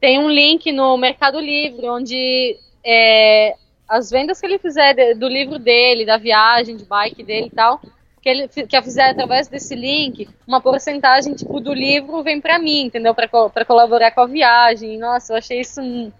[0.00, 3.54] tem um link no Mercado Livre, onde é,
[3.88, 7.80] as vendas que ele fizer do livro dele, da viagem, de bike dele e tal,
[8.22, 12.82] que ele que fizer através desse link, uma porcentagem tipo do livro vem pra mim,
[12.84, 13.14] entendeu?
[13.14, 14.98] Pra colaborar com a viagem.
[14.98, 15.80] Nossa, eu achei isso.
[15.80, 16.12] um-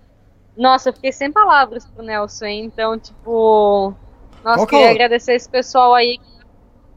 [0.57, 2.65] Nossa, eu fiquei sem palavras pro Nelson, hein?
[2.65, 3.95] Então, tipo.
[4.43, 6.19] Nossa, Qual que é queria agradecer esse pessoal aí.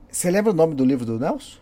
[0.09, 1.57] Você lembra o nome do livro do Nelson?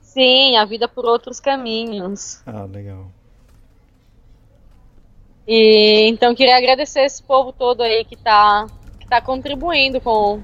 [0.00, 2.40] Sim, a vida por outros caminhos.
[2.46, 3.06] Ah, legal.
[5.46, 8.66] E então queria agradecer esse povo todo aí que tá,
[8.98, 10.42] que tá contribuindo com,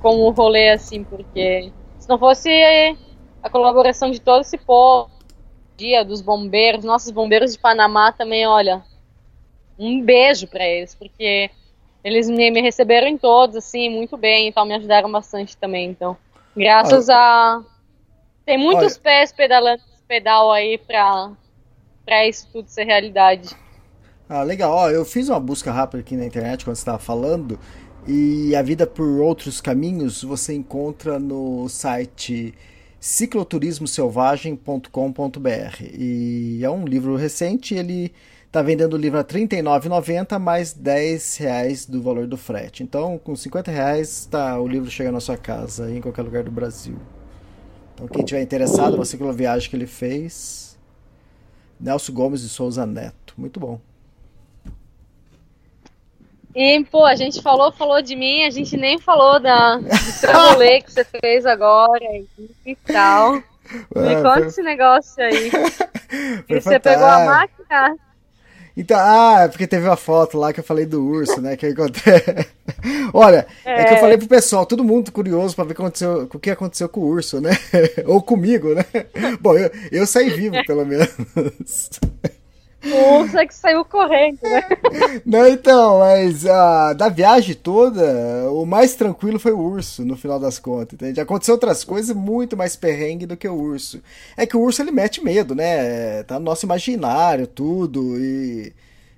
[0.00, 2.50] com o rolê, assim, porque se não fosse
[3.42, 5.10] a colaboração de todo esse povo,
[5.76, 8.82] dia dos bombeiros, nossos bombeiros de Panamá também, olha,
[9.78, 11.50] um beijo pra eles, porque
[12.02, 16.16] eles me, me receberam em todos, assim, muito bem, então me ajudaram bastante também, então.
[16.56, 17.62] Graças a.
[18.44, 19.02] Tem muitos Olha.
[19.02, 21.30] pés pedalando esse pedal aí pra,
[22.04, 23.48] pra isso tudo ser realidade.
[24.32, 24.70] Ah, legal.
[24.70, 27.58] Ó, eu fiz uma busca rápida aqui na internet quando você estava falando.
[28.06, 32.54] E a vida por outros caminhos você encontra no site
[33.00, 35.82] cicloturismoselvagem.com.br.
[35.98, 38.12] E é um livro recente, ele
[38.46, 42.84] está vendendo o livro a R$ 39,90 mais 10 reais do valor do frete.
[42.84, 46.52] Então, com 50 reais, tá, o livro chega na sua casa em qualquer lugar do
[46.52, 46.98] Brasil.
[47.94, 50.78] Então, quem tiver interessado, uma cicloviagem que ele fez,
[51.80, 53.34] Nelson Gomes de Souza Neto.
[53.36, 53.89] Muito bom.
[56.54, 59.84] E, pô, a gente falou, falou de mim, a gente nem falou da, do
[60.84, 62.04] que você fez agora
[62.66, 63.34] e, tal.
[63.34, 65.50] Me Ah, conta foi- esse negócio aí.
[66.48, 67.96] E você pegou a máquina?
[68.76, 71.56] Então, ah, porque teve uma foto lá que eu falei do urso, né?
[71.56, 72.20] Que encontrei.
[73.14, 73.82] Olha, é.
[73.82, 73.84] é.
[73.84, 76.50] que eu falei pro pessoal, todo mundo curioso pra ver o que aconteceu, o que
[76.50, 77.50] aconteceu com o urso, né?
[78.06, 78.84] Ou comigo, né?
[79.40, 81.08] Bom, eu, eu saí vivo, pelo menos.
[82.84, 84.62] O urso é que saiu correndo, né?
[85.24, 90.40] Não, então, mas uh, da viagem toda, o mais tranquilo foi o urso, no final
[90.40, 91.20] das contas, entende?
[91.20, 94.02] Aconteceu outras coisas muito mais perrengue do que o urso.
[94.36, 96.22] É que o urso, ele mete medo, né?
[96.22, 98.72] Tá no nosso imaginário, tudo, e...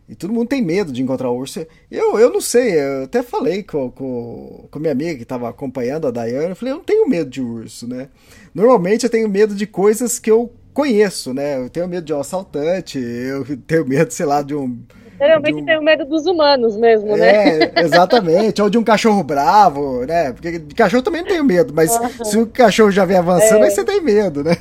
[0.08, 1.64] E todo mundo tem medo de encontrar o urso.
[1.90, 6.06] Eu, eu não sei, eu até falei com, com, com minha amiga que estava acompanhando
[6.06, 8.08] a Dayane, eu falei, eu não tenho medo de urso, né?
[8.54, 11.58] Normalmente eu tenho medo de coisas que eu conheço, né?
[11.58, 14.82] Eu tenho medo de um assaltante, eu tenho medo, sei lá, de um.
[15.18, 15.64] Realmente um...
[15.64, 17.58] tenho medo dos humanos mesmo, né?
[17.58, 18.60] É, exatamente.
[18.60, 20.32] Ou de um cachorro bravo, né?
[20.32, 22.24] Porque de cachorro também não tenho medo, mas uhum.
[22.24, 23.64] se o cachorro já vem avançando, é.
[23.66, 24.56] aí você tem medo, né?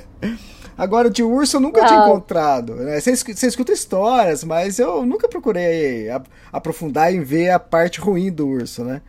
[0.78, 1.86] Agora, de urso eu nunca ah.
[1.86, 2.76] tinha encontrado.
[2.76, 3.00] Né?
[3.00, 6.08] Você, você, escuta histórias, mas eu nunca procurei
[6.52, 9.02] aprofundar em ver a parte ruim do urso, né?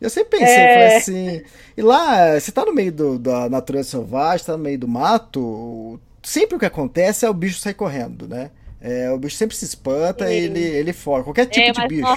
[0.00, 0.74] Eu sempre pensei, é...
[0.74, 1.42] falei assim.
[1.76, 5.98] E lá, você tá no meio do, da natureza selvagem, tá no meio do mato,
[6.26, 8.50] sempre o que acontece é o bicho sair correndo, né?
[8.80, 11.24] É, o bicho sempre se espanta e ele, ele foge.
[11.24, 12.06] Qualquer tipo é, de bicho.
[12.06, 12.16] Só...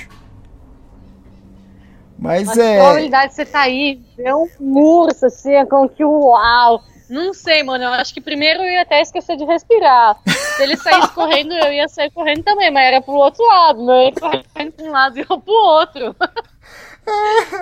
[2.17, 2.79] Mas, mas é.
[2.79, 6.83] A probabilidade de você tá aí, ver um urso assim, é com que uau.
[7.09, 7.85] Não sei, mano.
[7.85, 10.19] Eu acho que primeiro eu ia até esquecer de respirar.
[10.27, 13.83] Se ele saísse correndo, eu ia sair correndo também, mas era pro outro lado.
[13.83, 16.15] Não ia correndo pra um lado e eu pro outro.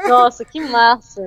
[0.08, 1.22] Nossa, que massa.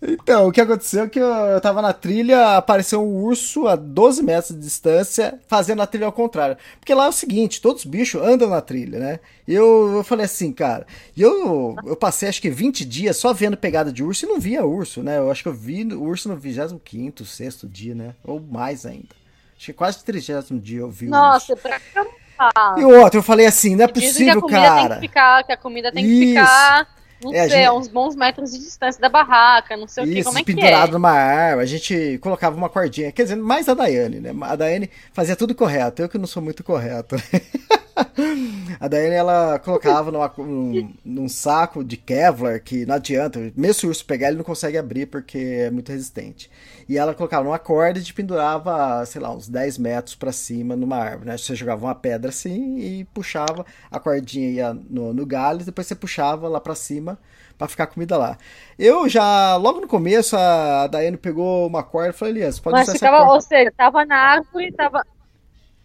[0.00, 3.76] Então, o que aconteceu é que eu, eu tava na trilha, apareceu um urso a
[3.76, 6.56] 12 metros de distância, fazendo a trilha ao contrário.
[6.78, 9.20] Porque lá é o seguinte, todos os bichos andam na trilha, né?
[9.46, 13.32] E eu, eu falei assim, cara, e eu, eu passei acho que 20 dias só
[13.32, 15.18] vendo pegada de urso e não via urso, né?
[15.18, 18.14] Eu acho que eu vi urso no 25 sexto dia, né?
[18.24, 19.14] Ou mais ainda.
[19.56, 21.62] Acho que quase 30 dia eu vi Nossa, urso.
[21.62, 22.78] pra acampar.
[22.78, 24.96] E outro, eu falei assim, não é possível, que cara.
[24.96, 26.88] Tem que, ficar, que a comida tem que ficar
[27.22, 27.64] não é, sei, gente...
[27.64, 30.44] a uns bons metros de distância da barraca, não sei Isso, o que, como é
[30.44, 30.54] que é.
[30.54, 34.34] pendurado numa árvore, a gente colocava uma cordinha, quer dizer, mais a Daiane, né?
[34.42, 37.16] A Daiane fazia tudo correto, eu que não sou muito correto.
[38.80, 43.86] a Daiane, ela colocava numa, num, num, saco de Kevlar, que não adianta, mesmo se
[43.86, 46.50] o urso pegar, ele não consegue abrir porque é muito resistente.
[46.88, 50.96] E ela colocava numa corda e pendurava, sei lá, uns 10 metros para cima numa
[50.96, 51.36] árvore, né?
[51.38, 55.94] Você jogava uma pedra assim e puxava, a cordinha ia no, no galho, depois você
[55.94, 57.18] puxava lá para cima
[57.56, 58.36] para ficar comida lá.
[58.78, 62.88] Eu já, logo no começo, a Daiane pegou uma corda e falou, Elias, pode Mas
[62.88, 65.06] usar ficava, ou seja, tava na árvore, tava,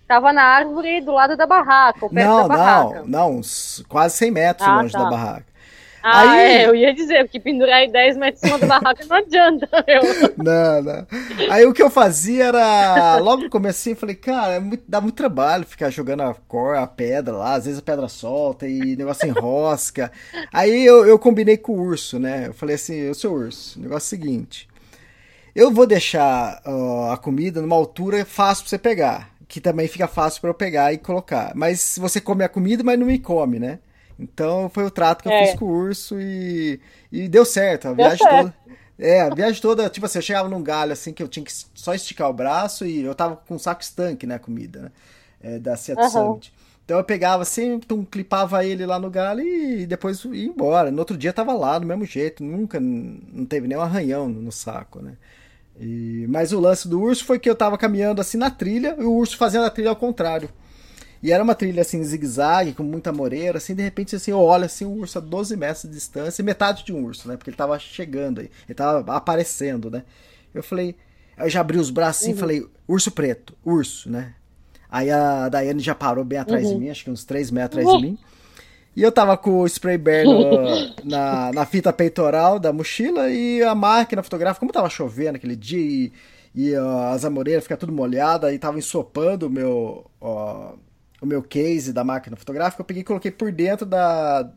[0.08, 3.02] tava na árvore do lado da barraca, ou perto não, da barraca.
[3.02, 5.04] Não, não, uns quase 100 metros ah, longe tá.
[5.04, 5.58] da barraca.
[6.10, 6.40] Ah, aí...
[6.40, 9.68] é, eu ia dizer, porque pendurar aí 10 metros em cima da barraca não adianta.
[9.86, 10.02] Eu.
[10.38, 11.08] Não, não.
[11.50, 15.02] Aí o que eu fazia era, logo no começo assim, falei, cara, é muito, dá
[15.02, 18.96] muito trabalho ficar jogando a cor, a pedra lá, às vezes a pedra solta e
[18.96, 20.12] negócio enrosca.
[20.54, 22.48] aí eu, eu combinei com o urso, né?
[22.48, 24.68] Eu falei assim, eu sou urso, o negócio é o seguinte,
[25.54, 30.08] eu vou deixar uh, a comida numa altura fácil pra você pegar, que também fica
[30.08, 31.54] fácil para eu pegar e colocar.
[31.56, 33.80] Mas você come a comida, mas não me come, né?
[34.20, 35.46] Então foi o trato que eu é.
[35.46, 36.80] fiz com o urso e,
[37.12, 37.88] e deu certo.
[37.88, 38.38] A deu viagem certo.
[38.38, 38.56] toda.
[39.00, 41.52] É, a viagem toda, tipo assim, eu chegava num galho assim que eu tinha que
[41.76, 44.92] só esticar o braço e eu tava com um saco estanque, né, comida, né?
[45.40, 46.12] É, da Seattle uhum.
[46.12, 46.54] Summit.
[46.84, 50.90] Então eu pegava assim, tum, clipava ele lá no galho e depois ia embora.
[50.90, 55.00] No outro dia tava lá do mesmo jeito, nunca não teve nenhum arranhão no saco,
[55.00, 55.16] né?
[55.80, 59.04] E, mas o lance do urso foi que eu tava caminhando assim na trilha e
[59.04, 60.50] o urso fazendo a trilha ao contrário.
[61.22, 64.66] E era uma trilha assim, zigue-zague, com muita moreira, assim, de repente assim, eu olho
[64.66, 67.36] assim, um urso a 12 metros de distância, metade de um urso, né?
[67.36, 70.04] Porque ele tava chegando aí, ele tava aparecendo, né?
[70.54, 70.96] Eu falei,
[71.38, 72.38] eu já abri os braços assim, uhum.
[72.38, 74.34] falei, urso preto, urso, né?
[74.90, 76.74] Aí a Daiane já parou bem atrás uhum.
[76.74, 78.02] de mim, acho que uns 3 metros atrás uhum.
[78.02, 78.18] de mim.
[78.98, 83.62] E eu tava com o spray bear no, na, na fita peitoral da mochila e
[83.62, 86.12] a máquina fotográfica, como tava chovendo aquele dia e,
[86.56, 90.80] e uh, as amoreiras ficaram tudo molhada e tava ensopando o meu, uh,
[91.22, 94.50] o meu case da máquina fotográfica, eu peguei e coloquei por dentro da,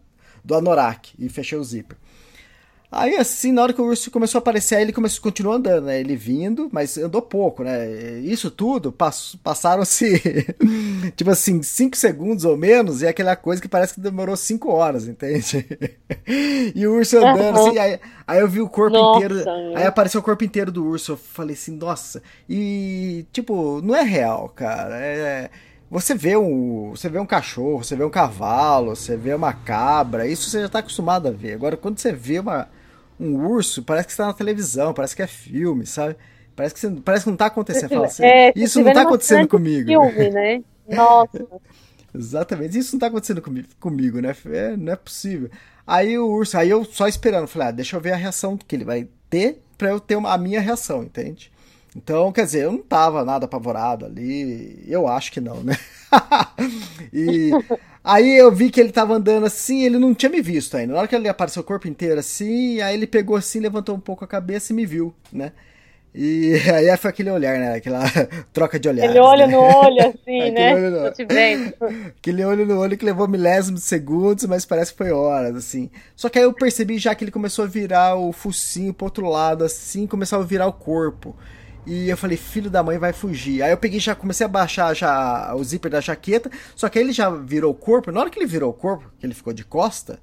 [0.43, 1.99] do anorak e fechei o zíper.
[2.93, 5.85] Aí, assim, na hora que o urso começou a aparecer, aí ele começou, continuou andando,
[5.85, 6.01] né?
[6.01, 7.89] Ele vindo, mas andou pouco, né?
[8.19, 10.21] Isso tudo pass, passaram-se,
[11.15, 14.69] tipo assim, 5 segundos ou menos, e é aquela coisa que parece que demorou 5
[14.73, 15.65] horas, entende?
[16.75, 17.69] e o urso andando, uhum.
[17.69, 20.85] assim, aí, aí, eu vi o corpo nossa, inteiro, aí apareceu o corpo inteiro do
[20.85, 25.51] urso, eu falei assim, nossa, e, tipo, não é real, cara, é
[25.91, 30.25] você vê um, você vê um cachorro, você vê um cavalo, você vê uma cabra,
[30.25, 31.55] isso você já está acostumado a ver.
[31.55, 32.69] Agora, quando você vê uma,
[33.21, 36.17] um urso, parece que está na televisão, parece que é filme, sabe?
[36.57, 37.91] Parece que, você, parece que não está acontecendo.
[37.91, 39.87] Fala, assim, é, isso não está acontecendo comigo.
[39.87, 40.63] Filme, né?
[40.89, 41.47] Nossa.
[42.15, 42.79] Exatamente.
[42.79, 44.35] Isso não tá acontecendo comigo, comigo né?
[44.47, 45.51] É, não é possível.
[45.87, 48.75] Aí o urso, aí eu só esperando, falei, ah, deixa eu ver a reação que
[48.75, 51.53] ele vai ter pra eu ter uma, a minha reação, entende?
[51.97, 55.77] Então, quer dizer, eu não tava nada apavorado ali, eu acho que não, né?
[57.13, 57.51] e
[58.05, 60.93] aí eu vi que ele tava andando assim, ele não tinha me visto ainda.
[60.93, 64.01] Na hora que ele apareceu o corpo inteiro assim, aí ele pegou assim, levantou um
[64.01, 65.53] pouco a cabeça e me viu, né?
[66.15, 67.75] E aí foi aquele olhar, né?
[67.75, 68.03] Aquela
[68.53, 69.05] troca de olhar.
[69.05, 69.53] Aquele olho né?
[69.53, 70.75] no olho, assim, né?
[70.75, 71.05] Olho no...
[71.05, 71.75] Tô te vendo.
[72.19, 75.91] Aquele olho no olho que levou milésimos de segundos, mas parece que foi horas, assim.
[76.17, 79.29] Só que aí eu percebi já que ele começou a virar o focinho pro outro
[79.29, 81.35] lado, assim, começou a virar o corpo.
[81.87, 83.63] E eu falei, filho da mãe vai fugir.
[83.63, 87.05] Aí eu peguei já comecei a baixar já o zíper da jaqueta, só que aí
[87.05, 88.13] ele já virou o corpo.
[88.13, 90.19] Na hora que ele virou o corpo, que ele ficou de costa,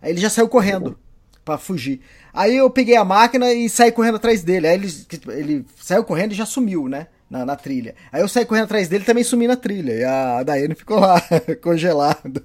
[0.00, 0.98] aí ele já saiu correndo
[1.44, 2.00] para fugir.
[2.32, 4.68] Aí eu peguei a máquina e saí correndo atrás dele.
[4.68, 4.88] Aí ele,
[5.28, 7.08] ele saiu correndo e já sumiu, né?
[7.32, 7.94] Na, na trilha.
[8.12, 9.92] Aí eu saí correndo atrás dele também sumi na trilha.
[9.92, 11.18] E a Daiane ficou lá,
[11.62, 12.44] congelado.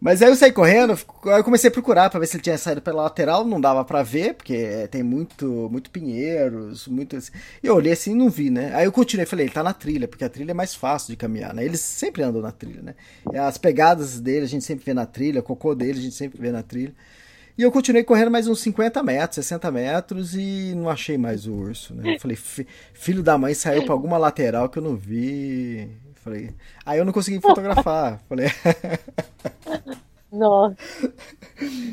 [0.00, 2.56] Mas aí eu saí correndo, aí eu comecei a procurar para ver se ele tinha
[2.56, 7.32] saído pela lateral, não dava para ver, porque tem muito, muito pinheiros, muito assim.
[7.60, 8.72] E eu olhei assim e não vi, né?
[8.74, 11.16] Aí eu continuei, falei, ele tá na trilha, porque a trilha é mais fácil de
[11.16, 11.64] caminhar, né?
[11.64, 12.94] Eles sempre andam na trilha, né?
[13.40, 16.40] As pegadas dele a gente sempre vê na trilha, o cocô dele a gente sempre
[16.40, 16.94] vê na trilha.
[17.58, 21.54] E eu continuei correndo mais uns 50 metros, 60 metros e não achei mais o
[21.54, 22.14] urso, né?
[22.14, 25.88] Eu falei, filho da mãe saiu para alguma lateral que eu não vi.
[26.16, 26.50] Falei,
[26.84, 28.20] aí eu não consegui fotografar.
[28.28, 28.48] Falei.
[30.30, 30.76] Nossa.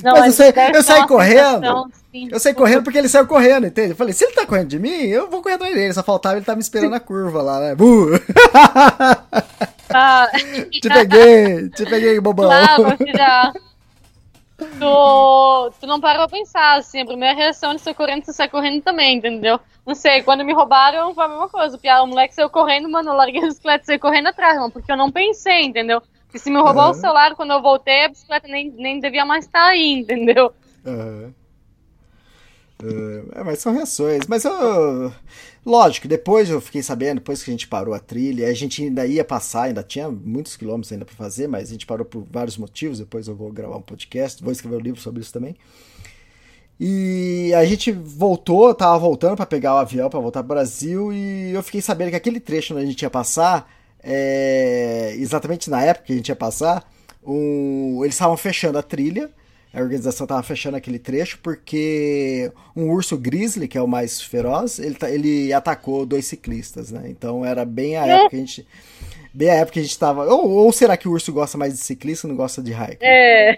[0.04, 1.90] Não, mas, eu, sei, eu saí correndo.
[2.30, 3.92] eu saí correndo porque ele saiu correndo, entende?
[3.92, 5.94] Eu falei, se ele tá correndo de mim, eu vou correr atrás dele.
[5.94, 7.74] Só faltava ele tá me esperando na curva lá, né?
[7.80, 8.20] Uh!
[9.94, 10.28] Ah.
[10.72, 12.48] te peguei, te peguei, bobão.
[12.48, 12.98] Claro,
[14.58, 18.50] tu, tu não parou pra pensar, assim, a primeira reação de sair correndo, você sai
[18.50, 19.60] correndo também, entendeu?
[19.86, 21.78] Não sei, quando me roubaram foi a mesma coisa.
[21.78, 24.72] O, o moleque saiu correndo, mano, eu larguei a bicicleta e saí correndo atrás, mano,
[24.72, 26.02] porque eu não pensei, entendeu?
[26.34, 26.92] E se me roubou uhum.
[26.92, 30.54] o celular, quando eu voltei, a bicicleta nem, nem devia mais estar aí, entendeu?
[30.86, 31.34] Uhum.
[33.36, 34.28] É, mas são reações.
[34.28, 35.14] Mas eu.
[35.66, 39.06] Lógico, depois eu fiquei sabendo, depois que a gente parou a trilha, a gente ainda
[39.08, 42.58] ia passar, ainda tinha muitos quilômetros ainda para fazer, mas a gente parou por vários
[42.58, 43.00] motivos.
[43.00, 45.56] Depois eu vou gravar um podcast, vou escrever um livro sobre isso também.
[46.78, 51.52] E a gente voltou, tava voltando para pegar o avião para voltar pro Brasil e
[51.54, 53.72] eu fiquei sabendo que aquele trecho onde a gente ia passar,
[54.04, 56.86] é, exatamente na época que a gente ia passar,
[57.26, 59.32] um, eles estavam fechando a trilha
[59.74, 64.78] a organização estava fechando aquele trecho porque um urso grizzly, que é o mais feroz,
[64.78, 67.06] ele, ele atacou dois ciclistas, né?
[67.08, 68.68] Então era bem a época que a gente.
[69.34, 70.26] Bem a época que a gente estava.
[70.26, 73.00] Ou, ou, será que o urso gosta mais de ciclista e não gosta de hiker?
[73.02, 73.58] É.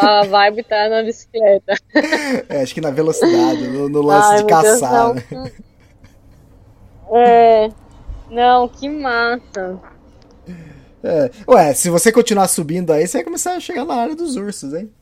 [0.00, 1.74] a vibe tá na bicicleta.
[2.48, 5.12] É, acho que na velocidade, no, no lance Ai, de caçar.
[5.12, 5.52] Deus, né?
[7.12, 7.68] É.
[8.30, 9.78] Não, que massa.
[11.02, 11.30] É.
[11.48, 14.74] Ué, se você continuar subindo aí, você vai começar a chegar na área dos ursos,
[14.74, 14.92] hein?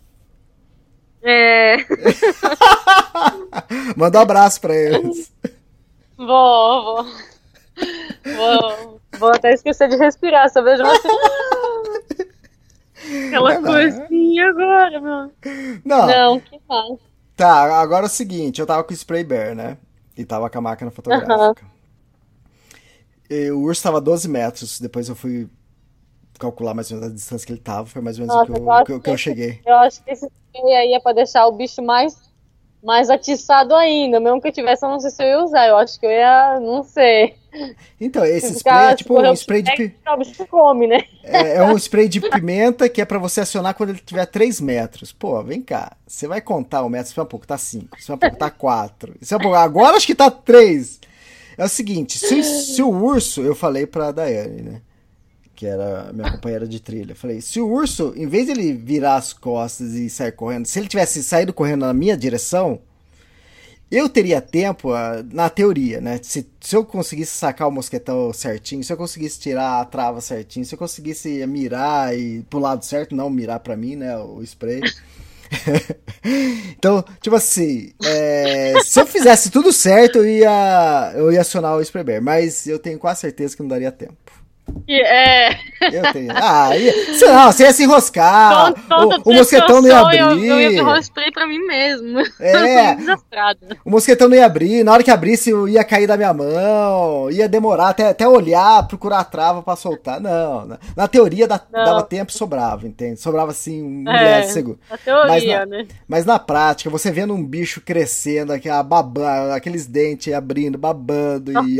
[1.22, 1.76] É.
[3.96, 5.32] Manda um abraço pra eles.
[6.16, 7.04] Vou, vou.
[8.24, 11.08] Vou, vou até esquecer de respirar, só vejo você.
[13.28, 15.32] Aquela coisinha agora, meu.
[15.84, 16.06] Não.
[16.06, 16.98] Não, que faz.
[17.36, 19.78] Tá, agora é o seguinte, eu tava com o spray bear, né?
[20.16, 21.64] E tava com a máquina fotográfica.
[23.30, 25.48] E o urso tava a 12 metros, depois eu fui
[26.38, 28.54] calcular mais ou menos a distância que ele tava, foi mais ou menos Nossa, o
[28.54, 29.60] que eu, que, eu, que eu cheguei.
[29.66, 32.16] Eu acho que esse spray aí é pra deixar o bicho mais,
[32.82, 34.20] mais atiçado ainda.
[34.20, 35.66] Mesmo que eu tivesse, eu não sei se eu ia usar.
[35.66, 36.60] Eu acho que eu ia.
[36.60, 37.36] Não sei.
[38.00, 41.04] Então, esse spray é tipo um spray de bicho come, né?
[41.24, 44.60] É, é, um spray de pimenta que é para você acionar quando ele tiver 3
[44.60, 45.12] metros.
[45.12, 45.96] Pô, vem cá.
[46.06, 48.36] Você vai contar o metro, se vai um pouco tá 5, se vai um pouco
[48.36, 49.14] tá 4.
[49.20, 51.00] Se vai um pouco, agora acho que tá 3.
[51.56, 54.82] É o seguinte, se, se o urso, eu falei pra Daiane, né?
[55.58, 57.16] Que era minha companheira de trilha.
[57.16, 60.78] Falei, se o urso, em vez de ele virar as costas e sair correndo, se
[60.78, 62.78] ele tivesse saído correndo na minha direção,
[63.90, 66.20] eu teria tempo, ah, na teoria, né?
[66.22, 70.64] Se, se eu conseguisse sacar o mosquetão certinho, se eu conseguisse tirar a trava certinho,
[70.64, 74.16] se eu conseguisse mirar e pro lado certo, não mirar para mim, né?
[74.16, 74.80] O spray.
[76.70, 81.82] então, tipo assim, é, se eu fizesse tudo certo, eu ia, eu ia acionar o
[81.82, 84.37] spray bear, mas eu tenho quase certeza que não daria tempo.
[84.88, 85.50] É.
[85.80, 86.32] Eu tenho.
[86.34, 88.72] Ah, ia, não, você ia se enroscar.
[88.88, 90.18] Todo, o, o mosquetão não ia abrir.
[90.18, 92.18] Eu, eu ia pra mim mesmo.
[92.40, 92.96] É.
[93.84, 94.82] o mosquetão não ia abrir.
[94.82, 97.30] Na hora que abrisse, eu ia cair da minha mão.
[97.30, 100.20] Ia demorar até, até olhar, procurar a trava pra soltar.
[100.20, 100.66] Não.
[100.66, 103.20] Na, na teoria da, dava tempo e sobrava, entende?
[103.20, 104.78] Sobrava assim um é, segundo.
[104.90, 105.86] Na teoria, mas na, né?
[106.06, 111.76] Mas na prática, você vendo um bicho crescendo, aquela babando, aqueles dentes abrindo, babando e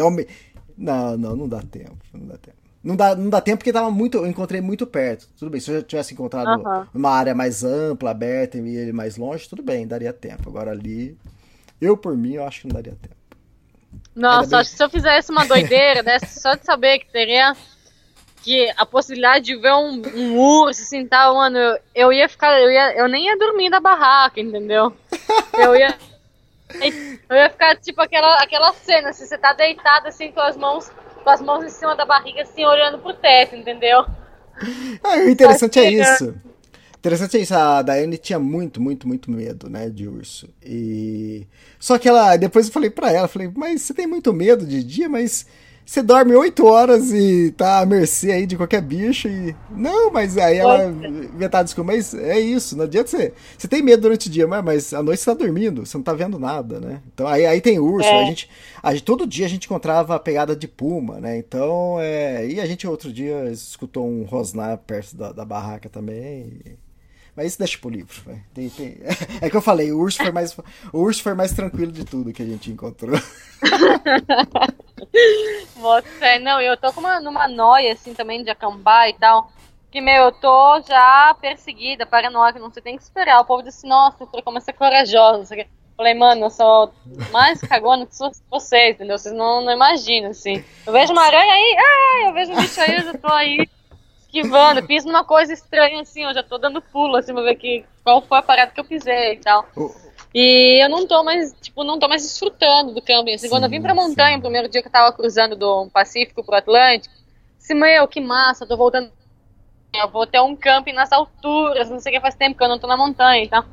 [0.77, 1.97] Não, não, não dá tempo.
[2.13, 2.58] Não dá tempo.
[2.83, 5.29] Não dá, não dá tempo porque tava muito, eu encontrei muito perto.
[5.37, 6.63] Tudo bem, se eu tivesse encontrado
[6.95, 10.49] uma área mais ampla, aberta e ele mais longe, tudo bem, daria tempo.
[10.49, 11.17] Agora ali,
[11.81, 13.17] eu por mim, eu acho que não daria tempo.
[14.15, 17.55] Nossa, bem- acho que se eu fizesse uma doideira dessa, só de saber que teria
[18.43, 22.59] que a possibilidade de ver um, um urso assim tal, mano, eu, eu ia ficar,
[22.61, 24.93] eu, ia, eu nem ia dormir na barraca, entendeu?
[25.59, 25.99] Eu ia.
[27.29, 30.91] Eu ia ficar tipo aquela, aquela cena, assim, você tá deitado assim com as mãos,
[31.29, 34.01] com as mãos em cima da barriga, assim, olhando pro teto, entendeu?
[35.05, 36.35] Ah, o interessante é isso.
[36.97, 37.55] Interessante é isso.
[37.55, 40.49] A Daiane tinha muito, muito, muito medo, né, de urso.
[40.65, 41.47] E
[41.79, 44.83] só que ela, depois eu falei pra ela, falei, mas você tem muito medo de
[44.83, 45.47] dia, mas
[45.89, 50.37] você dorme oito horas e tá à mercê aí de qualquer bicho e não, mas
[50.37, 53.33] aí ela inventava desculpa, mas é isso, não adianta você.
[53.57, 56.05] Você tem medo durante o dia, mas, mas à noite você tá dormindo, você não
[56.05, 57.01] tá vendo nada, né?
[57.15, 58.21] Então aí, aí tem urso, É.
[58.23, 58.51] a gente,
[58.83, 61.39] a gente todo dia a gente encontrava a pegada de puma, né?
[61.39, 66.53] Então é, e a gente outro dia escutou um rosnar perto da, da barraca também.
[66.67, 66.88] e-
[67.39, 68.21] Mas isso deixa pro livro.
[68.53, 68.99] Tem- tem-
[69.41, 70.59] É que eu falei, o urso foi mais
[70.93, 73.15] o urso foi mais tranquilo de tudo que a gente encontrou.
[76.19, 76.41] Fé.
[76.41, 79.53] Não, eu tô com uma, numa noia, assim, também de acampar e tal.
[79.89, 83.41] Que, meu, eu tô já perseguida, paranoica, não você tem que esperar.
[83.41, 85.71] O povo disse, nossa, você como corajosa, não sei o quê.
[85.97, 86.93] Falei, mano, eu sou
[87.31, 88.17] mais cagona que
[88.51, 89.17] vocês, entendeu?
[89.17, 90.65] Vocês não, não imaginam, assim.
[90.85, 91.77] Eu vejo uma aranha aí,
[92.27, 93.69] eu vejo um bicho aí, eu já tô aí
[94.29, 94.83] esquivando.
[94.87, 98.21] Piso numa coisa estranha, assim, eu já tô dando pulo, assim, pra ver que, qual
[98.23, 99.67] foi a parada que eu pisei e tal.
[100.35, 103.35] E eu não tô mais, tipo, não tô mais desfrutando do camping.
[103.35, 104.39] Assim, quando eu vim pra Sim, montanha, sim.
[104.39, 107.15] o primeiro dia que eu tava cruzando do Pacífico pro Atlântico,
[107.59, 109.11] disse, meu, que massa, tô voltando.
[109.97, 112.69] Eu vou ter um camping nas alturas, não sei o que faz tempo que eu
[112.69, 113.65] não tô na montanha e tal.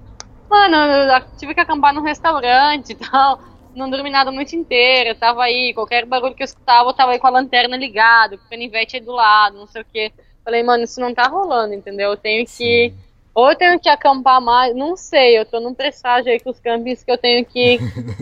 [0.49, 3.39] Mano, eu tive que acampar num restaurante e tal.
[3.75, 6.93] Não dormi nada a noite inteira, eu tava aí, qualquer barulho que eu escutava, eu
[6.93, 10.13] tava aí com a lanterna ligada, o canivete aí do lado, não sei o que.
[10.45, 12.11] Falei, mano, isso não tá rolando, entendeu?
[12.11, 12.93] Eu tenho que.
[13.33, 16.59] Ou eu tenho que acampar mais, não sei, eu tô num presságio aí com os
[16.59, 17.79] campings que eu tenho que.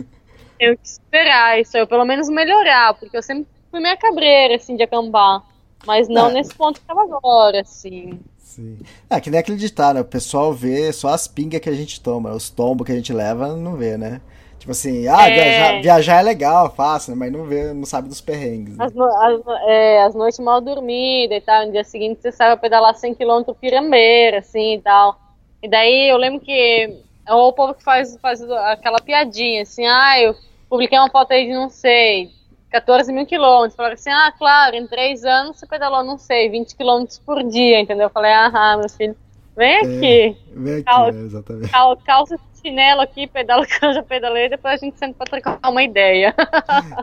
[0.58, 4.74] tenho que esperar isso, eu pelo menos melhorar, porque eu sempre fui meio cabreira, assim,
[4.76, 5.42] de acampar.
[5.86, 6.32] Mas não É.
[6.32, 8.18] nesse ponto que tava agora, assim.
[8.38, 8.78] Sim.
[9.10, 10.00] Ah, que nem aquele ditado, né?
[10.00, 13.12] O pessoal vê só as pingas que a gente toma, os tombos que a gente
[13.12, 14.20] leva, não vê, né?
[14.64, 15.34] Tipo assim, ah, É.
[15.34, 17.18] viajar, viajar é legal, fácil, né?
[17.18, 18.78] mas não vê, não sabe dos perrengues.
[18.78, 18.86] Né?
[18.86, 21.66] As, no- as, é, as noites mal dormidas e tal.
[21.66, 25.18] No dia seguinte você sai a pedalar 100km pirambeira, assim e tal.
[25.62, 30.18] E daí eu lembro que é o povo que faz, faz aquela piadinha, assim, ah,
[30.18, 30.34] eu
[30.70, 32.30] publiquei uma foto aí de não sei,
[32.70, 33.76] 14 mil quilômetros.
[33.76, 37.80] Falaram assim, ah, claro, em três anos você pedalou, não sei, 20 quilômetros por dia,
[37.80, 38.04] entendeu?
[38.06, 39.14] Eu falei, ah, meu filho,
[39.54, 41.20] vem aqui, Vem aqui, Cal- né?
[41.20, 41.70] exatamente.
[41.70, 46.34] cal- calça chinelo aqui, pedala já pedalei, depois a gente senta pra trocar uma ideia.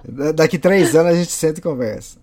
[0.04, 2.20] Da- Daqui três anos a gente senta e conversa.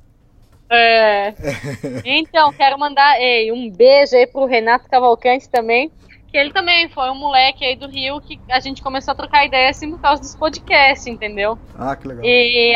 [0.71, 1.35] É.
[2.05, 5.91] Então, quero mandar ei, um beijo aí pro Renato Cavalcante também.
[6.31, 9.47] Que ele também foi um moleque aí do Rio que a gente começou a trocar
[9.47, 11.59] ideia assim por causa dos podcasts, entendeu?
[11.75, 12.23] Ah, que legal.
[12.25, 12.75] E,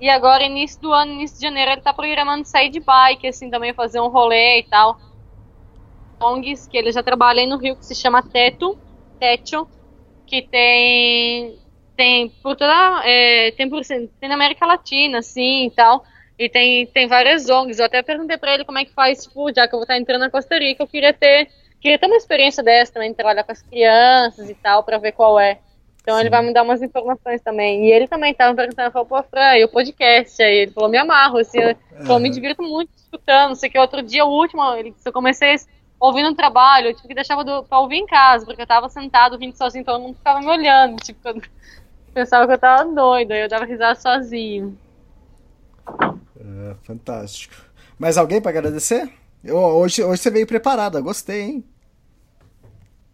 [0.00, 3.48] e agora, início do ano, início de janeiro, ele tá programando sair de bike, assim,
[3.50, 4.98] também fazer um rolê e tal.
[6.22, 8.78] ONGs, que ele já trabalha aí no Rio, que se chama Teto,
[9.18, 9.66] Techo,
[10.30, 11.58] que tem,
[11.96, 16.04] tem por toda, é, tem, por, tem na América Latina, assim, e tal.
[16.38, 17.80] E tem, tem várias ONGs.
[17.80, 19.98] Eu até perguntei pra ele como é que faz, tipo, já que eu vou estar
[19.98, 21.48] entrando na Costa Rica, eu queria ter,
[21.80, 25.38] queria ter uma experiência dessa também, trabalhar com as crianças e tal, pra ver qual
[25.38, 25.58] é.
[26.00, 27.86] Então ele vai me dar umas informações também.
[27.86, 30.40] E ele também tava me perguntando, falou, pô, Fran, e o podcast?
[30.42, 31.76] Aí ele falou, me amarro, assim, eu,
[32.06, 33.78] falou, me divirto muito escutando, não sei que.
[33.78, 35.56] Outro dia, o último, ele, eu comecei
[36.00, 37.36] ouvindo no trabalho, eu tive que deixar
[37.68, 40.46] pra ouvir em casa, porque eu tava sentado ouvindo sozinho, então todo mundo ficava me
[40.48, 41.40] olhando, tipo, eu
[42.14, 44.76] pensava que eu tava doida, aí eu dava risada sozinho.
[46.38, 47.54] É, fantástico.
[47.98, 49.10] Mais alguém pra agradecer?
[49.44, 51.64] Eu- hoje, hoje você veio preparada, gostei, hein?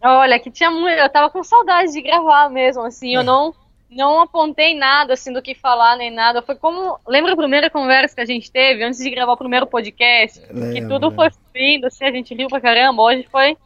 [0.02, 0.98] Olha, que tinha muito.
[0.98, 3.14] Eu tava com saudade de gravar mesmo, assim.
[3.16, 3.54] Eu não,
[3.90, 6.42] não apontei nada, assim, do que falar, nem nada.
[6.42, 6.98] Foi como.
[7.06, 10.40] Lembra a primeira conversa que a gente teve antes de gravar o primeiro podcast?
[10.40, 13.02] que Lembro, tudo foi fluindo, assim, a gente riu pra caramba.
[13.02, 13.56] Hoje foi,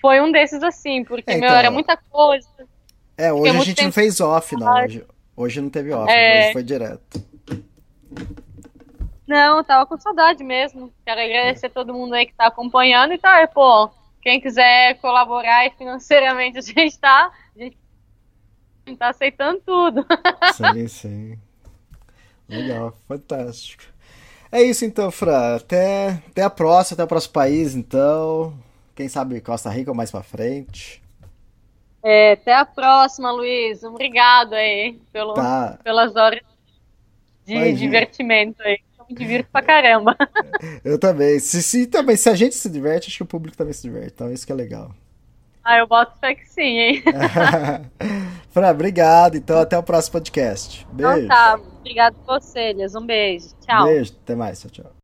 [0.00, 2.48] foi um desses, assim, porque, É, meu, então, era muita coisa.
[3.16, 4.72] É, hoje a gente não fez off, não.
[4.72, 5.06] Hoje,
[5.36, 6.44] hoje não teve off, É.
[6.44, 7.28] hoje foi direto.
[9.26, 10.92] Não, eu tava com saudade mesmo.
[11.04, 13.90] Quero agradecer a todo mundo aí que tá acompanhando e tá, pô.
[14.22, 17.30] Quem quiser colaborar financeiramente a gente tá.
[17.54, 17.76] A gente
[18.96, 20.04] tá aceitando tudo.
[20.54, 21.38] Sim, sim.
[22.48, 23.82] Legal, fantástico.
[24.50, 25.56] É isso então, Fran.
[25.56, 28.58] Até, até a próxima, até o próximo país, então.
[28.94, 31.02] Quem sabe Costa Rica ou mais pra frente.
[32.02, 33.82] É, até a próxima, Luiz.
[33.82, 35.78] Obrigado aí pelo, Tá.
[35.84, 36.40] pelas horas
[37.44, 37.76] de Imagina.
[37.78, 38.78] divertimento aí.
[39.08, 40.16] me divirto pra caramba.
[40.84, 41.38] Eu também.
[41.38, 42.16] Se, se, também.
[42.16, 44.12] se a gente se diverte, acho que o público também se diverte.
[44.14, 44.90] Então isso que é legal.
[45.68, 47.02] Ah, eu boto fé que sim, hein?
[48.48, 49.36] Fran, obrigado.
[49.36, 50.86] Então até o próximo podcast.
[50.90, 51.26] Beijo.
[51.26, 52.94] Então tá, obrigado por você, Elias.
[52.94, 53.48] Um beijo.
[53.60, 53.84] Tchau.
[53.84, 54.62] Beijo, até mais.
[54.62, 54.97] Tchau, tchau.